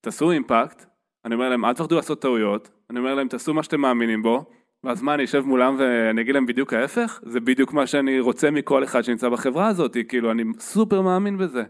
תעשו 0.00 0.30
impact, 0.30 0.86
אני 1.24 1.34
אומר 1.34 1.48
להם 1.48 1.64
אל 1.64 1.72
תפחדו 1.72 1.96
לעשות 1.96 2.22
טעויות, 2.22 2.70
אני 2.90 2.98
אומר 2.98 3.14
להם 3.14 3.28
תעשו 3.28 3.54
מה 3.54 3.62
שאתם 3.62 3.80
מאמינים 3.80 4.22
בו, 4.22 4.44
ואז 4.84 5.02
מה, 5.02 5.14
אני 5.14 5.24
אשב 5.24 5.44
מולם 5.46 5.76
ואני 5.78 6.20
אגיד 6.20 6.34
להם 6.34 6.46
בדיוק 6.46 6.72
ההפך? 6.72 7.20
זה 7.22 7.40
בדיוק 7.40 7.72
מה 7.72 7.86
שאני 7.86 8.20
רוצה 8.20 8.50
מכל 8.50 8.84
אחד 8.84 9.04
שנמצא 9.04 9.28
בחברה 9.28 9.68
הזאת, 9.68 9.96
כאילו, 10.08 10.30
אני 10.30 10.44
סופר 10.58 11.00
מאמין 11.00 11.38
בזה. 11.38 11.62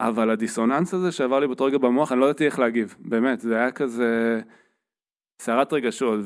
אבל 0.00 0.30
הדיסוננס 0.30 0.94
הזה 0.94 1.12
שעבר 1.12 1.40
לי 1.40 1.46
באותו 1.46 1.64
רגע 1.64 1.78
במוח, 1.78 2.12
אני 2.12 2.20
לא 2.20 2.24
ידעתי 2.24 2.46
איך 2.46 2.58
להגיב, 2.58 2.94
באמת, 2.98 3.40
זה 3.40 3.56
היה 3.56 3.70
כזה 3.70 4.40
סערת 5.40 5.72
רגשות, 5.72 6.20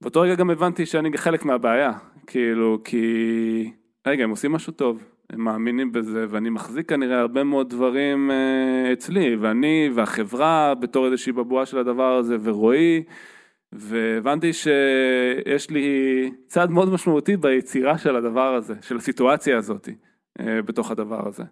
ובאותו 0.00 0.20
רגע 0.20 0.34
גם 0.34 0.50
הבנתי 0.50 0.86
שאני 0.86 1.18
חלק 1.18 1.44
מהבעיה, 1.44 1.92
כאילו, 2.26 2.78
כי, 2.84 3.72
רגע, 4.06 4.24
הם 4.24 4.30
עושים 4.30 4.52
משהו 4.52 4.72
טוב, 4.72 5.04
הם 5.30 5.40
מאמינים 5.40 5.92
בזה, 5.92 6.26
ואני 6.28 6.50
מחזיק 6.50 6.88
כנראה 6.88 7.20
הרבה 7.20 7.44
מאוד 7.44 7.70
דברים 7.70 8.30
אה, 8.30 8.92
אצלי, 8.92 9.36
ואני 9.36 9.90
והחברה 9.94 10.74
בתור 10.74 11.06
איזושהי 11.06 11.32
בבואה 11.32 11.66
של 11.66 11.78
הדבר 11.78 12.16
הזה, 12.16 12.36
ורועי, 12.42 13.02
והבנתי 13.72 14.52
שיש 14.52 15.70
לי 15.70 16.30
צד 16.46 16.70
מאוד 16.70 16.88
משמעותי 16.88 17.36
ביצירה 17.36 17.98
של 17.98 18.16
הדבר 18.16 18.54
הזה, 18.54 18.74
של 18.80 18.96
הסיטואציה 18.96 19.58
הזאת 19.58 19.88
אה, 20.40 20.62
בתוך 20.62 20.90
הדבר 20.90 21.28
הזה. 21.28 21.42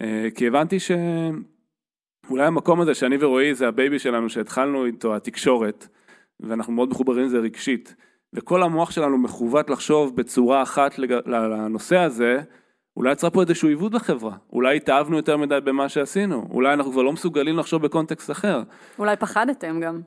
אה, 0.00 0.28
כי 0.34 0.46
הבנתי 0.46 0.76
שאולי 0.80 2.46
המקום 2.46 2.80
הזה 2.80 2.94
שאני 2.94 3.16
ורועי 3.20 3.54
זה 3.54 3.68
הבייבי 3.68 3.98
שלנו 3.98 4.28
שהתחלנו 4.28 4.86
איתו, 4.86 5.16
התקשורת, 5.16 5.88
ואנחנו 6.40 6.72
מאוד 6.72 6.88
מחוברים 6.88 7.24
לזה 7.24 7.38
רגשית, 7.38 7.94
וכל 8.32 8.62
המוח 8.62 8.90
שלנו 8.90 9.18
מכוות 9.18 9.70
לחשוב 9.70 10.16
בצורה 10.16 10.62
אחת 10.62 10.98
לנושא 11.26 11.98
הזה, 11.98 12.40
אולי 12.96 13.12
יצרה 13.12 13.30
פה 13.30 13.42
איזשהו 13.42 13.68
עיוות 13.68 13.92
בחברה, 13.92 14.36
אולי 14.52 14.76
התאהבנו 14.76 15.16
יותר 15.16 15.36
מדי 15.36 15.58
במה 15.64 15.88
שעשינו, 15.88 16.48
אולי 16.50 16.74
אנחנו 16.74 16.92
כבר 16.92 17.02
לא 17.02 17.12
מסוגלים 17.12 17.58
לחשוב 17.58 17.82
בקונטקסט 17.82 18.30
אחר. 18.30 18.62
אולי 18.98 19.16
פחדתם 19.16 19.80
גם. 19.80 20.00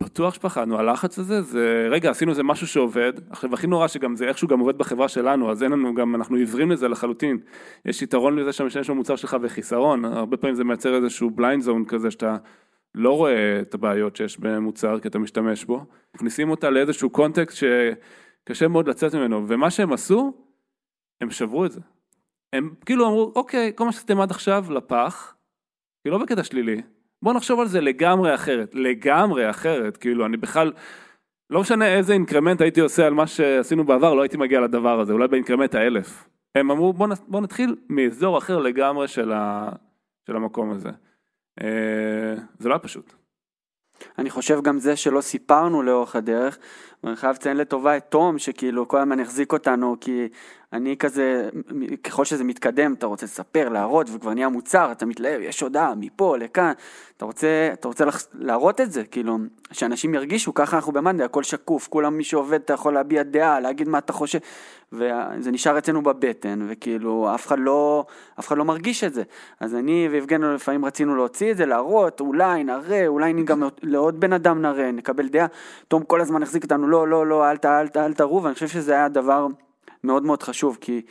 בטוח 0.00 0.34
שפחדנו, 0.34 0.78
הלחץ 0.78 1.18
הזה, 1.18 1.42
זה, 1.42 1.88
רגע, 1.90 2.10
עשינו 2.10 2.30
איזה 2.30 2.42
משהו 2.42 2.66
שעובד, 2.66 3.12
עכשיו 3.30 3.54
הכי 3.54 3.66
נורא 3.66 3.88
שגם 3.88 4.16
זה 4.16 4.28
איכשהו 4.28 4.48
גם 4.48 4.60
עובד 4.60 4.78
בחברה 4.78 5.08
שלנו, 5.08 5.50
אז 5.50 5.62
אין 5.62 5.72
לנו 5.72 5.94
גם, 5.94 6.14
אנחנו 6.14 6.36
עיוורים 6.36 6.70
לזה 6.70 6.88
לחלוטין. 6.88 7.38
יש 7.84 8.02
יתרון 8.02 8.36
לזה 8.36 8.52
שמשתמש 8.52 8.90
במוצר 8.90 9.16
שלך 9.16 9.36
וחיסרון, 9.42 10.04
הרבה 10.04 10.36
פעמים 10.36 10.56
זה 10.56 10.64
מייצר 10.64 10.94
איזשהו 10.94 11.30
blind 11.30 11.62
zone 11.62 11.84
כזה 11.84 12.10
שאתה 12.10 12.36
לא 12.94 13.16
רואה 13.16 13.60
את 13.60 13.74
הבעיות 13.74 14.16
שיש 14.16 14.40
במוצר 14.40 15.00
כי 15.00 15.08
אתה 15.08 15.18
משתמש 15.18 15.64
בו, 15.64 15.86
מכניסים 16.14 16.50
אותה 16.50 16.70
לאיזשהו 16.70 17.10
קונטקסט 17.10 17.56
שקשה 17.56 18.68
מאוד 18.68 18.88
לצאת 18.88 19.14
ממנו, 19.14 19.48
ומה 19.48 19.70
שהם 19.70 19.92
עשו, 19.92 20.32
הם 21.20 21.30
שברו 21.30 21.64
את 21.64 21.72
זה. 21.72 21.80
הם 22.52 22.74
כאילו 22.86 23.06
אמרו, 23.06 23.32
אוקיי, 23.36 23.72
כל 23.74 23.84
מה 23.84 23.92
שעשיתם 23.92 24.20
עד 24.20 24.30
עכשיו 24.30 24.64
לפח, 24.70 25.34
כי 26.04 26.10
לא 26.10 26.18
בקטע 26.18 26.44
שלילי, 26.44 26.82
בוא 27.22 27.32
נחשוב 27.32 27.60
על 27.60 27.66
זה 27.66 27.80
לגמרי 27.80 28.34
אחרת, 28.34 28.74
לגמרי 28.74 29.50
אחרת, 29.50 29.96
כאילו 29.96 30.26
אני 30.26 30.36
בכלל, 30.36 30.72
לא 31.50 31.60
משנה 31.60 31.94
איזה 31.94 32.12
increment 32.12 32.60
הייתי 32.60 32.80
עושה 32.80 33.06
על 33.06 33.14
מה 33.14 33.26
שעשינו 33.26 33.84
בעבר, 33.84 34.14
לא 34.14 34.22
הייתי 34.22 34.36
מגיע 34.36 34.60
לדבר 34.60 35.00
הזה, 35.00 35.12
אולי 35.12 35.28
ב 35.28 35.33
increment 35.33 35.74
האלף. 35.74 36.28
הם 36.54 36.70
אמרו 36.70 36.92
בוא, 36.92 37.40
נתחיל 37.40 37.76
מאזור 37.88 38.38
אחר 38.38 38.58
לגמרי 38.58 39.08
של, 39.08 39.32
ה, 39.32 39.68
של 40.26 40.36
המקום 40.36 40.70
הזה. 40.70 40.90
אה, 41.60 42.34
זה 42.58 42.68
לא 42.68 42.74
היה 42.74 42.78
פשוט. 42.78 43.12
אני 44.18 44.30
חושב 44.30 44.62
גם 44.62 44.78
זה 44.78 44.96
שלא 44.96 45.20
סיפרנו 45.20 45.82
לאורך 45.82 46.16
הדרך, 46.16 46.58
ואני 47.04 47.16
חייב 47.16 47.34
לציין 47.34 47.56
לטובה 47.56 47.96
את 47.96 48.04
תום, 48.08 48.38
שכאילו 48.38 48.88
כל 48.88 48.98
הזמן 49.00 49.20
החזיק 49.20 49.52
אותנו, 49.52 49.96
כי 50.00 50.28
אני 50.72 50.96
כזה, 50.96 51.48
ככל 52.04 52.24
שזה 52.24 52.44
מתקדם, 52.44 52.92
אתה 52.92 53.06
רוצה 53.06 53.26
לספר, 53.26 53.68
להראות, 53.68 54.06
וכבר 54.12 54.34
נהיה 54.34 54.48
מוצר, 54.48 54.92
אתה 54.92 55.06
מתלהב, 55.06 55.40
יש 55.40 55.60
הודעה 55.60 55.94
מפה 55.94 56.36
לכאן, 56.36 56.72
אתה 57.16 57.24
רוצה, 57.24 57.70
אתה 57.72 57.88
רוצה 57.88 58.04
להראות 58.34 58.80
את 58.80 58.92
זה, 58.92 59.04
כאילו, 59.04 59.38
שאנשים 59.72 60.14
ירגישו, 60.14 60.54
ככה 60.54 60.76
אנחנו 60.76 60.92
במאנדי, 60.92 61.24
הכל 61.24 61.42
שקוף, 61.42 61.88
כולם 61.88 62.16
מי 62.16 62.24
שעובד, 62.24 62.60
אתה 62.60 62.72
יכול 62.72 62.94
להביע 62.94 63.22
דעה, 63.22 63.60
להגיד 63.60 63.88
מה 63.88 63.98
אתה 63.98 64.12
חושב, 64.12 64.38
וזה 64.92 65.50
נשאר 65.50 65.78
אצלנו 65.78 66.02
בבטן, 66.02 66.66
וכאילו, 66.68 67.34
אף 67.34 67.46
אחד 67.46 67.58
לא, 67.58 68.04
אף 68.40 68.48
אחד 68.48 68.58
לא 68.58 68.64
מרגיש 68.64 69.04
את 69.04 69.14
זה. 69.14 69.22
אז 69.60 69.74
אני 69.74 70.08
ויבגנו 70.10 70.54
לפעמים 70.54 70.84
רצינו 70.84 71.16
להוציא 71.16 71.50
את 71.50 71.56
זה, 71.56 71.66
להראות, 71.66 72.20
אולי 72.20 72.64
נראה, 72.64 73.06
אולי 73.06 73.32
גם 73.32 73.62
לעוד 73.82 74.20
בן 74.20 74.32
אדם 74.32 74.62
נראה, 74.62 74.92
נקבל 74.92 75.28
דעה. 75.28 75.46
תום 75.88 76.02
כל 76.02 76.20
הזמן 76.20 76.42
החזיק 76.42 76.64
אותנו, 76.64 76.88
לא, 76.88 77.08
לא, 77.08 77.26
לא, 77.26 77.50
אל, 77.50 77.56
אל, 77.64 77.86
אל, 77.96 78.12
תראו, 78.12 78.42
ואני 78.42 78.54
חושב 78.54 78.68
שזה 78.68 78.92
היה 78.92 79.08
דבר 79.08 79.46
מאוד 80.04 80.24
מאוד 80.24 80.42
חשוב, 80.42 80.78
כי 80.80 81.02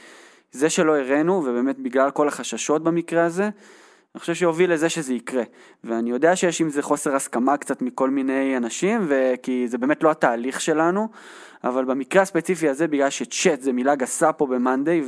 זה 0.52 0.70
שלא 0.70 0.98
הראינו, 0.98 1.34
ובאמת 1.34 1.80
בגלל 1.80 2.12
כל 2.12 2.28
החששות 2.28 2.84
במקרה 2.84 3.26
הזה, 3.26 3.50
אני 4.16 4.20
חושב 4.20 4.34
שהוביל 4.34 4.74
לזה 4.74 4.90
שזה 4.90 5.14
יקרה. 5.14 5.44
ואני 5.84 6.10
יודע 6.10 6.36
שיש 6.36 6.62
עם 6.62 6.70
זה 6.70 6.82
חוסר 6.82 7.16
הסכמה 7.16 7.58
קצת 7.58 7.82
מכל 7.82 8.10
מיני 8.10 8.58
אנשים, 8.58 9.10
כי 9.44 9.68
זה 9.68 9.78
באמת 9.78 10.04
לא 10.04 10.12
התהליך 10.12 10.62
שלנו, 10.62 11.08
אבל 11.64 11.86
במקרה 11.86 12.22
הספציפי 12.22 12.70
הזה, 12.70 12.88
בגלל 12.88 13.10
שצ'אט 13.10 13.62
זה 13.62 13.74
מילה 13.74 13.96
גסה 13.96 14.34
פה 14.34 14.46
במאנדיי, 14.48 15.02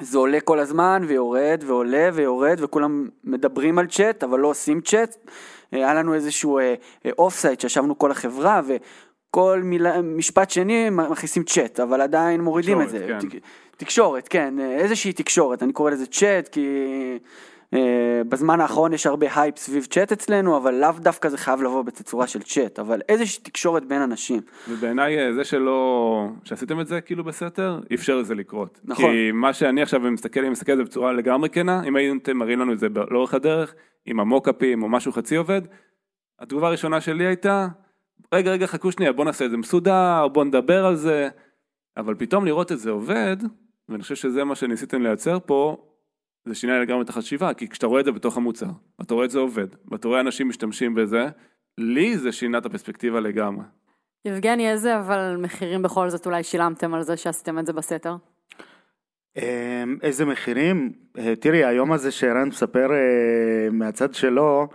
וזה 0.00 0.18
עולה 0.18 0.40
כל 0.40 0.58
הזמן 0.58 1.02
ויורד 1.08 1.64
ועולה 1.66 2.10
ויורד, 2.12 2.58
וכולם 2.60 3.08
מדברים 3.24 3.78
על 3.78 3.86
צ'אט, 3.86 4.24
אבל 4.24 4.40
לא 4.40 4.48
עושים 4.48 4.80
צ'אט. 4.80 5.16
היה 5.72 5.94
לנו 5.94 6.14
איזשהו 6.14 6.58
offsite 7.18 7.60
שישבנו 7.60 7.98
כל 7.98 8.10
החברה, 8.10 8.60
כל 9.34 9.60
מילה, 9.64 10.02
משפט 10.02 10.50
שני 10.50 10.90
מכניסים 10.90 11.42
צ'אט, 11.44 11.80
אבל 11.80 12.00
עדיין 12.00 12.40
מורידים 12.40 12.82
את 12.82 12.88
זה. 12.88 13.04
כן. 13.08 13.18
תק- 13.18 13.40
תקשורת, 13.76 14.28
כן, 14.28 14.54
איזושהי 14.60 15.12
תקשורת, 15.12 15.62
אני 15.62 15.72
קורא 15.72 15.90
לזה 15.90 16.06
צ'אט, 16.06 16.48
כי 16.48 16.68
אה, 17.74 17.78
בזמן 18.28 18.60
האחרון 18.60 18.92
יש 18.92 19.06
הרבה 19.06 19.26
הייפ 19.40 19.58
סביב 19.58 19.84
צ'אט 19.84 20.12
אצלנו, 20.12 20.56
אבל 20.56 20.74
לאו 20.74 20.90
דווקא 20.98 21.28
זה 21.28 21.38
חייב 21.38 21.62
לבוא 21.62 21.82
בתצורה 21.82 22.26
של 22.26 22.42
צ'אט, 22.42 22.78
אבל 22.78 23.00
איזושהי 23.08 23.42
תקשורת 23.42 23.84
בין 23.86 24.02
אנשים. 24.02 24.40
ובעיניי 24.68 25.18
אה, 25.18 25.32
זה 25.32 25.44
שלא, 25.44 26.28
שעשיתם 26.44 26.80
את 26.80 26.86
זה 26.86 27.00
כאילו 27.00 27.24
בסתר, 27.24 27.80
אפשר 27.94 28.16
לזה 28.16 28.34
לקרות. 28.34 28.80
נכון. 28.84 29.04
כי 29.10 29.32
מה 29.32 29.52
שאני 29.52 29.82
עכשיו 29.82 30.00
מסתכל, 30.00 30.40
אני 30.40 30.48
מסתכל 30.50 30.72
על 30.72 30.78
זה 30.78 30.84
בצורה 30.84 31.12
לגמרי 31.12 31.48
כנה, 31.50 31.82
אם 31.88 31.96
הייתם 31.96 32.36
מראים 32.36 32.60
לנו 32.60 32.72
את 32.72 32.78
זה 32.78 32.86
לאורך 33.10 33.34
הדרך, 33.34 33.74
עם 34.06 34.20
המוקאפים 34.20 34.82
או 34.82 34.88
משהו 34.88 35.12
חצי 35.12 35.36
עובד, 35.36 35.62
התגובה 36.40 36.68
הראשונה 36.68 37.00
שלי 37.00 37.26
הייתה, 37.26 37.68
רגע, 38.34 38.50
רגע, 38.50 38.66
חכו 38.66 38.92
שנייה, 38.92 39.12
בוא 39.12 39.24
נעשה 39.24 39.44
את 39.44 39.50
זה 39.50 39.56
מסודר, 39.56 40.28
בוא 40.28 40.44
נדבר 40.44 40.86
על 40.86 40.96
זה, 40.96 41.28
אבל 41.96 42.14
פתאום 42.14 42.44
לראות 42.44 42.72
את 42.72 42.78
זה 42.78 42.90
עובד, 42.90 43.36
ואני 43.88 44.02
חושב 44.02 44.14
שזה 44.14 44.44
מה 44.44 44.54
שניסיתם 44.54 45.02
לייצר 45.02 45.38
פה, 45.46 45.76
זה 46.44 46.54
שינה 46.54 46.78
לגמרי 46.80 47.02
את 47.02 47.08
החשיבה, 47.08 47.54
כי 47.54 47.68
כשאתה 47.68 47.86
רואה 47.86 48.00
את 48.00 48.04
זה 48.04 48.12
בתוך 48.12 48.36
המוצר, 48.36 48.70
אתה 49.02 49.14
רואה 49.14 49.24
את 49.24 49.30
זה 49.30 49.38
עובד, 49.38 49.66
ואתה 49.90 50.08
רואה 50.08 50.20
אנשים 50.20 50.48
משתמשים 50.48 50.94
בזה, 50.94 51.28
לי 51.78 52.18
זה 52.18 52.32
שינה 52.32 52.58
את 52.58 52.66
הפרספקטיבה 52.66 53.20
לגמרי. 53.20 53.64
יבגני, 54.24 54.70
איזה 54.70 54.98
אבל 54.98 55.36
מחירים 55.36 55.82
בכל 55.82 56.10
זאת 56.10 56.26
אולי 56.26 56.42
שילמתם 56.42 56.94
על 56.94 57.02
זה 57.02 57.16
שעשיתם 57.16 57.58
את 57.58 57.66
זה 57.66 57.72
בסתר? 57.72 58.16
אמ, 59.36 59.98
איזה 60.02 60.24
מחירים? 60.24 60.92
אה, 61.18 61.36
תראי, 61.36 61.64
היום 61.64 61.92
הזה 61.92 62.10
שערן 62.10 62.48
מספר 62.48 62.92
אה, 62.92 63.70
מהצד 63.70 64.14
שלו, 64.14 64.68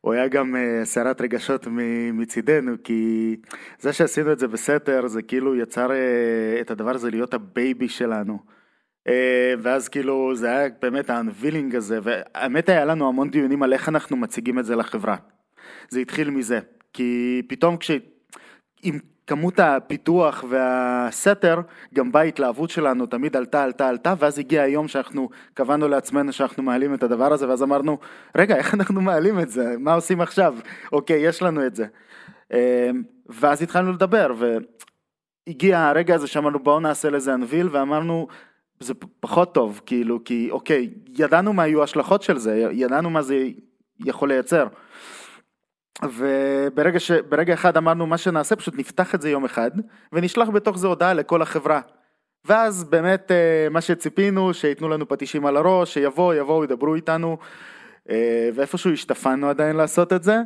הוא 0.00 0.12
היה 0.12 0.28
גם 0.28 0.56
אה, 0.56 0.84
סערת 0.84 1.20
רגשות 1.20 1.66
מצידנו, 2.12 2.72
כי 2.84 3.36
זה 3.80 3.92
שעשינו 3.92 4.32
את 4.32 4.38
זה 4.38 4.48
בסתר, 4.48 5.06
זה 5.06 5.22
כאילו 5.22 5.56
יצר 5.56 5.90
אה, 5.92 6.60
את 6.60 6.70
הדבר 6.70 6.94
הזה 6.94 7.10
להיות 7.10 7.34
הבייבי 7.34 7.88
שלנו. 7.88 8.38
אה, 9.08 9.54
ואז 9.58 9.88
כאילו 9.88 10.34
זה 10.34 10.50
היה 10.50 10.68
באמת 10.82 11.10
ה 11.10 11.17
unveiling 11.17 11.76
הזה, 11.76 11.98
והאמת 12.02 12.68
היה 12.68 12.84
לנו 12.84 13.08
המון 13.08 13.30
דיונים 13.30 13.62
על 13.62 13.72
איך 13.72 13.88
אנחנו 13.88 14.16
מציגים 14.16 14.58
את 14.58 14.64
זה 14.64 14.76
לחברה. 14.76 15.16
זה 15.88 16.00
התחיל 16.00 16.30
מזה, 16.30 16.60
כי 16.92 17.42
פתאום 17.48 17.76
כש... 17.76 17.90
עם 18.82 18.98
כמות 19.30 19.58
הפיתוח 19.58 20.44
והסתר, 20.48 21.60
גם 21.94 22.12
באה 22.12 22.22
ההתלהבות 22.22 22.70
שלנו 22.70 23.06
תמיד 23.06 23.36
עלתה, 23.36 23.62
עלתה, 23.64 23.88
עלתה, 23.88 24.14
ואז 24.18 24.38
הגיע 24.38 24.62
היום 24.62 24.88
שאנחנו 24.88 25.28
קבענו 25.54 25.88
לעצמנו 25.88 26.32
שאנחנו 26.32 26.62
מעלים 26.62 26.94
את 26.94 27.02
הדבר 27.02 27.32
הזה, 27.32 27.48
ואז 27.48 27.62
אמרנו, 27.62 27.98
רגע, 28.36 28.56
איך 28.56 28.74
אנחנו 28.74 29.00
מעלים 29.00 29.40
את 29.40 29.50
זה? 29.50 29.74
מה 29.78 29.94
עושים 29.94 30.20
עכשיו? 30.20 30.54
אוקיי, 30.92 31.20
יש 31.20 31.42
לנו 31.42 31.66
את 31.66 31.74
זה. 31.74 31.86
אה, 32.52 32.90
ואז 33.28 33.62
התחלנו 33.62 33.92
לדבר, 33.92 34.34
והגיע 35.46 35.80
הרגע 35.88 36.14
הזה 36.14 36.26
שאמרנו, 36.26 36.58
בואו 36.58 36.80
נעשה 36.80 37.10
לזה 37.10 37.34
אנביל, 37.34 37.68
ואמרנו, 37.72 38.26
זה 38.80 38.94
פחות 39.20 39.54
טוב, 39.54 39.80
כאילו, 39.86 40.24
כי 40.24 40.48
אוקיי, 40.50 40.90
ידענו 41.18 41.52
מה 41.52 41.62
היו 41.62 41.80
ההשלכות 41.80 42.22
של 42.22 42.38
זה, 42.38 42.68
ידענו 42.72 43.10
מה 43.10 43.22
זה 43.22 43.48
יכול 44.04 44.28
לייצר. 44.28 44.66
וברגע 46.04 47.00
ש... 47.00 47.10
ברגע 47.10 47.54
אחד 47.54 47.76
אמרנו 47.76 48.06
מה 48.06 48.18
שנעשה 48.18 48.56
פשוט 48.56 48.74
נפתח 48.78 49.14
את 49.14 49.22
זה 49.22 49.30
יום 49.30 49.44
אחד 49.44 49.70
ונשלח 50.12 50.48
בתוך 50.48 50.78
זה 50.78 50.86
הודעה 50.86 51.14
לכל 51.14 51.42
החברה. 51.42 51.80
ואז 52.44 52.84
באמת 52.84 53.30
אה, 53.30 53.68
מה 53.70 53.80
שציפינו 53.80 54.54
שייתנו 54.54 54.88
לנו 54.88 55.08
פטישים 55.08 55.46
על 55.46 55.56
הראש 55.56 55.94
שיבואו 55.94 56.34
יבואו 56.34 56.64
ידברו 56.64 56.94
איתנו 56.94 57.38
אה, 58.10 58.50
ואיפשהו 58.54 58.92
השתפנו 58.92 59.48
עדיין 59.48 59.76
לעשות 59.76 60.12
את 60.12 60.22
זה 60.22 60.36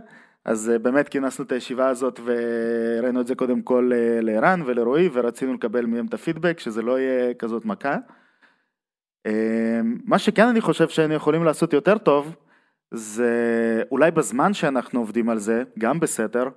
אז 0.44 0.70
אה, 0.70 0.78
באמת 0.78 1.08
כינסנו 1.08 1.44
את 1.44 1.52
הישיבה 1.52 1.88
הזאת 1.88 2.20
וראינו 2.24 3.20
את 3.20 3.26
זה 3.26 3.34
קודם 3.34 3.62
כל 3.62 3.92
לערן 4.20 4.62
ולרועי 4.66 5.08
ורצינו 5.12 5.54
לקבל 5.54 5.86
מהם 5.86 6.06
את 6.06 6.14
הפידבק 6.14 6.60
שזה 6.60 6.82
לא 6.82 6.98
יהיה 6.98 7.34
כזאת 7.34 7.64
מכה. 7.64 7.96
מה 10.04 10.18
שכן 10.18 10.46
אני 10.46 10.60
חושב 10.60 10.88
שהיינו 10.88 11.14
יכולים 11.14 11.44
לעשות 11.44 11.72
יותר 11.72 11.98
טוב 11.98 12.36
זה 12.94 13.82
אולי 13.90 14.10
בזמן 14.10 14.54
שאנחנו 14.54 15.00
עובדים 15.00 15.28
על 15.28 15.38
זה, 15.38 15.62
גם 15.78 16.00
בסתר, 16.00 16.48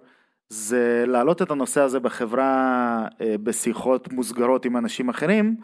זה 0.49 1.03
להעלות 1.07 1.41
את 1.41 1.51
הנושא 1.51 1.81
הזה 1.81 1.99
בחברה 1.99 3.07
אה, 3.21 3.35
בשיחות 3.43 4.13
מוסגרות 4.13 4.65
עם 4.65 4.77
אנשים 4.77 5.09
אחרים, 5.09 5.55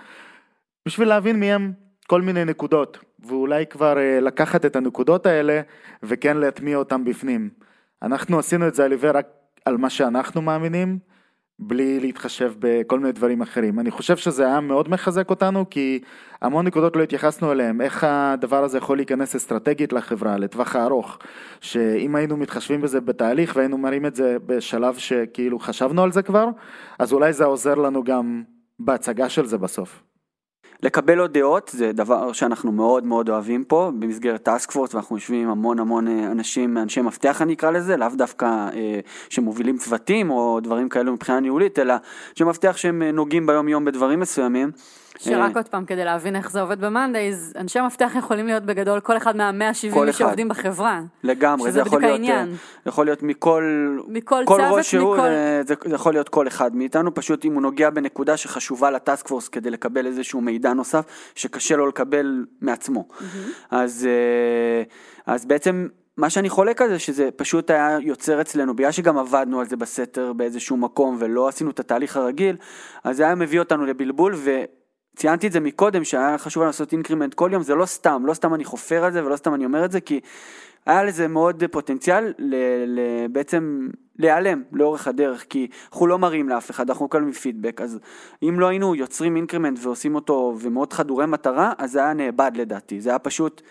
בשביל 0.88 1.08
להבין 1.08 1.40
מהם 1.40 1.74
כל 2.08 2.22
מיני 2.22 2.46
נקודות, 2.46 3.00
ואולי 3.20 3.66
כבר 3.66 3.98
אה, 3.98 4.20
לקחת 4.20 4.66
את 4.66 4.76
הנקודות 4.76 5.26
האלה 5.26 5.62
וכן 6.04 6.38
להטמיע 6.38 6.78
אותם 6.78 7.04
בפנים. 7.04 7.50
אנחנו 8.02 8.40
עשינו 8.40 8.68
את 8.68 8.76
זה 8.76 8.86
על 8.86 8.92
עיוור 8.92 9.18
רק 9.18 9.28
על 9.66 9.78
מה 9.78 9.90
שאנחנו 9.90 10.42
מאמינים, 10.42 11.00
בלי 11.60 12.00
להתחשב 12.00 12.54
בכל 12.60 13.00
מיני 13.00 13.12
דברים 13.12 13.42
אחרים. 13.42 13.80
אני 13.80 13.92
חושב 13.92 14.18
שזה 14.18 14.46
היה 14.46 14.60
מאוד 14.60 14.90
מחזק 14.90 15.30
אותנו, 15.30 15.70
כי 15.70 16.00
המון 16.42 16.68
נקודות 16.68 16.96
לא 16.96 17.04
התייחסנו 17.04 17.52
אליהן, 17.52 17.82
איך 17.82 18.04
הדבר 18.08 18.64
הזה 18.64 18.78
יכול 18.78 18.98
להיכנס 18.98 19.36
אסטרטגית 19.36 19.94
לחברה, 19.94 20.38
לטווח 20.38 20.76
הארוך, 20.76 21.20
שאם 21.62 22.16
היינו 22.16 22.38
מתחשבים 22.38 22.82
בזה 22.82 23.02
בתהליך 23.02 23.56
והיינו 23.56 23.78
מראים 23.78 24.06
את 24.06 24.16
זה 24.16 24.38
בשלב 24.46 24.98
שכאילו 24.98 25.60
חשבנו 25.60 26.04
על 26.04 26.12
זה 26.12 26.22
כבר, 26.22 26.48
אז 27.00 27.14
אולי 27.14 27.34
זה 27.34 27.46
עוזר 27.46 27.76
לנו 27.76 28.04
גם 28.04 28.44
בהצגה 28.80 29.30
של 29.30 29.46
זה 29.46 29.58
בסוף. 29.58 30.04
לקבל 30.84 31.20
עוד 31.20 31.34
דעות 31.34 31.72
זה 31.74 31.92
דבר 31.92 32.32
שאנחנו 32.32 32.72
מאוד 32.72 33.06
מאוד 33.06 33.30
אוהבים 33.30 33.64
פה 33.64 33.92
במסגרת 34.00 34.44
טאסק 34.44 34.72
פורס 34.72 34.94
ואנחנו 34.94 35.16
יושבים 35.16 35.44
עם 35.44 35.50
המון 35.50 35.80
המון 35.80 36.08
אה, 36.08 36.32
אנשים, 36.32 36.78
אנשי 36.78 37.02
מפתח 37.02 37.42
אני 37.42 37.54
אקרא 37.54 37.72
לזה, 37.72 37.98
לאו 37.98 38.08
דווקא 38.16 38.46
אה, 38.46 39.00
שמובילים 39.30 39.78
צוותים 39.78 40.32
או 40.32 40.60
דברים 40.60 40.90
כאלו 40.90 41.14
מבחינה 41.14 41.40
ניהולית, 41.40 41.80
אלא 41.80 41.94
שמפתח 42.36 42.78
שהם 42.78 43.02
אה, 43.02 43.12
נוגעים 43.12 43.46
ביום 43.46 43.68
יום 43.68 43.86
בדברים 43.86 44.20
מסוימים. 44.20 44.72
שרק 45.20 45.52
אה, 45.52 45.56
עוד 45.56 45.68
פעם, 45.68 45.86
כדי 45.86 46.06
להבין 46.06 46.36
איך 46.36 46.52
זה 46.52 46.62
עובד 46.62 46.82
במאנדייז, 46.82 47.54
אנשי 47.60 47.80
מפתח 47.82 48.12
יכולים 48.18 48.48
להיות 48.48 48.64
בגדול 48.64 49.00
כל 49.00 49.18
אחד 49.18 49.36
מה-170 49.36 49.94
כל 49.94 50.04
מי 50.06 50.10
אחד. 50.10 50.18
שעובדים 50.20 50.50
בחברה. 50.50 51.02
לגמרי, 51.24 51.72
זה 51.72 51.80
יכול 51.80 52.02
להיות, 52.02 52.10
אה, 52.10 52.16
העניין. 52.16 52.56
יכול 52.86 53.06
להיות 53.06 53.24
מכל, 53.24 53.98
מכל 54.08 54.44
כל 54.48 54.58
צוות, 54.58 54.78
ראש 54.78 54.92
שהוא, 54.92 55.16
מכל- 55.16 55.26
אה, 55.28 55.62
זה, 55.68 55.74
זה 55.86 55.96
יכול 55.96 56.14
להיות 56.14 56.30
כל 56.30 56.48
אחד 56.48 56.76
מאיתנו, 56.76 57.14
פשוט 57.14 57.46
אם 57.46 57.54
הוא 57.54 57.62
נוגע 57.62 57.90
בנקודה 57.90 58.38
שחשובה 58.38 58.92
ל 58.92 58.99
task 58.99 59.28
force 59.28 59.48
כדי 59.48 59.70
לקבל 59.70 60.06
איזשהו 60.06 60.42
מידע 60.42 60.74
נוסף 60.74 61.06
שקשה 61.36 61.76
לו 61.76 61.88
לקבל 61.88 62.46
מעצמו. 62.62 63.08
אז, 63.72 64.08
אה, 64.10 64.84
אז 65.34 65.46
בעצם 65.46 65.88
מה 66.18 66.30
שאני 66.30 66.50
חולק 66.50 66.82
על 66.82 66.90
זה 66.90 67.00
שזה 67.00 67.30
פשוט 67.36 67.70
היה 67.70 67.98
יוצר 68.02 68.42
אצלנו, 68.42 68.76
בגלל 68.76 68.92
שגם 68.92 69.18
עבדנו 69.18 69.60
על 69.60 69.66
זה 69.68 69.78
בסתר 69.78 70.34
באיזשהו 70.34 70.78
מקום 70.78 71.18
ולא 71.20 71.48
עשינו 71.48 71.70
את 71.70 71.80
התהליך 71.80 72.18
הרגיל, 72.18 72.56
אז 73.04 73.18
זה 73.18 73.24
היה 73.24 73.36
מביא 73.36 73.60
אותנו 73.60 73.86
לבלבול 73.86 74.34
ו... 74.36 74.64
ציינתי 75.16 75.48
את 75.48 75.52
זה 75.52 75.60
מקודם 75.60 76.04
שהיה 76.04 76.38
חשוב 76.38 76.64
לעשות 76.64 76.92
increment 76.92 77.34
כל 77.34 77.50
יום, 77.54 77.64
זה 77.64 77.76
לא 77.76 77.86
סתם, 77.86 78.24
לא 78.26 78.34
סתם 78.34 78.54
אני 78.54 78.66
חופר 78.66 79.04
על 79.04 79.12
זה 79.12 79.26
ולא 79.26 79.36
סתם 79.36 79.54
אני 79.54 79.66
אומר 79.66 79.86
את 79.86 79.92
זה, 79.92 80.02
כי 80.02 80.20
היה 80.86 81.04
לזה 81.04 81.28
מאוד 81.28 81.64
פוטנציאל 81.72 82.34
ל, 82.40 82.56
ל, 82.86 83.28
בעצם 83.28 83.90
להיעלם 84.20 84.64
לאורך 84.72 85.08
הדרך, 85.08 85.46
כי 85.50 85.68
אנחנו 85.92 86.08
לא 86.08 86.20
מראים 86.20 86.50
לאף 86.50 86.72
אחד, 86.72 86.90
אנחנו 86.90 87.06
מקבלים 87.06 87.32
פידבק, 87.32 87.82
אז 87.82 88.00
אם 88.44 88.60
לא 88.60 88.68
היינו 88.68 88.96
יוצרים 88.96 89.36
increment 89.36 89.80
ועושים 89.82 90.16
אותו 90.16 90.56
ומאוד 90.60 90.94
חדורי 90.94 91.26
מטרה, 91.26 91.74
אז 91.78 91.92
זה 91.92 92.00
היה 92.00 92.14
נאבד 92.14 92.52
לדעתי, 92.56 93.02
זה 93.02 93.10
היה 93.10 93.20
פשוט 93.20 93.62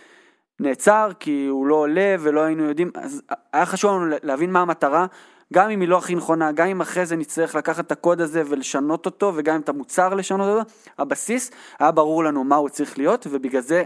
נעצר 0.61 1.11
כי 1.21 1.47
הוא 1.47 1.67
לא 1.67 1.75
עולה 1.75 2.17
ולא 2.21 2.41
היינו 2.41 2.65
יודעים, 2.65 2.91
אז 2.95 3.23
היה 3.53 3.67
חשוב 3.67 3.91
לנו 3.91 4.17
להבין 4.23 4.53
מה 4.53 4.61
המטרה. 4.61 5.07
גם 5.53 5.71
אם 5.71 5.81
היא 5.81 5.89
לא 5.89 5.99
הכי 5.99 6.15
נכונה, 6.15 6.53
גם 6.53 6.67
אם 6.67 6.81
אחרי 6.81 7.07
זה 7.07 7.17
נצטרך 7.17 7.55
לקחת 7.55 7.87
את 7.87 7.93
הקוד 7.93 8.21
הזה 8.21 8.43
ולשנות 8.47 9.07
אותו, 9.07 9.33
וגם 9.37 9.55
אם 9.55 9.61
את 9.61 9.69
המוצר 9.69 10.15
לשנות 10.15 10.49
אותו, 10.49 10.71
הבסיס 10.99 11.51
היה 11.79 11.91
ברור 11.91 12.25
לנו 12.25 12.45
מה 12.45 12.57
הוא 12.57 12.69
צריך 12.69 12.99
להיות, 12.99 13.27
ובגלל 13.31 13.61
זה 13.61 13.83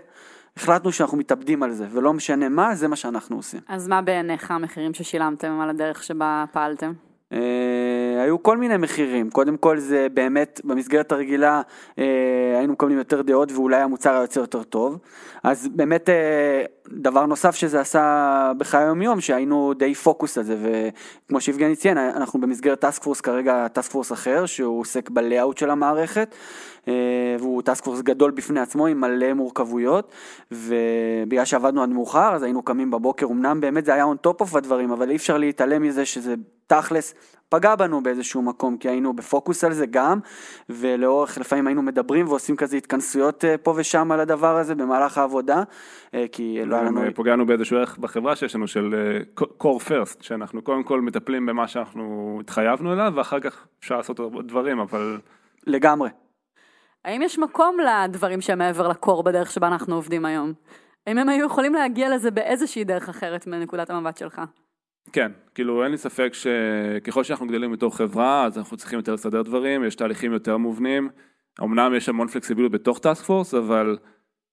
החלטנו 0.57 0.93
שאנחנו 0.93 1.19
מתאבדים 1.19 1.63
על 1.63 1.73
זה, 1.73 1.87
ולא 1.91 2.13
משנה 2.13 2.49
מה, 2.49 2.75
זה 2.75 2.89
מה 2.89 2.97
שאנחנו 2.97 3.37
עושים. 3.37 3.61
אז 3.69 3.89
מה 3.89 4.03
בעיניך 4.03 4.51
המחירים 4.51 4.95
ששילמתם 4.95 5.61
על 5.61 5.71
הדרך 5.71 6.03
שבה 6.03 6.45
פעלתם? 6.53 6.93
אה, 7.33 8.23
היו 8.23 8.43
כל 8.43 8.57
מיני 8.59 8.77
מחירים, 8.77 9.31
קודם 9.31 9.57
כל 9.57 9.79
זה 9.79 10.07
באמת 10.15 10.61
במסגרת 10.65 11.13
הרגילה 11.13 11.63
אה, 11.99 12.55
היינו 12.59 12.73
מקבלים 12.73 12.99
יותר 12.99 13.23
דעות 13.23 13.53
ואולי 13.53 13.77
המוצר 13.77 14.11
היה 14.11 14.21
יוצא 14.21 14.41
יותר 14.41 14.63
טוב, 14.63 14.99
אז 15.45 15.69
באמת 15.69 16.09
אה, 16.09 16.65
דבר 16.91 17.27
נוסף 17.27 17.55
שזה 17.55 17.81
עשה 17.81 18.53
בחיי 18.59 18.81
היום 18.81 19.03
יום 19.03 19.21
שהיינו 19.21 19.75
די 19.75 19.95
פוקוס 19.95 20.39
על 20.39 20.45
זה 20.45 20.57
וכמו 20.63 21.41
שיבגני 21.41 21.77
ציין 21.77 21.99
אנחנו 21.99 22.41
במסגרת 22.41 22.81
task 22.81 23.03
force 23.03 23.21
כרגע 23.21 23.69
task 23.69 23.91
force 23.91 24.13
אחר 24.13 24.47
שהוא 24.47 24.81
עוסק 24.81 25.11
ב 25.11 25.18
layout 25.18 25.59
של 25.59 25.71
המערכת 25.71 26.35
אה, 26.89 26.93
והוא 27.39 27.63
טאסק 27.63 27.85
פורס 27.85 28.01
גדול 28.01 28.31
בפני 28.31 28.61
עצמו 28.61 28.87
עם 28.87 29.01
מלא 29.01 29.33
מורכבויות 29.33 30.13
ובגלל 30.53 31.45
שעבדנו 31.45 31.83
עד 31.83 31.89
מאוחר 31.89 32.35
אז 32.35 32.43
היינו 32.43 32.63
קמים 32.63 32.91
בבוקר 32.91 33.27
אמנם 33.27 33.61
באמת 33.61 33.85
זה 33.85 33.95
היה 33.95 34.05
on 34.05 34.29
top 34.29 34.45
of 34.45 34.59
הדברים 34.59 34.93
אבל 34.93 35.11
אי 35.11 35.17
אפשר 35.17 35.39
להתעלם 35.39 35.83
מזה 35.83 36.07
שזה 36.07 36.35
תכלס 36.67 37.15
פגע 37.49 37.77
בנו 37.77 38.03
באיזשהו 38.03 38.43
מקום, 38.43 38.77
כי 38.79 38.89
היינו 38.89 39.13
בפוקוס 39.13 39.65
על 39.65 39.73
זה 39.73 39.87
גם, 39.87 40.19
ולאורך, 40.69 41.39
לפעמים 41.39 41.67
היינו 41.67 41.83
מדברים 41.83 42.29
ועושים 42.29 42.57
כזה 42.57 42.77
התכנסויות 42.77 43.45
אה, 43.45 43.59
פה 43.59 43.75
ושם 43.77 44.13
על 44.13 44.21
הדבר 44.21 44.57
הזה 44.57 44.75
במהלך 44.75 45.19
העבודה, 45.19 45.63
אה, 46.15 46.25
כי 46.33 46.61
לא 46.67 46.75
היה 46.77 46.85
לנו... 46.85 47.01
גם 47.01 47.13
פגענו 47.15 47.47
באיזשהו 47.47 47.79
ערך 47.79 47.99
בחברה 47.99 48.37
שיש 48.37 48.55
לנו 48.55 48.69
של 48.69 48.95
אה, 48.95 49.45
core 49.63 49.89
first, 49.89 50.17
שאנחנו 50.21 50.63
קודם 50.63 50.83
כל 50.83 51.01
מטפלים 51.01 51.47
במה 51.47 51.69
שאנחנו 51.69 52.39
התחייבנו 52.41 52.93
אליו, 52.93 53.13
ואחר 53.17 53.41
כך 53.41 53.67
אפשר 53.81 53.97
לעשות 53.97 54.21
דברים, 54.47 54.81
אבל 54.81 55.19
לגמרי. 55.67 56.11
האם 57.05 57.23
יש 57.23 57.39
מקום 57.39 57.77
לדברים 57.81 58.41
שהם 58.41 58.59
מעבר 58.59 58.89
לקור 58.89 59.23
בדרך 59.23 59.51
שבה 59.51 59.67
אנחנו 59.67 59.95
עובדים 59.95 60.25
היום? 60.25 60.53
האם 61.07 61.19
הם 61.19 61.29
היו 61.29 61.47
יכולים 61.47 61.75
להגיע 61.75 62.15
לזה 62.15 62.31
באיזושהי 62.31 62.85
דרך 62.85 63.09
אחרת 63.09 63.47
מנקודת 63.47 63.91
המבט 63.91 64.17
שלך? 64.17 64.41
כן, 65.13 65.33
כאילו 65.55 65.83
אין 65.83 65.91
לי 65.91 65.99
ספק 65.99 66.33
שככל 66.33 67.25
שאנחנו 67.25 67.47
גדלים 67.47 67.73
בתור 67.73 67.97
חברה, 67.97 68.45
אז 68.45 68.59
אנחנו 68.59 68.77
צריכים 68.77 68.99
יותר 68.99 69.15
לסדר 69.15 69.43
דברים, 69.43 69.85
יש 69.85 69.95
תהליכים 69.95 70.33
יותר 70.33 70.57
מובנים. 70.57 71.09
אמנם 71.63 71.95
יש 71.95 72.09
המון 72.09 72.29
פלקסיביליות 72.29 72.73
בתוך 72.73 72.99
טאסק 72.99 73.25
פורס, 73.25 73.55
אבל 73.55 73.99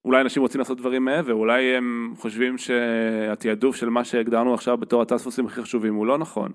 אולי 0.06 0.22
אנשים 0.22 0.41
רוצים 0.41 0.60
לעשות 0.60 0.78
דברים 0.78 1.06
מעבר, 1.06 1.34
אולי 1.34 1.76
הם 1.76 2.14
חושבים 2.18 2.58
שהתעדוף 2.58 3.76
של 3.76 3.89
מה 3.89 4.04
שהגדרנו 4.04 4.54
עכשיו 4.54 4.78
בתור 4.78 5.01
הטאסק 5.01 5.24
פורסים 5.24 5.45
הכי 5.45 5.62
חשובים 5.62 5.95
הוא 5.95 6.06
לא 6.06 6.18
נכון. 6.18 6.51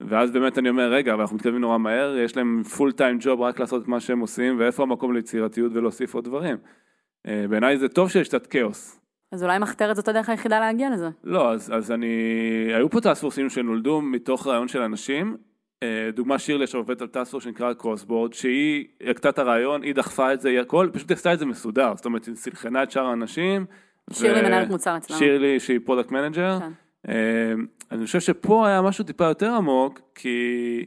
ואז 0.00 0.30
באמת 0.30 0.58
אני 0.58 0.68
אומר, 0.68 0.92
רגע, 0.92 1.12
אבל 1.12 1.20
אנחנו 1.20 1.36
מתקדמים 1.36 1.60
נורא 1.60 1.78
מהר, 1.78 2.16
יש 2.18 2.36
להם 2.36 2.62
full 2.62 2.92
time 2.92 3.16
job 3.20 3.40
רק 3.40 3.60
לעשות 3.60 3.82
את 3.82 3.88
מה 3.88 4.00
שהם 4.00 4.20
עושים, 4.20 4.58
ואיפה 4.58 4.82
המקום 4.82 5.14
ליצירתיות 5.14 5.72
ולהוסיף 5.74 6.14
עוד 6.14 6.24
דברים. 6.24 6.56
אה, 7.26 7.44
בעיניי 7.50 7.78
זה 7.78 7.88
טוב 7.88 8.10
שיש 8.10 8.28
קצת 8.28 8.46
כאוס, 8.46 9.00
אז 9.32 9.44
אולי 9.44 9.58
מחתרת 9.58 9.96
זאת 9.96 10.08
הדרך 10.08 10.28
היחידה 10.28 10.60
להגיע 10.60 10.90
לזה. 10.90 11.08
לא, 11.24 11.52
אז, 11.52 11.72
אז 11.74 11.92
אני... 11.92 12.06
היו 12.74 12.90
פה 12.90 13.00
task 13.00 13.17
force-ים 13.17 13.50
שנולדו 13.50 14.00
מתוך 14.00 14.46
רעיון 14.46 14.68
של 14.68 14.82
אנשים. 14.82 15.36
אה, 15.82 16.10
דוגמה 16.12 16.38
שירלי 16.38 16.66
שעובדת 16.66 17.00
על 17.00 17.08
task 17.08 17.24
force 17.24 17.44
שנקרא 17.44 17.72
crossboard, 17.72 18.32
שהיא 18.32 18.84
הגתה 19.10 19.28
את 19.28 19.38
הרעיון, 19.38 19.82
היא 19.82 19.94
דחפה 19.94 20.32
את 20.32 20.40
זה, 20.40 20.48
היא 20.48 20.60
הכל, 20.60 20.88
פשוט 20.92 21.10
עשתה 21.10 21.32
את 21.32 21.38
זה 21.38 21.46
מסודר. 21.46 21.92
זאת 21.96 22.04
אומרת, 22.04 22.24
היא 22.24 22.34
שכנעה 22.34 22.82
את 22.82 22.90
שאר 22.90 23.06
האנשים. 23.06 23.66
שירלי 24.12 24.42
מנהלת 24.42 24.68
מוצר 24.68 24.96
אצלנו. 24.96 25.18
שירלי 25.18 25.60
שהיא 25.60 25.80
product 25.84 26.10
manager. 26.10 26.58
כן. 26.58 26.72
אה, 27.08 27.52
אני 27.92 28.06
חושב 28.06 28.20
שפה 28.20 28.66
היה 28.66 28.82
משהו 28.82 29.04
טיפה 29.04 29.24
יותר 29.24 29.52
עמוק, 29.52 30.00
כי 30.14 30.84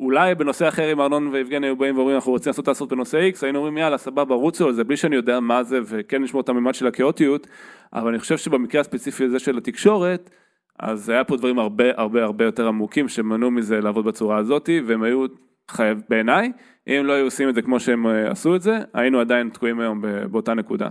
אולי 0.00 0.34
בנושא 0.34 0.68
אחר 0.68 0.92
אם 0.92 1.00
ארנון 1.00 1.28
ויבגני 1.28 1.66
היו 1.66 1.76
באים 1.76 1.96
ואומרים 1.96 2.16
אנחנו 2.16 2.32
רוצים 2.32 2.50
לעשות 2.50 2.68
לעשות 2.68 2.88
בנושא 2.88 3.30
X, 3.34 3.38
היינו 3.42 3.58
אומרים 3.58 3.78
יאללה 3.78 3.98
סבבה 3.98 4.34
רוצו 4.34 4.66
על 4.66 4.72
זה 4.72 4.84
בלי 4.84 4.96
שאני 4.96 5.16
יודע 5.16 5.40
מה 5.40 5.62
זה 5.62 5.80
וכן 5.84 6.22
לשמור 6.22 6.40
את 6.40 6.48
הממד 6.48 6.74
של 6.74 6.86
הכאוטיות, 6.86 7.46
אבל 7.92 8.08
אני 8.08 8.18
חושב 8.18 8.36
שבמקרה 8.36 8.80
הספציפי 8.80 9.24
הזה 9.24 9.38
של 9.38 9.58
התקשורת, 9.58 10.30
אז 10.78 11.08
היה 11.08 11.24
פה 11.24 11.36
דברים 11.36 11.58
הרבה 11.58 11.84
הרבה 11.96 12.24
הרבה 12.24 12.44
יותר 12.44 12.68
עמוקים 12.68 13.08
שמנעו 13.08 13.50
מזה 13.50 13.80
לעבוד 13.80 14.04
בצורה 14.04 14.38
הזאתי, 14.38 14.80
והם 14.86 15.02
היו 15.02 15.26
חייב 15.70 16.02
בעיניי, 16.08 16.52
אם 16.88 17.02
לא 17.04 17.12
היו 17.12 17.24
עושים 17.24 17.48
את 17.48 17.54
זה 17.54 17.62
כמו 17.62 17.80
שהם 17.80 18.06
אה, 18.06 18.30
עשו 18.30 18.56
את 18.56 18.62
זה, 18.62 18.78
היינו 18.94 19.20
עדיין 19.20 19.48
תקועים 19.48 19.80
היום 19.80 20.04
באותה 20.30 20.54
נקודה. 20.54 20.88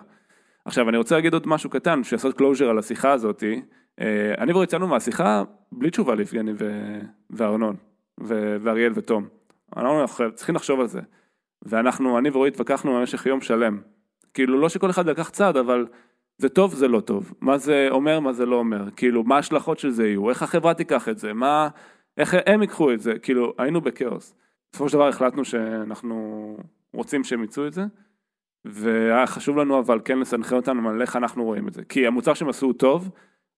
עכשיו 0.65 0.89
אני 0.89 0.97
רוצה 0.97 1.15
להגיד 1.15 1.33
עוד 1.33 1.47
משהו 1.47 1.69
קטן, 1.69 2.03
שיעשה 2.03 2.37
closure 2.37 2.69
על 2.69 2.79
השיחה 2.79 3.11
הזאתי, 3.11 3.61
אה, 4.01 4.33
אני 4.37 4.51
ורועי 4.51 4.63
יצאנו 4.63 4.87
מהשיחה 4.87 5.43
בלי 5.71 5.89
תשובה 5.89 6.15
ליבגני 6.15 6.51
וארנון. 7.29 7.75
ו- 8.23 8.57
ואריאל 8.61 8.91
ותום. 8.95 9.27
אנחנו 9.77 10.31
צריכים 10.35 10.55
לחשוב 10.55 10.79
על 10.79 10.87
זה. 10.87 11.01
ואנחנו, 11.61 12.17
אני 12.17 12.29
ורועי 12.29 12.51
התווכחנו 12.51 12.93
במשך 12.93 13.25
יום 13.25 13.41
שלם. 13.41 13.81
כאילו, 14.33 14.59
לא 14.59 14.69
שכל 14.69 14.89
אחד 14.89 15.09
לקח 15.09 15.29
צד, 15.29 15.57
אבל 15.57 15.87
זה 16.37 16.49
טוב, 16.49 16.73
זה 16.73 16.87
לא 16.87 16.99
טוב. 16.99 17.33
מה 17.41 17.57
זה 17.57 17.87
אומר, 17.91 18.19
מה 18.19 18.33
זה 18.33 18.45
לא 18.45 18.55
אומר. 18.55 18.91
כאילו, 18.95 19.23
מה 19.23 19.35
ההשלכות 19.35 19.79
של 19.79 19.89
זה 19.89 20.07
יהיו, 20.07 20.29
איך 20.29 20.43
החברה 20.43 20.73
תיקח 20.73 21.09
את 21.09 21.17
זה, 21.17 21.33
מה, 21.33 21.67
איך 22.17 22.35
הם 22.45 22.61
ייקחו 22.61 22.93
את 22.93 22.99
זה. 22.99 23.19
כאילו, 23.19 23.53
היינו 23.57 23.81
בכאוס. 23.81 24.35
בסופו 24.71 24.89
של 24.89 24.97
דבר 24.97 25.07
החלטנו 25.07 25.45
שאנחנו 25.45 26.57
רוצים 26.93 27.23
שהם 27.23 27.43
יצאו 27.43 27.67
את 27.67 27.73
זה, 27.73 27.85
והיה 28.65 29.27
חשוב 29.27 29.57
לנו 29.57 29.79
אבל 29.79 29.99
כן 30.05 30.19
לסנכרן 30.19 30.57
אותנו 30.57 30.89
על 30.89 31.01
איך 31.01 31.15
אנחנו 31.15 31.43
רואים 31.43 31.67
את 31.67 31.73
זה. 31.73 31.83
כי 31.83 32.07
המוצר 32.07 32.33
שהם 32.33 32.49
עשו 32.49 32.65
הוא 32.65 32.73
טוב, 32.73 33.09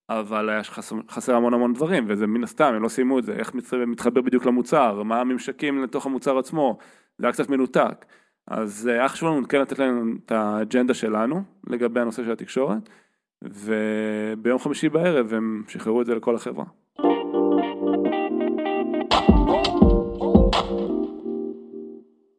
אבל 0.10 0.50
היה 0.50 0.64
חסר, 1.10 1.36
המון 1.36 1.54
המון 1.54 1.74
דברים, 1.74 2.06
וזה 2.08 2.28
מן 2.28 2.44
הסתם, 2.44 2.74
הם 2.76 2.84
לא 2.84 2.88
סיימו 2.88 3.20
את 3.20 3.24
זה, 3.24 3.34
איך 3.34 3.52
מתחבר 3.88 4.22
בדיוק 4.22 4.46
למוצר, 4.46 5.04
מה 5.04 5.22
הממשקים 5.22 5.84
לתוך 5.84 6.06
המוצר 6.06 6.38
עצמו, 6.38 6.78
זה 7.18 7.28
היה 7.28 7.34
קצת 7.34 7.50
מנותק. 7.50 8.06
אז 8.48 8.88
אה, 8.88 8.94
היה 8.94 9.10
חשוב 9.10 9.30
לנו 9.30 9.48
כן 9.48 9.62
לתת 9.62 9.80
להם 9.80 10.18
את 10.26 10.32
האג'נדה 10.32 10.94
שלנו 10.94 11.44
לגבי 11.70 12.00
הנושא 12.00 12.24
של 12.24 12.32
התקשורת, 12.32 12.90
וביום 13.42 14.60
חמישי 14.60 14.90
בערב 14.90 15.34
הם 15.34 15.64
שחררו 15.68 16.02
את 16.02 16.06
זה 16.06 16.16
לכל 16.16 16.36
החברה. 16.36 16.66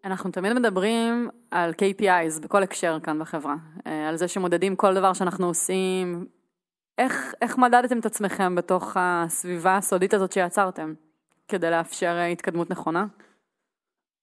אנחנו 0.04 0.30
תמיד 0.30 0.52
מדברים 0.52 1.28
על 1.50 1.70
KPIs 1.70 2.42
בכל 2.42 2.62
הקשר 2.62 2.98
כאן 3.02 3.18
בחברה, 3.18 3.56
אה, 3.86 4.08
על 4.08 4.16
זה 4.16 4.28
שמודדים 4.28 4.76
כל 4.76 4.94
דבר 4.94 5.12
שאנחנו 5.12 5.46
עושים. 5.46 6.26
איך, 6.98 7.34
איך 7.42 7.58
מדדתם 7.58 7.98
את 7.98 8.06
עצמכם 8.06 8.54
בתוך 8.54 8.96
הסביבה 9.00 9.76
הסודית 9.76 10.14
הזאת 10.14 10.32
שיצרתם, 10.32 10.94
כדי 11.48 11.70
לאפשר 11.70 12.16
אה, 12.18 12.26
התקדמות 12.26 12.70
נכונה? 12.70 13.06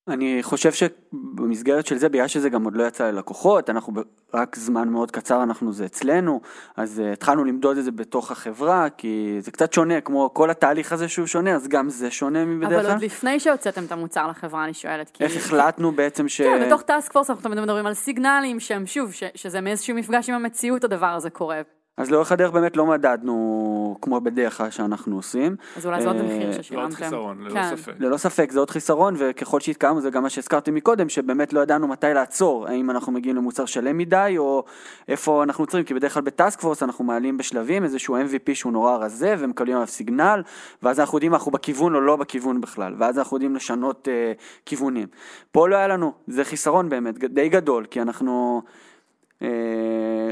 אני 0.07 0.39
חושב 0.41 0.71
שבמסגרת 0.71 1.85
של 1.85 1.97
זה, 1.97 2.09
בגלל 2.09 2.27
שזה 2.27 2.49
גם 2.49 2.63
עוד 2.63 2.75
לא 2.75 2.83
יצא 2.83 3.11
ללקוחות, 3.11 3.69
אנחנו 3.69 3.93
רק 4.33 4.55
זמן 4.55 4.89
מאוד 4.89 5.11
קצר 5.11 5.43
אנחנו 5.43 5.73
זה 5.73 5.85
אצלנו, 5.85 6.41
אז 6.77 7.01
uh, 7.05 7.13
התחלנו 7.13 7.43
למדוד 7.43 7.77
את 7.77 7.83
זה 7.83 7.91
בתוך 7.91 8.31
החברה, 8.31 8.89
כי 8.89 9.37
זה 9.39 9.51
קצת 9.51 9.73
שונה, 9.73 10.01
כמו 10.01 10.33
כל 10.33 10.49
התהליך 10.49 10.93
הזה 10.93 11.07
שהוא 11.07 11.27
שונה, 11.27 11.55
אז 11.55 11.67
גם 11.67 11.89
זה 11.89 12.11
שונה 12.11 12.45
מבדרך 12.45 12.71
אבל 12.71 12.81
כלל. 12.81 12.91
עוד 12.91 13.03
לפני 13.03 13.39
שהוצאתם 13.39 13.85
את 13.85 13.91
המוצר 13.91 14.27
לחברה, 14.27 14.63
אני 14.63 14.73
שואלת. 14.73 15.09
כי... 15.09 15.23
איך 15.23 15.35
החלטנו 15.35 15.91
בעצם 15.91 16.29
ש... 16.29 16.41
כן, 16.41 16.65
בתוך 16.65 16.81
טאסק 16.81 17.13
פורס 17.13 17.29
אנחנו 17.29 17.43
תמיד 17.43 17.59
מדברים 17.59 17.85
על 17.85 17.93
סיגנלים 17.93 18.59
שהם 18.59 18.85
שוב, 18.85 19.13
ש, 19.13 19.23
שזה 19.35 19.61
מאיזשהו 19.61 19.95
מפגש 19.95 20.29
עם 20.29 20.35
המציאות 20.35 20.83
הדבר 20.83 21.05
הזה 21.05 21.29
קורה. 21.29 21.61
אז 21.97 22.11
לאורך 22.11 22.31
הדרך 22.31 22.51
באמת 22.51 22.77
לא 22.77 22.85
מדדנו 22.85 23.97
כמו 24.01 24.21
בדרך 24.21 24.57
כלל 24.57 24.69
שאנחנו 24.69 25.15
עושים. 25.15 25.55
אז 25.77 25.85
אולי 25.85 26.01
זה 26.01 26.07
עוד 26.07 26.17
אה, 26.17 26.23
מחיר 26.23 26.51
זה 26.51 26.57
עוד 26.57 26.61
ששילמתם. 26.63 26.95
חיסרון, 26.95 27.41
ללא 27.41 27.53
כן. 27.53 27.75
ספק. 27.75 27.93
ללא 27.99 28.17
ספק 28.17 28.51
זה 28.51 28.59
עוד 28.59 28.69
חיסרון 28.69 29.15
וככל 29.17 29.59
שהתקדמנו 29.59 30.01
זה 30.01 30.09
גם 30.09 30.23
מה 30.23 30.29
שהזכרתי 30.29 30.71
מקודם 30.71 31.09
שבאמת 31.09 31.53
לא 31.53 31.59
ידענו 31.59 31.87
מתי 31.87 32.07
לעצור 32.13 32.67
האם 32.67 32.89
אנחנו 32.89 33.11
מגיעים 33.11 33.35
למוצר 33.35 33.65
שלם 33.65 33.97
מדי 33.97 34.35
או 34.37 34.63
איפה 35.07 35.43
אנחנו 35.43 35.63
עוצרים 35.63 35.83
כי 35.83 35.93
בדרך 35.93 36.13
כלל 36.13 36.23
בטאסק 36.23 36.61
פורס 36.61 36.83
אנחנו 36.83 37.03
מעלים 37.03 37.37
בשלבים 37.37 37.83
איזשהו 37.83 38.17
MVP 38.17 38.53
שהוא 38.53 38.73
נורא 38.73 38.95
רזה 38.95 39.35
ומקבלים 39.39 39.75
עליו 39.75 39.87
סיגנל 39.87 40.43
ואז 40.83 40.99
אנחנו 40.99 41.17
יודעים 41.17 41.31
אם 41.31 41.35
אנחנו 41.35 41.51
בכיוון 41.51 41.95
או 41.95 42.01
לא 42.01 42.15
בכיוון 42.15 42.61
בכלל 42.61 42.95
ואז 42.99 43.17
אנחנו 43.19 43.37
יודעים 43.37 43.55
לשנות 43.55 44.07
uh, 44.07 44.41
כיוונים. 44.65 45.07
פה 45.51 45.69
לא 45.69 45.75
היה 45.75 45.87
לנו 45.87 46.13
זה 46.27 46.43
חיסרון 46.43 46.89
באמת 46.89 47.17
די 47.17 47.49
גדול 47.49 47.85
כי 47.85 48.01
אנחנו 48.01 48.61
אה, 48.65 48.84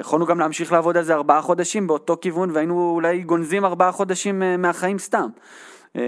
יכולנו 0.04 0.26
גם 0.26 0.40
להמשיך 0.40 0.72
לעבוד 0.72 0.98
על 0.98 1.04
זה 1.04 1.14
ארבעה 1.14 1.42
חודשים 1.42 1.88
באותו 1.88 2.18
כיוון 2.22 2.52
והיינו 2.52 2.92
אולי 2.96 3.22
גונזים 3.22 3.66
ארבעה 3.66 3.92
חודשים 3.92 4.44
אה, 4.44 4.58
מהחיים 4.58 5.00
סתם. 5.00 5.28
אה, 5.96 6.02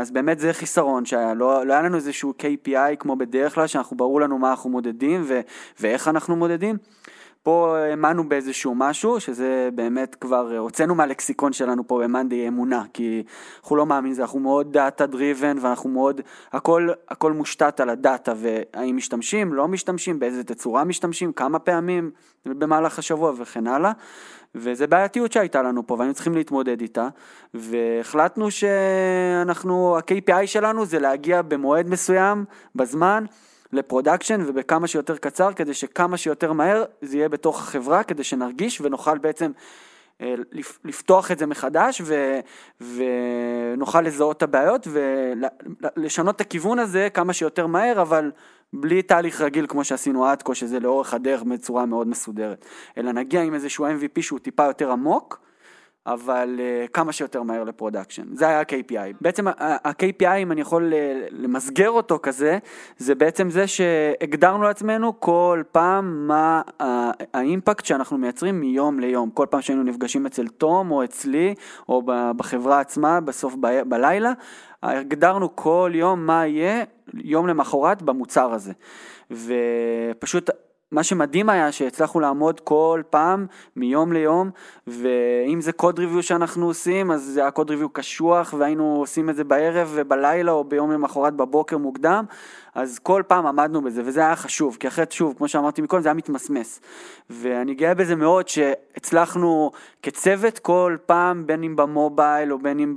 אז 0.00 0.10
באמת 0.10 0.38
זה 0.38 0.52
חיסרון 0.52 1.04
שהיה, 1.04 1.34
לא, 1.34 1.66
לא 1.66 1.72
היה 1.72 1.82
לנו 1.82 1.96
איזשהו 1.96 2.34
KPI 2.38 2.96
כמו 2.98 3.16
בדרך 3.16 3.54
כלל 3.54 3.66
שאנחנו 3.66 3.96
ברור 3.96 4.20
לנו 4.20 4.38
מה 4.38 4.50
אנחנו 4.50 4.70
מודדים 4.70 5.22
ו, 5.24 5.40
ואיך 5.80 6.08
אנחנו 6.08 6.36
מודדים. 6.36 6.76
פה 7.42 7.78
האמנו 7.78 8.28
באיזשהו 8.28 8.74
משהו, 8.74 9.20
שזה 9.20 9.68
באמת 9.74 10.14
כבר, 10.14 10.52
אה, 10.52 10.58
הוצאנו 10.58 10.94
מהלקסיקון 10.94 11.52
שלנו 11.52 11.86
פה 11.86 12.00
במאנדי 12.04 12.48
אמונה, 12.48 12.84
כי 12.92 13.22
אנחנו 13.62 13.76
לא 13.76 13.86
מאמינים 13.86 14.12
לזה, 14.12 14.22
אנחנו 14.22 14.40
מאוד 14.40 14.72
data 14.72 15.06
driven 15.06 15.56
ואנחנו 15.60 15.90
מאוד, 15.90 16.20
הכל, 16.52 16.88
הכל 17.08 17.32
מושתת 17.32 17.80
על 17.80 17.90
הדאטה, 17.90 18.32
והאם 18.36 18.96
משתמשים, 18.96 19.54
לא 19.54 19.68
משתמשים, 19.68 20.18
באיזה 20.18 20.44
תצורה 20.44 20.84
משתמשים, 20.84 21.32
כמה 21.32 21.58
פעמים 21.58 22.10
במהלך 22.46 22.98
השבוע 22.98 23.32
וכן 23.38 23.66
הלאה. 23.66 23.92
וזה 24.54 24.86
בעייתיות 24.86 25.32
שהייתה 25.32 25.62
לנו 25.62 25.86
פה 25.86 25.94
והיינו 25.94 26.14
צריכים 26.14 26.34
להתמודד 26.34 26.80
איתה 26.80 27.08
והחלטנו 27.54 28.50
שאנחנו, 28.50 29.96
ה-KPI 29.96 30.46
שלנו 30.46 30.86
זה 30.86 30.98
להגיע 30.98 31.42
במועד 31.42 31.88
מסוים, 31.88 32.44
בזמן, 32.74 33.24
ל 33.72 33.78
production 33.78 34.40
ובכמה 34.46 34.86
שיותר 34.86 35.16
קצר 35.16 35.52
כדי 35.52 35.74
שכמה 35.74 36.16
שיותר 36.16 36.52
מהר 36.52 36.84
זה 37.02 37.16
יהיה 37.16 37.28
בתוך 37.28 37.60
החברה 37.60 38.02
כדי 38.02 38.24
שנרגיש 38.24 38.80
ונוכל 38.80 39.18
בעצם 39.18 39.52
אה, 40.20 40.34
לפ- 40.52 40.78
לפתוח 40.84 41.30
את 41.30 41.38
זה 41.38 41.46
מחדש 41.46 42.02
ו, 42.04 42.40
ונוכל 42.80 44.00
לזהות 44.00 44.36
את 44.36 44.42
הבעיות 44.42 44.86
ולשנות 45.96 46.36
את 46.36 46.40
הכיוון 46.40 46.78
הזה 46.78 47.08
כמה 47.14 47.32
שיותר 47.32 47.66
מהר 47.66 48.02
אבל 48.02 48.30
בלי 48.72 49.02
תהליך 49.02 49.40
רגיל 49.40 49.66
כמו 49.66 49.84
שעשינו 49.84 50.26
עד 50.26 50.42
כה 50.42 50.54
שזה 50.54 50.80
לאורך 50.80 51.14
הדרך 51.14 51.42
בצורה 51.42 51.86
מאוד 51.86 52.08
מסודרת. 52.08 52.64
אלא 52.98 53.12
נגיע 53.12 53.42
עם 53.42 53.54
איזשהו 53.54 53.86
MVP 53.86 54.22
שהוא 54.22 54.38
טיפה 54.38 54.64
יותר 54.64 54.90
עמוק 54.92 55.40
אבל 56.06 56.58
uh, 56.58 56.88
כמה 56.88 57.12
שיותר 57.12 57.42
מהר 57.42 57.64
ל 57.64 57.69
production. 57.69 58.22
זה 58.32 58.48
היה 58.48 58.60
ה-KPI. 58.60 59.16
בעצם 59.20 59.48
ה-KPI, 59.48 60.36
אם 60.42 60.52
אני 60.52 60.60
יכול 60.60 60.92
uh, 60.92 61.26
למסגר 61.30 61.90
אותו 61.90 62.18
כזה, 62.22 62.58
זה 62.98 63.14
בעצם 63.14 63.50
זה 63.50 63.66
שהגדרנו 63.66 64.62
לעצמנו 64.62 65.20
כל 65.20 65.62
פעם 65.72 66.28
מה 66.28 66.62
האימפקט 67.34 67.84
שאנחנו 67.84 68.18
מייצרים 68.18 68.60
מיום 68.60 69.00
ליום. 69.00 69.30
כל 69.30 69.46
פעם 69.50 69.62
שהיינו 69.62 69.82
נפגשים 69.82 70.26
אצל 70.26 70.48
תום 70.48 70.90
או 70.90 71.04
אצלי, 71.04 71.54
או 71.88 72.02
בחברה 72.36 72.80
עצמה 72.80 73.20
בסוף 73.20 73.54
ב- 73.60 73.82
בלילה, 73.82 74.32
הגדרנו 74.82 75.56
כל 75.56 75.92
יום 75.94 76.26
מה 76.26 76.46
יהיה 76.46 76.84
יום 77.14 77.46
למחרת 77.46 78.02
במוצר 78.02 78.52
הזה. 78.52 78.72
ופשוט 79.30 80.50
מה 80.92 81.02
שמדהים 81.02 81.48
היה 81.48 81.72
שהצלחנו 81.72 82.20
לעמוד 82.20 82.60
כל 82.60 83.02
פעם 83.10 83.46
מיום 83.76 84.12
ליום 84.12 84.50
ואם 84.86 85.60
זה 85.60 85.72
קוד 85.72 85.98
ריוויו 85.98 86.22
שאנחנו 86.22 86.66
עושים 86.66 87.10
אז 87.10 87.22
זה 87.22 87.40
היה 87.40 87.50
קוד 87.50 87.70
ריוויו 87.70 87.88
קשוח 87.88 88.54
והיינו 88.58 88.96
עושים 88.96 89.30
את 89.30 89.36
זה 89.36 89.44
בערב 89.44 89.92
ובלילה 89.94 90.52
או 90.52 90.64
ביום 90.64 90.92
למחרת 90.92 91.34
בבוקר 91.34 91.78
מוקדם 91.78 92.24
אז 92.74 92.98
כל 92.98 93.22
פעם 93.26 93.46
עמדנו 93.46 93.82
בזה 93.82 94.02
וזה 94.04 94.20
היה 94.20 94.36
חשוב 94.36 94.76
כי 94.80 94.88
אחרת 94.88 95.12
שוב 95.12 95.34
כמו 95.38 95.48
שאמרתי 95.48 95.82
מקודם 95.82 96.02
זה 96.02 96.08
היה 96.08 96.14
מתמסמס. 96.14 96.80
ואני 97.30 97.74
גאה 97.74 97.94
בזה 97.94 98.16
מאוד 98.16 98.48
שהצלחנו 98.48 99.70
כצוות 100.02 100.58
כל 100.58 100.96
פעם 101.06 101.46
בין 101.46 101.62
אם 101.62 101.76
ב 101.76 101.87
mobile 101.87 102.52
או 102.52 102.58
בין 102.58 102.78
אם 102.78 102.94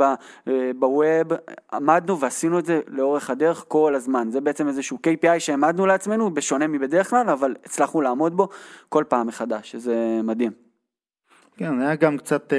אה, 0.47 0.71
ב 0.75 0.91
web 0.91 1.37
עמדנו 1.73 2.19
ועשינו 2.19 2.59
את 2.59 2.65
זה 2.65 2.79
לאורך 2.87 3.29
הדרך 3.29 3.65
כל 3.67 3.95
הזמן. 3.95 4.31
זה 4.31 4.41
בעצם 4.41 4.67
איזשהו 4.67 4.97
KPI 5.07 5.39
שהעמדנו 5.39 5.85
לעצמנו 5.85 6.33
בשונה 6.33 6.67
מבדרך 6.67 7.09
כלל 7.09 7.29
אבל 7.29 7.55
הצלחנו 7.65 8.01
לעמוד 8.01 8.37
בו 8.37 8.49
כל 8.89 9.03
פעם 9.07 9.27
מחדש 9.27 9.71
שזה 9.71 10.19
מדהים. 10.23 10.51
כן, 11.57 11.81
היה 11.81 11.95
גם 11.95 12.17
קצת 12.17 12.53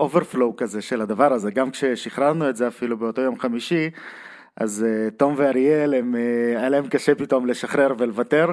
overflow 0.00 0.50
uh, 0.50 0.56
כזה 0.56 0.82
של 0.82 1.00
הדבר 1.00 1.32
הזה, 1.32 1.50
גם 1.50 1.70
כששחררנו 1.70 2.48
את 2.48 2.56
זה 2.56 2.68
אפילו 2.68 2.96
באותו 2.96 3.20
יום 3.20 3.38
חמישי, 3.38 3.90
אז 4.56 4.86
uh, 4.86 5.10
תום 5.16 5.34
ואריאל, 5.36 5.94
הם, 5.94 6.14
uh, 6.14 6.58
היה 6.58 6.68
להם 6.68 6.88
קשה 6.88 7.14
פתאום 7.14 7.46
לשחרר 7.46 7.94
ולוותר, 7.98 8.46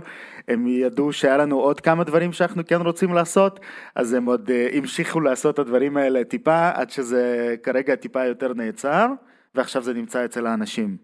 הם 0.48 0.68
ידעו 0.68 1.14
שהיה 1.14 1.38
לנו 1.38 1.60
עוד 1.60 1.82
כמה 1.82 2.04
דברים 2.04 2.34
שאנחנו 2.34 2.66
כן 2.66 2.82
רוצים 2.82 3.14
לעשות, 3.14 3.60
אז 3.96 4.14
הם 4.14 4.26
עוד 4.26 4.50
uh, 4.50 4.78
המשיכו 4.78 5.20
לעשות 5.20 5.54
את 5.54 5.60
הדברים 5.60 5.98
האלה 5.98 6.24
טיפה, 6.24 6.70
עד 6.74 6.90
שזה 6.90 7.56
כרגע 7.64 7.96
טיפה 7.96 8.26
יותר 8.26 8.54
נעצר, 8.54 9.08
ועכשיו 9.56 9.84
זה 9.84 9.94
נמצא 9.94 10.26
אצל 10.26 10.48
האנשים. 10.48 10.98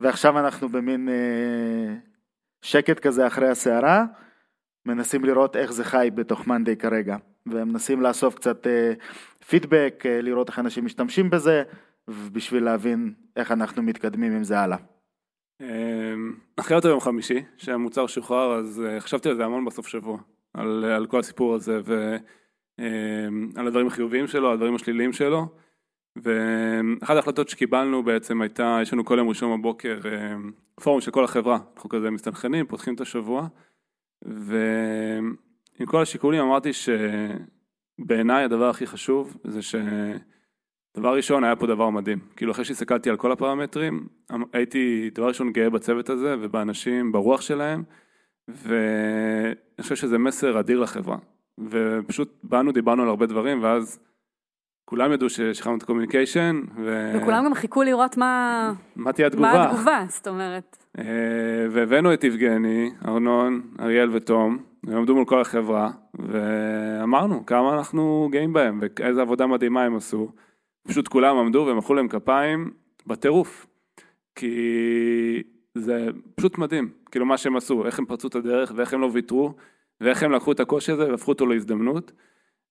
ועכשיו 0.00 0.38
אנחנו 0.38 0.68
במין 0.68 1.08
שקט 2.62 2.98
כזה 2.98 3.26
אחרי 3.26 3.48
הסערה, 3.48 4.04
מנסים 4.86 5.24
לראות 5.24 5.56
איך 5.56 5.72
זה 5.72 5.84
חי 5.84 6.10
בתוך 6.14 6.46
מאנדיי 6.46 6.76
כרגע, 6.76 7.16
ומנסים 7.46 8.02
לאסוף 8.02 8.34
קצת 8.34 8.66
פידבק, 9.48 10.04
לראות 10.06 10.48
איך 10.48 10.58
אנשים 10.58 10.84
משתמשים 10.84 11.30
בזה, 11.30 11.62
בשביל 12.08 12.64
להבין 12.64 13.14
איך 13.36 13.52
אנחנו 13.52 13.82
מתקדמים 13.82 14.32
עם 14.32 14.44
זה 14.44 14.60
הלאה. 14.60 14.78
אמ, 15.60 16.34
אחרי 16.56 16.76
אותו 16.76 16.88
יום 16.88 17.00
חמישי, 17.00 17.42
שהמוצר 17.56 18.06
שוחרר, 18.06 18.58
אז 18.58 18.82
אה, 18.86 19.00
חשבתי 19.00 19.28
על 19.28 19.36
זה 19.36 19.44
המון 19.44 19.64
בסוף 19.64 19.88
שבוע, 19.88 20.18
על, 20.54 20.84
על 20.84 21.06
כל 21.06 21.20
הסיפור 21.20 21.54
הזה, 21.54 21.80
ועל 21.84 22.18
אמ, 23.28 23.66
הדברים 23.66 23.86
החיוביים 23.86 24.26
שלו, 24.26 24.48
על 24.48 24.54
הדברים 24.54 24.74
השליליים 24.74 25.12
שלו, 25.12 25.46
ואחת 26.16 27.16
ההחלטות 27.16 27.48
שקיבלנו 27.48 28.02
בעצם 28.02 28.42
הייתה, 28.42 28.78
יש 28.82 28.92
לנו 28.92 29.04
כל 29.04 29.18
יום 29.18 29.28
ראשון 29.28 29.60
בבוקר 29.60 30.00
אמ, 30.04 30.52
פורום 30.82 31.00
של 31.00 31.10
כל 31.10 31.24
החברה, 31.24 31.58
אנחנו 31.74 31.88
כזה 31.88 32.10
מסתנכרנים, 32.10 32.66
פותחים 32.66 32.94
את 32.94 33.00
השבוע, 33.00 33.48
ועם 34.22 35.86
כל 35.86 36.02
השיקולים 36.02 36.40
אמרתי 36.40 36.70
שבעיניי 36.72 38.44
הדבר 38.44 38.68
הכי 38.70 38.86
חשוב 38.86 39.36
זה 39.44 39.62
ש... 39.62 39.74
דבר 40.96 41.16
ראשון, 41.16 41.44
היה 41.44 41.56
פה 41.56 41.66
דבר 41.66 41.90
מדהים. 41.90 42.18
כאילו, 42.36 42.52
אחרי 42.52 42.64
שהסתכלתי 42.64 43.10
על 43.10 43.16
כל 43.16 43.32
הפרמטרים, 43.32 44.06
אמ, 44.34 44.42
הייתי, 44.52 45.10
דבר 45.14 45.28
ראשון, 45.28 45.52
גאה 45.52 45.70
בצוות 45.70 46.10
הזה 46.10 46.34
ובאנשים, 46.40 47.12
ברוח 47.12 47.40
שלהם, 47.40 47.82
ואני 48.48 49.82
חושב 49.82 49.96
שזה 49.96 50.18
מסר 50.18 50.60
אדיר 50.60 50.80
לחברה. 50.80 51.16
ופשוט 51.70 52.38
באנו, 52.42 52.72
דיברנו 52.72 53.02
על 53.02 53.08
הרבה 53.08 53.26
דברים, 53.26 53.62
ואז 53.62 53.98
כולם 54.84 55.12
ידעו 55.12 55.30
ששחררנו 55.30 55.78
את 55.78 55.82
ה 55.82 55.87
communication, 55.87 56.60
ו... 56.76 57.12
וכולם 57.16 57.44
גם 57.44 57.54
חיכו 57.54 57.82
לראות 57.82 58.16
מה... 58.16 58.72
מה 58.96 59.12
תהיה 59.12 59.26
התגובה. 59.26 59.52
מה 59.52 59.64
התגובה, 59.64 60.04
זאת 60.08 60.28
אומרת. 60.28 60.76
אה, 60.98 61.04
והבאנו 61.70 62.14
את 62.14 62.24
יבגני, 62.24 62.90
ארנון, 63.08 63.60
אריאל 63.80 64.10
ותום, 64.12 64.58
הם 64.86 64.96
עמדו 64.96 65.14
מול 65.14 65.24
כל 65.24 65.40
החברה, 65.40 65.90
ואמרנו 66.14 67.46
כמה 67.46 67.74
אנחנו 67.74 68.28
גאים 68.32 68.52
בהם, 68.52 68.80
ואיזה 68.80 69.20
עבודה 69.20 69.46
מדהימה 69.46 69.82
הם 69.82 69.96
עשו. 69.96 70.30
פשוט 70.86 71.08
כולם 71.08 71.36
עמדו 71.36 71.66
ומחאו 71.70 71.94
להם 71.94 72.08
כפיים 72.08 72.70
בטירוף. 73.06 73.66
כי 74.34 75.42
זה 75.74 76.08
פשוט 76.34 76.58
מדהים, 76.58 76.90
כאילו 77.10 77.26
מה 77.26 77.36
שהם 77.36 77.56
עשו, 77.56 77.86
איך 77.86 77.98
הם 77.98 78.06
פרצו 78.06 78.28
את 78.28 78.34
הדרך 78.34 78.72
ואיך 78.76 78.94
הם 78.94 79.00
לא 79.00 79.10
ויתרו, 79.12 79.54
ואיך 80.00 80.22
הם 80.22 80.32
לקחו 80.32 80.52
את 80.52 80.60
הקושי 80.60 80.92
הזה 80.92 81.10
והפכו 81.10 81.32
אותו 81.32 81.46
להזדמנות. 81.46 82.12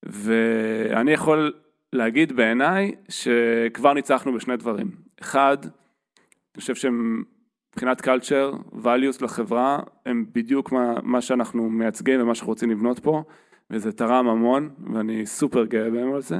ואני 0.02 1.12
יכול 1.12 1.52
להגיד 1.92 2.32
בעיניי 2.32 2.94
שכבר 3.08 3.92
ניצחנו 3.92 4.32
בשני 4.32 4.56
דברים. 4.56 4.90
אחד, 5.20 5.56
אני 5.62 6.60
חושב 6.60 6.74
שהם 6.74 7.24
מבחינת 7.72 8.00
culture, 8.00 8.76
values 8.82 9.24
לחברה, 9.24 9.78
הם 10.06 10.26
בדיוק 10.32 10.72
מה, 10.72 10.94
מה 11.02 11.20
שאנחנו 11.20 11.70
מייצגים 11.70 12.22
ומה 12.22 12.34
שאנחנו 12.34 12.52
רוצים 12.52 12.70
לבנות 12.70 12.98
פה, 12.98 13.22
וזה 13.70 13.92
תרם 13.92 14.28
המון, 14.28 14.70
ואני 14.92 15.26
סופר 15.26 15.64
גאה 15.64 15.90
בהם 15.90 16.14
על 16.14 16.22
זה. 16.22 16.36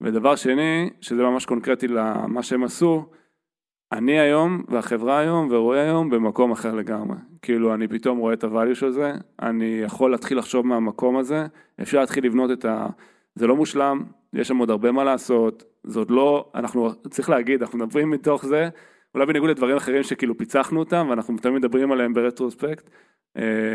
ודבר 0.00 0.36
שני, 0.36 0.90
שזה 1.00 1.22
ממש 1.22 1.46
קונקרטי 1.46 1.88
למה 1.88 2.42
שהם 2.42 2.64
עשו, 2.64 3.06
אני 3.92 4.20
היום 4.20 4.62
והחברה 4.68 5.18
היום 5.18 5.48
ורואה 5.50 5.82
היום 5.82 6.10
במקום 6.10 6.50
אחר 6.52 6.74
לגמרי. 6.74 7.16
כאילו 7.42 7.74
אני 7.74 7.88
פתאום 7.88 8.18
רואה 8.18 8.34
את 8.34 8.44
הvalue 8.44 8.74
של 8.74 8.90
זה, 8.90 9.12
אני 9.42 9.80
יכול 9.84 10.10
להתחיל 10.10 10.38
לחשוב 10.38 10.66
מהמקום 10.66 11.16
הזה, 11.16 11.46
אפשר 11.82 12.00
להתחיל 12.00 12.26
לבנות 12.26 12.50
את 12.50 12.64
ה... 12.64 12.86
זה 13.34 13.46
לא 13.46 13.56
מושלם, 13.56 14.04
יש 14.32 14.48
שם 14.48 14.56
עוד 14.56 14.70
הרבה 14.70 14.92
מה 14.92 15.04
לעשות, 15.04 15.64
זה 15.84 15.98
עוד 15.98 16.10
לא, 16.10 16.50
אנחנו, 16.54 16.90
צריך 17.10 17.30
להגיד, 17.30 17.62
אנחנו 17.62 17.78
מדברים 17.78 18.10
מתוך 18.10 18.46
זה, 18.46 18.68
אולי 19.14 19.26
בניגוד 19.26 19.50
לדברים 19.50 19.76
אחרים 19.76 20.02
שכאילו 20.02 20.38
פיצחנו 20.38 20.80
אותם 20.80 21.06
ואנחנו 21.10 21.38
תמיד 21.38 21.54
מדברים 21.54 21.92
עליהם 21.92 22.14
ברטרוספקט, 22.14 22.90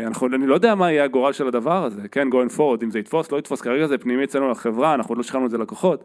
אנחנו, 0.06 0.26
אני 0.26 0.46
לא 0.46 0.54
יודע 0.54 0.74
מה 0.74 0.92
יהיה 0.92 1.04
הגורל 1.04 1.32
של 1.32 1.48
הדבר 1.48 1.84
הזה, 1.84 2.08
כן, 2.08 2.28
going 2.28 2.56
forward, 2.56 2.84
אם 2.84 2.90
זה 2.90 2.98
יתפוס, 2.98 3.32
לא 3.32 3.38
יתפוס, 3.38 3.60
כרגע 3.60 3.86
זה 3.86 3.98
פנימי 3.98 4.24
אצלנו 4.24 4.50
לחברה, 4.50 4.94
אנחנו 4.94 5.12
עוד 5.12 5.18
לא 5.18 5.22
שחררנו 5.22 5.46
את 5.46 5.50
זה 5.50 5.58
לקוחות, 5.58 6.04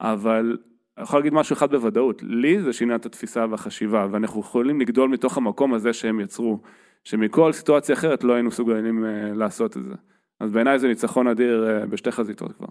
אבל 0.00 0.56
אני 0.96 1.04
יכול 1.04 1.18
להגיד 1.18 1.34
משהו 1.34 1.52
אחד 1.54 1.70
בוודאות, 1.70 2.22
לי 2.22 2.62
זה 2.62 2.72
שינה 2.72 2.94
את 2.94 3.06
התפיסה 3.06 3.46
והחשיבה, 3.50 4.06
ואנחנו 4.10 4.40
יכולים 4.40 4.80
לגדול 4.80 5.08
מתוך 5.08 5.36
המקום 5.36 5.74
הזה 5.74 5.92
שהם 5.92 6.20
יצרו, 6.20 6.60
שמכל 7.04 7.52
סיטואציה 7.52 7.94
אחרת 7.94 8.24
לא 8.24 8.32
היינו 8.32 8.48
מסוגלים 8.48 9.04
uh, 9.04 9.36
לעשות 9.36 9.76
את 9.76 9.82
זה. 9.82 9.94
אז 10.40 10.50
בעיניי 10.50 10.78
זה 10.78 10.88
ניצחון 10.88 11.26
אדיר 11.26 11.66
uh, 11.84 11.86
בשתי 11.86 12.12
חזיתות 12.12 12.52
כבר. 12.52 12.66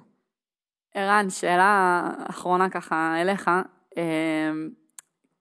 ערן, 0.95 1.29
שאלה 1.29 2.03
אחרונה 2.29 2.69
ככה 2.69 3.21
אליך, 3.21 3.49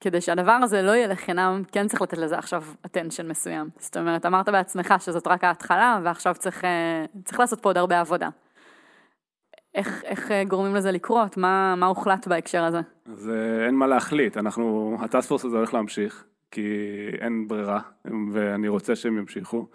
כדי 0.00 0.20
שהדבר 0.20 0.52
הזה 0.52 0.82
לא 0.82 0.90
יהיה 0.90 1.06
לחינם, 1.06 1.62
כן 1.72 1.88
צריך 1.88 2.02
לתת 2.02 2.18
לזה 2.18 2.38
עכשיו 2.38 2.64
attention 2.86 3.22
מסוים. 3.24 3.68
זאת 3.78 3.96
אומרת, 3.96 4.26
אמרת 4.26 4.48
בעצמך 4.48 4.94
שזאת 4.98 5.26
רק 5.26 5.44
ההתחלה, 5.44 6.00
ועכשיו 6.04 6.34
צריך, 6.38 6.64
אה, 6.64 7.04
צריך 7.24 7.40
לעשות 7.40 7.60
פה 7.60 7.68
עוד 7.68 7.78
הרבה 7.78 8.00
עבודה. 8.00 8.28
איך, 9.74 10.04
איך 10.04 10.30
אה, 10.30 10.44
גורמים 10.44 10.74
לזה 10.74 10.90
לקרות? 10.90 11.36
מה, 11.36 11.74
מה 11.76 11.86
הוחלט 11.86 12.26
בהקשר 12.26 12.64
הזה? 12.64 12.80
אז 13.06 13.30
אה, 13.30 13.66
אין 13.66 13.74
מה 13.74 13.86
להחליט, 13.86 14.36
אנחנו, 14.36 14.96
הטאספורס 15.00 15.44
הזה 15.44 15.56
הולך 15.56 15.74
להמשיך, 15.74 16.24
כי 16.50 16.68
אין 17.20 17.48
ברירה, 17.48 17.80
ואני 18.32 18.68
רוצה 18.68 18.96
שהם 18.96 19.18
ימשיכו. 19.18 19.66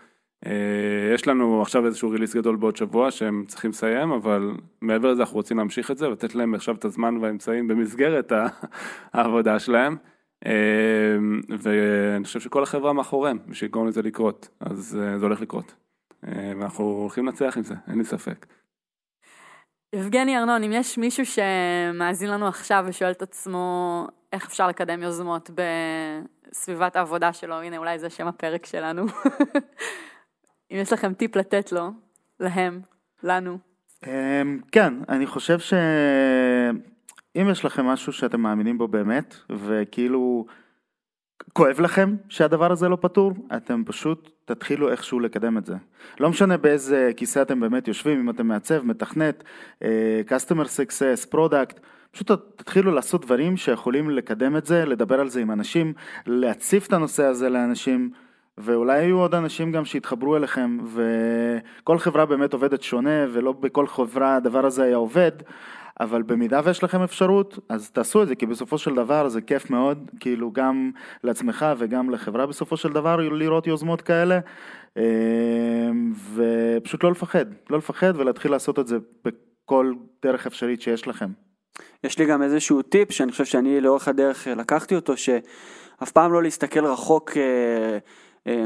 יש 1.13 1.28
לנו 1.28 1.61
עכשיו 1.61 1.86
איזשהו 1.86 2.09
ריליס 2.09 2.36
גדול 2.36 2.55
בעוד 2.55 2.76
שבוע 2.76 3.11
שהם 3.11 3.43
צריכים 3.47 3.69
לסיים, 3.71 4.11
אבל 4.11 4.51
מעבר 4.82 5.11
לזה 5.11 5.21
אנחנו 5.21 5.36
רוצים 5.36 5.57
להמשיך 5.57 5.91
את 5.91 5.97
זה 5.97 6.07
ולתת 6.07 6.36
להם 6.36 6.55
עכשיו 6.55 6.76
את 6.76 6.86
הזמן 6.86 7.17
והאמצעים 7.17 7.67
במסגרת 7.67 8.32
העבודה 9.13 9.59
שלהם. 9.59 9.97
אמ, 10.46 11.41
ואני 11.60 12.24
חושב 12.24 12.39
שכל 12.39 12.64
החברה 12.64 12.94
מאחוריהם 12.94 13.39
בשביל 13.48 13.70
לגרום 13.70 13.88
לזה 13.88 14.02
לקרות, 14.02 14.50
אז 14.60 15.00
אה, 15.02 15.20
זה 15.20 15.26
הולך 15.26 15.41
לקרות. 15.41 15.76
אה, 16.28 16.54
ואנחנו 16.60 16.84
הולכים 16.84 17.26
לנצח 17.26 17.54
עם 17.58 17.64
זה, 17.64 17.76
אין 17.88 17.98
לי 17.98 18.06
ספק. 18.06 18.46
יבגני 19.96 20.38
ארנון, 20.38 20.64
אם 20.64 20.72
יש 20.72 20.98
מישהו 20.98 21.26
שמאזין 21.26 22.30
לנו 22.30 22.48
עכשיו 22.48 22.86
ושואל 22.88 23.12
את 23.12 23.22
עצמו 23.22 24.08
איך 24.34 24.46
אפשר 24.46 24.68
לקדם 24.68 25.04
יוזמות 25.04 25.50
בסביבת 26.50 26.96
העבודה 26.96 27.34
שלו, 27.34 27.56
הנה 27.56 27.78
אולי 27.78 28.00
זה 28.00 28.10
שם 28.10 28.28
הפרק 28.28 28.66
שלנו. 28.66 29.06
אם 30.72 30.78
יש 30.78 30.94
לכם 30.94 31.14
טיפ 31.14 31.36
לתת 31.36 31.72
לו, 31.72 31.91
להם, 32.39 32.82
לנו. 33.24 33.58
אמ, 34.08 34.60
כן, 34.72 34.94
אני 35.10 35.26
חושב 35.26 35.60
ש... 35.60 35.74
אם 37.36 37.50
יש 37.50 37.66
לכם 37.66 37.86
משהו 37.86 38.14
שאתם 38.14 38.42
מאמינים 38.42 38.78
בו 38.78 38.88
באמת, 38.88 39.36
וכאילו 39.50 40.46
כואב 41.54 41.80
לכם 41.80 42.16
שהדבר 42.30 42.72
הזה 42.72 42.90
לא 42.90 42.98
פתור, 43.02 43.34
אתם 43.58 43.84
פשוט 43.86 44.30
תתחילו 44.46 44.92
איכשהו 44.92 45.20
לקדם 45.20 45.58
את 45.58 45.66
זה. 45.66 45.76
לא 46.20 46.30
משנה 46.30 46.58
באיזה 46.58 47.12
כיסא 47.18 47.42
אתם 47.42 47.60
באמת 47.60 47.88
יושבים, 47.88 48.20
אם 48.20 48.30
אתם 48.30 48.48
מעצב, 48.48 48.86
מתכנת, 48.86 49.44
אה, 49.84 50.22
customer 50.28 50.66
success, 50.66 51.34
product, 51.34 51.80
פשוט 52.12 52.32
תתחילו 52.56 52.92
לעשות 52.92 53.26
דברים 53.26 53.58
שיכולים 53.58 54.10
לקדם 54.10 54.58
את 54.58 54.66
זה, 54.66 54.86
לדבר 54.86 55.20
על 55.20 55.30
זה 55.30 55.42
עם 55.42 55.52
אנשים, 55.52 55.94
להציף 56.28 56.88
את 56.88 56.94
הנושא 56.94 57.24
הזה 57.24 57.50
לאנשים, 57.50 58.12
ואולי 58.58 59.02
יהיו 59.02 59.20
עוד 59.20 59.36
אנשים 59.36 59.72
גם 59.72 59.86
שיתחברו 59.86 60.36
אליכם, 60.38 60.78
וכל 60.94 62.00
חברה 62.00 62.26
באמת 62.26 62.54
עובדת 62.54 62.84
שונה, 62.84 63.26
ולא 63.34 63.52
בכל 63.52 63.88
חברה 63.88 64.36
הדבר 64.36 64.66
הזה 64.66 64.84
היה 64.84 64.96
עובד. 64.96 65.32
אבל 66.00 66.22
במידה 66.22 66.62
ויש 66.64 66.84
לכם 66.84 67.02
אפשרות, 67.02 67.60
אז 67.70 67.91
תעשו 67.91 68.24
את 68.24 68.28
זה, 68.28 68.36
כי 68.36 68.46
בסופו 68.46 68.78
של 68.78 68.96
דבר 68.96 69.30
זה 69.30 69.41
כיף 69.41 69.70
מאוד, 69.70 70.12
כאילו 70.20 70.52
גם 70.52 70.91
לעצמך 71.24 71.66
וגם 71.78 72.10
לחברה 72.10 72.46
בסופו 72.46 72.78
של 72.78 72.89
דבר 72.89 73.16
לראות 73.16 73.68
יוזמות 73.68 74.02
כאלה, 74.02 74.39
אה, 74.98 75.04
ופשוט 76.34 77.04
לא 77.04 77.12
לפחד, 77.12 77.46
לא 77.70 77.78
לפחד 77.78 78.14
ולהתחיל 78.16 78.52
לעשות 78.52 78.80
את 78.80 78.88
זה 78.88 78.98
בכל 79.26 79.94
דרך 80.24 80.48
אפשרית 80.48 80.82
שיש 80.82 81.08
לכם. 81.08 81.30
יש 82.04 82.20
לי 82.20 82.26
גם 82.26 82.41
איזשהו 82.41 82.82
טיפ 82.82 83.12
שאני 83.12 83.32
חושב 83.32 83.46
שאני 83.46 83.82
לאורך 83.82 84.08
הדרך 84.08 84.48
לקחתי 84.48 84.96
אותו, 84.96 85.18
שאף 85.18 86.12
פעם 86.12 86.34
לא 86.34 86.44
להסתכל 86.44 86.86
רחוק 86.86 87.32
אה, 87.38 87.98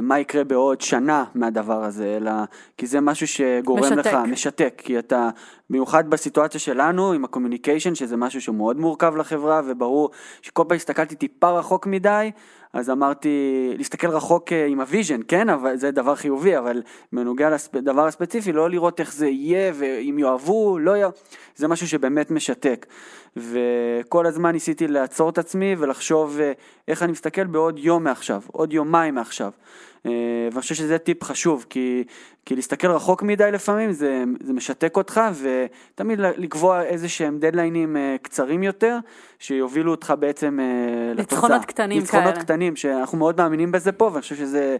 מה 0.01 0.19
יקרה 0.19 0.43
בעוד 0.43 0.81
שנה 0.81 1.23
מהדבר 1.35 1.83
הזה, 1.83 2.17
אלא 2.17 2.31
כי 2.77 2.87
זה 2.87 3.01
משהו 3.01 3.27
שגורם 3.27 3.83
משתק. 3.83 3.97
לך, 3.97 4.13
משתק, 4.27 4.81
כי 4.83 4.99
אתה, 4.99 5.29
במיוחד 5.69 6.09
בסיטואציה 6.09 6.59
שלנו 6.59 7.13
עם 7.13 7.25
ה 7.25 7.30
communication, 7.30 7.95
שזה 7.95 8.17
משהו 8.17 8.41
שהוא 8.41 8.55
מאוד 8.55 8.79
מורכב 8.79 9.15
לחברה, 9.15 9.61
וברור 9.65 10.09
שכל 10.41 10.63
פעם 10.67 10.75
הסתכלתי 10.75 11.15
טיפה 11.15 11.49
רחוק 11.49 11.87
מדי, 11.87 12.31
אז 12.73 12.89
אמרתי, 12.89 13.73
להסתכל 13.77 14.07
רחוק 14.07 14.51
אה, 14.51 14.65
עם 14.65 14.81
ה 14.81 14.86
vision, 14.86 15.19
כן, 15.27 15.49
אבל 15.49 15.77
זה 15.77 15.91
דבר 15.91 16.15
חיובי, 16.15 16.57
אבל 16.57 16.81
בנוגע 17.13 17.49
לדבר 17.73 18.05
הספציפי, 18.07 18.51
לא 18.51 18.69
לראות 18.69 18.99
איך 18.99 19.13
זה 19.13 19.27
יהיה, 19.27 19.71
ואם 19.75 20.19
יאהבו, 20.19 20.79
לא 20.79 20.97
יאהבו, 20.97 21.17
זה 21.55 21.67
משהו 21.67 21.87
שבאמת 21.87 22.31
משתק. 22.31 22.85
וכל 23.37 24.25
הזמן 24.25 24.51
ניסיתי 24.51 24.87
לעצור 24.87 25.29
את 25.29 25.37
עצמי 25.37 25.75
ולחשוב 25.77 26.37
אה, 26.39 26.51
איך 26.87 27.03
אני 27.03 27.11
מסתכל 27.11 27.43
בעוד 27.43 27.79
יום 27.79 28.03
מעכשיו, 28.03 28.41
עוד 28.51 28.73
יומיים 28.73 29.15
מעכשיו. 29.15 29.51
אה, 30.05 30.11
ואני 30.51 30.61
חושב 30.61 30.75
שזה 30.75 30.97
טיפ 30.97 31.23
חשוב, 31.23 31.65
כי, 31.69 32.03
כי 32.45 32.55
להסתכל 32.55 32.91
רחוק 32.91 33.23
מדי 33.23 33.51
לפעמים 33.51 33.91
זה, 33.91 34.23
זה 34.43 34.53
משתק 34.53 34.97
אותך, 34.97 35.21
ותמיד 35.41 36.19
לקבוע 36.19 36.83
איזה 36.83 37.09
שהם 37.09 37.39
deadline-ים 37.39 37.97
אה, 37.97 38.15
קצרים 38.21 38.63
יותר, 38.63 38.97
שיובילו 39.39 39.91
אותך 39.91 40.13
בעצם 40.19 40.59
לתוצאה. 41.15 41.37
ניצחונות 41.37 41.65
קטנים 41.65 41.99
ניצחונות 41.99 42.33
כאלה. 42.33 42.43
קטנים, 42.43 42.75
שאנחנו 42.75 43.17
מאוד 43.17 43.37
מאמינים 43.37 43.71
בזה 43.71 43.91
פה, 43.91 44.05
ואני 44.05 44.21
חושב 44.21 44.35
שזה 44.35 44.77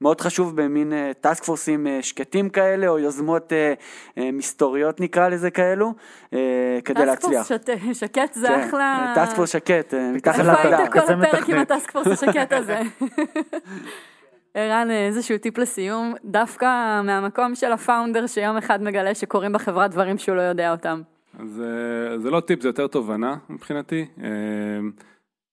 מאוד 0.00 0.20
חשוב 0.20 0.62
במין 0.62 0.92
task 1.20 1.44
force-ים 1.44 1.86
שקטים 2.00 2.48
כאלה, 2.48 2.88
או 2.88 2.98
יוזמות 2.98 3.52
אה, 3.52 3.74
אה, 4.18 4.30
מסתוריות 4.32 5.00
נקרא 5.00 5.28
לזה 5.28 5.50
כאלו, 5.50 5.94
אה, 6.32 6.78
כדי 6.84 7.06
להצליח. 7.06 7.42
טסק 7.42 7.54
פורס 7.84 7.98
שקט 7.98 8.34
זה 8.34 8.48
כן, 8.48 8.68
אחלה... 8.68 9.12
task 9.14 9.36
force 9.36 9.50
שקט, 9.50 9.94
אה, 9.94 10.12
מתחת. 10.12 10.78
היית 10.78 10.92
כל 10.92 10.98
הפרק 10.98 11.48
עם. 11.48 11.58
ה 11.58 11.64
task 11.64 11.90
force 11.90 12.06
השקט 12.06 12.52
הזה? 12.52 12.80
ערן, 14.54 14.90
איזשהו 14.90 15.38
טיפ 15.38 15.58
לסיום, 15.58 16.14
דווקא 16.24 17.00
מהמקום 17.04 17.54
של 17.54 17.72
ה 17.72 17.79
founder 17.79 18.26
שיום 18.26 18.56
אחד 18.56 18.82
מגלה 18.82 19.14
שקורים 19.14 19.52
בחברה 19.52 19.88
דברים 19.88 20.18
שהוא 20.18 20.36
לא 20.36 20.42
יודע 20.42 20.72
אותם. 20.72 21.02
אז 21.38 21.62
אה, 21.64 22.18
זה 22.18 22.30
לא 22.30 22.40
טיפ, 22.40 22.62
זה 22.62 22.68
יותר 22.68 22.86
תובנה 22.86 23.36
מבחינתי. 23.48 24.06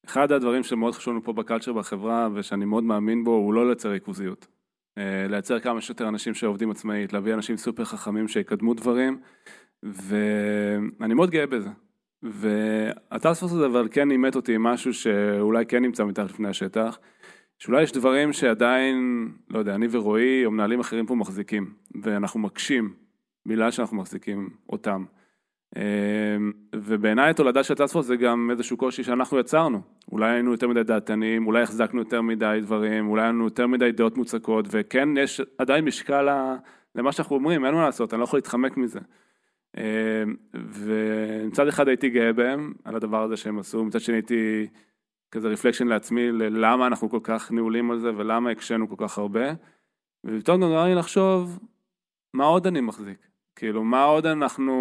אחד 0.08 0.32
הדברים 0.32 0.64
שמאוד 0.64 0.94
חשוב 0.94 1.14
לנו 1.14 1.24
פה 1.24 1.34
בקלצ'ר 1.34 1.74
בחברה 1.74 2.30
ושאני 2.34 2.66
מאוד 2.66 2.84
מאמין 2.84 3.24
בו 3.24 3.32
הוא 3.32 3.54
לא 3.54 3.68
לייצר 3.68 3.90
ריכוזיות. 3.90 4.48
אה, 4.98 5.28
לייצר 5.30 5.60
כמה 5.60 5.82
שיותר 5.82 6.08
אנשים 6.08 6.34
שעובדים 6.34 6.72
עצמאית, 6.72 7.14
להביא 7.14 7.34
אנשים 7.34 7.58
סופר 7.58 7.86
חכמים 7.86 8.28
שיקדמו 8.28 8.74
דברים 8.74 9.20
ואני 9.84 11.14
מאוד 11.14 11.30
גאה 11.30 11.48
בזה. 11.48 11.70
והטספוס 12.24 13.52
הזה 13.52 13.66
אבל 13.66 13.88
כן 13.92 14.12
אימת 14.12 14.36
אותי 14.36 14.56
עם 14.56 14.64
משהו 14.64 14.94
שאולי 14.94 15.66
כן 15.66 15.84
נמצא 15.84 16.06
מתחת 16.06 16.30
לפני 16.30 16.50
השטח. 16.50 17.00
שאולי 17.60 17.84
יש 17.84 17.92
דברים 17.92 18.34
שעדיין, 18.34 19.28
לא 19.50 19.60
יודע, 19.60 19.76
אני 19.76 19.88
ורועי 19.92 20.46
או 20.46 20.52
מנהלים 20.52 20.80
אחרים 20.80 21.06
פה 21.06 21.16
מחזיקים 21.16 21.74
ואנחנו 22.04 22.40
מקשים 22.40 22.94
בגלל 23.46 23.72
שאנחנו 23.72 23.98
מחזיקים 23.98 24.50
אותם. 24.70 25.06
אמ, 25.76 26.52
ובעיניי 26.76 27.30
התולדה 27.30 27.64
של 27.64 27.74
טספורס 27.74 28.06
זה 28.06 28.16
גם 28.16 28.52
איזשהו 28.52 28.78
קושי 28.78 29.04
שאנחנו 29.04 29.40
יצרנו. 29.40 29.82
אולי 30.12 30.32
היינו 30.32 30.52
יותר 30.52 30.68
מדי 30.68 30.84
דעתנים, 30.84 31.48
אולי 31.48 31.62
החזקנו 31.62 32.00
יותר 32.00 32.22
מדי 32.22 32.60
דברים, 32.62 33.08
אולי 33.08 33.24
היינו 33.24 33.44
יותר 33.44 33.68
מדי 33.68 33.92
דעות 33.92 34.18
מוצקות, 34.18 34.66
וכן 34.70 35.18
יש 35.18 35.42
עדיין 35.58 35.86
משקל 35.86 36.28
למה 36.96 37.12
שאנחנו 37.12 37.36
אומרים, 37.36 37.66
אין 37.66 37.74
מה 37.74 37.86
לעשות, 37.86 38.14
אני 38.14 38.20
לא 38.20 38.24
יכול 38.24 38.38
להתחמק 38.38 38.78
מזה. 38.78 39.00
אמ, 39.78 40.36
ומצד 40.54 41.68
אחד 41.68 41.88
הייתי 41.88 42.10
גאה 42.10 42.34
בהם, 42.34 42.74
על 42.84 42.96
הדבר 42.96 43.24
הזה 43.24 43.38
שהם 43.38 43.60
עשו, 43.60 43.86
מצד 43.86 44.02
שני 44.02 44.16
הייתי 44.16 44.68
כזה 45.32 45.48
רפלקשן 45.48 45.88
לעצמי, 45.88 46.32
ללמה 46.32 46.88
אנחנו 46.88 47.10
כל 47.10 47.20
כך 47.24 47.52
נעולים 47.52 47.92
על 47.92 48.00
זה 48.00 48.12
ולמה 48.18 48.52
הקשינו 48.52 48.90
כל 48.90 48.96
כך 48.98 49.18
הרבה. 49.18 49.54
ופתאום 50.24 50.62
גם 50.62 50.70
נראה 50.70 50.86
לי 50.86 50.96
לחשוב, 50.96 51.60
מה 52.34 52.46
עוד 52.46 52.68
אני 52.68 52.82
מחזיק? 52.82 53.18
כאילו, 53.56 53.84
מה 53.84 54.04
עוד 54.04 54.26
אנחנו 54.26 54.74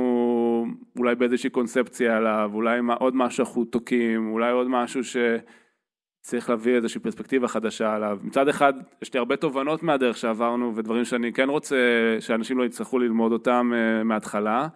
אולי 0.98 1.14
באיזושהי 1.14 1.50
קונספציה 1.50 2.16
עליו, 2.16 2.50
אולי 2.54 2.80
עוד 2.98 3.16
משהו 3.16 3.44
אנחנו 3.44 3.64
תוקעים, 3.64 4.32
אולי 4.32 4.52
עוד 4.52 4.68
משהו 4.68 5.00
שצריך 5.04 6.50
להביא 6.50 6.76
איזושהי 6.76 7.00
פרספקטיבה 7.00 7.48
חדשה 7.48 7.94
עליו. 7.94 8.18
מצד 8.22 8.48
אחד, 8.48 8.74
יש 9.02 9.14
לי 9.14 9.18
הרבה 9.18 9.36
תובנות 9.36 9.82
מהדרך 9.82 10.16
שעברנו, 10.16 10.76
ודברים 10.76 11.04
שאני 11.04 11.32
כן 11.32 11.48
רוצה 11.48 11.76
שאנשים 12.20 12.58
לא 12.58 12.64
יצטרכו 12.64 12.98
ללמוד 12.98 13.32
אותם 13.32 13.72
uh, 13.72 14.04
מההתחלה, 14.04 14.68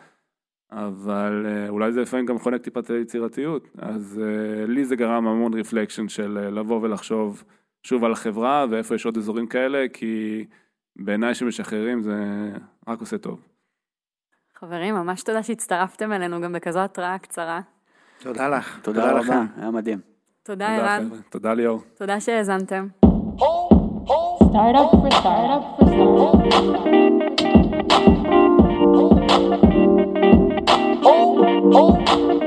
אבל 0.73 1.47
uh, 1.47 1.71
אולי 1.71 1.93
זה 1.93 2.01
לפעמים 2.01 2.27
גם 2.27 2.39
חונק 2.39 2.63
טיפה 2.63 2.81
את 2.81 2.91
היצירתיות. 2.91 3.69
אז 3.79 4.21
uh, 4.23 4.71
לי 4.71 4.85
זה 4.85 4.97
גרם 4.97 5.27
המון 5.27 5.55
רפלקשן 5.55 6.09
של 6.09 6.39
לבוא 6.39 6.81
ולחשוב 6.83 7.45
שוב 7.83 8.05
על 8.05 8.13
החברה 8.13 8.67
ואיפה 8.71 8.95
יש 8.95 9.07
עוד 9.07 9.17
אזורים 9.17 9.47
כאלה, 9.47 9.87
כי 9.93 10.45
בעיניי 10.97 11.35
שמשחררים 11.35 12.03
זה 12.03 12.15
רק 12.89 13.01
עושה 13.01 13.19
טוב. 13.19 13.48
חברים, 14.61 14.95
ממש 14.95 15.23
תודה 15.23 15.43
שהצטרפתם 15.43 16.13
אלינו 16.13 16.41
גם 16.41 16.53
בכזו 16.53 16.81
התראה 16.81 17.19
קצרה. 17.19 17.61
תודה 18.21 18.49
לך. 18.49 18.79
תודה, 18.83 19.01
תודה 19.01 19.13
לך. 19.13 19.29
רבה, 19.29 19.43
היה 19.57 19.71
מדהים. 19.71 19.99
תודה, 20.43 20.77
ערן. 20.77 21.09
תודה 21.09 21.23
תודה 21.31 21.55
ליאור. 21.55 21.83
תודה 21.99 22.21
שהאזנתם. 22.21 22.87
Start. 24.49 24.77
Oh, 31.03 31.43
oh. 31.73 32.38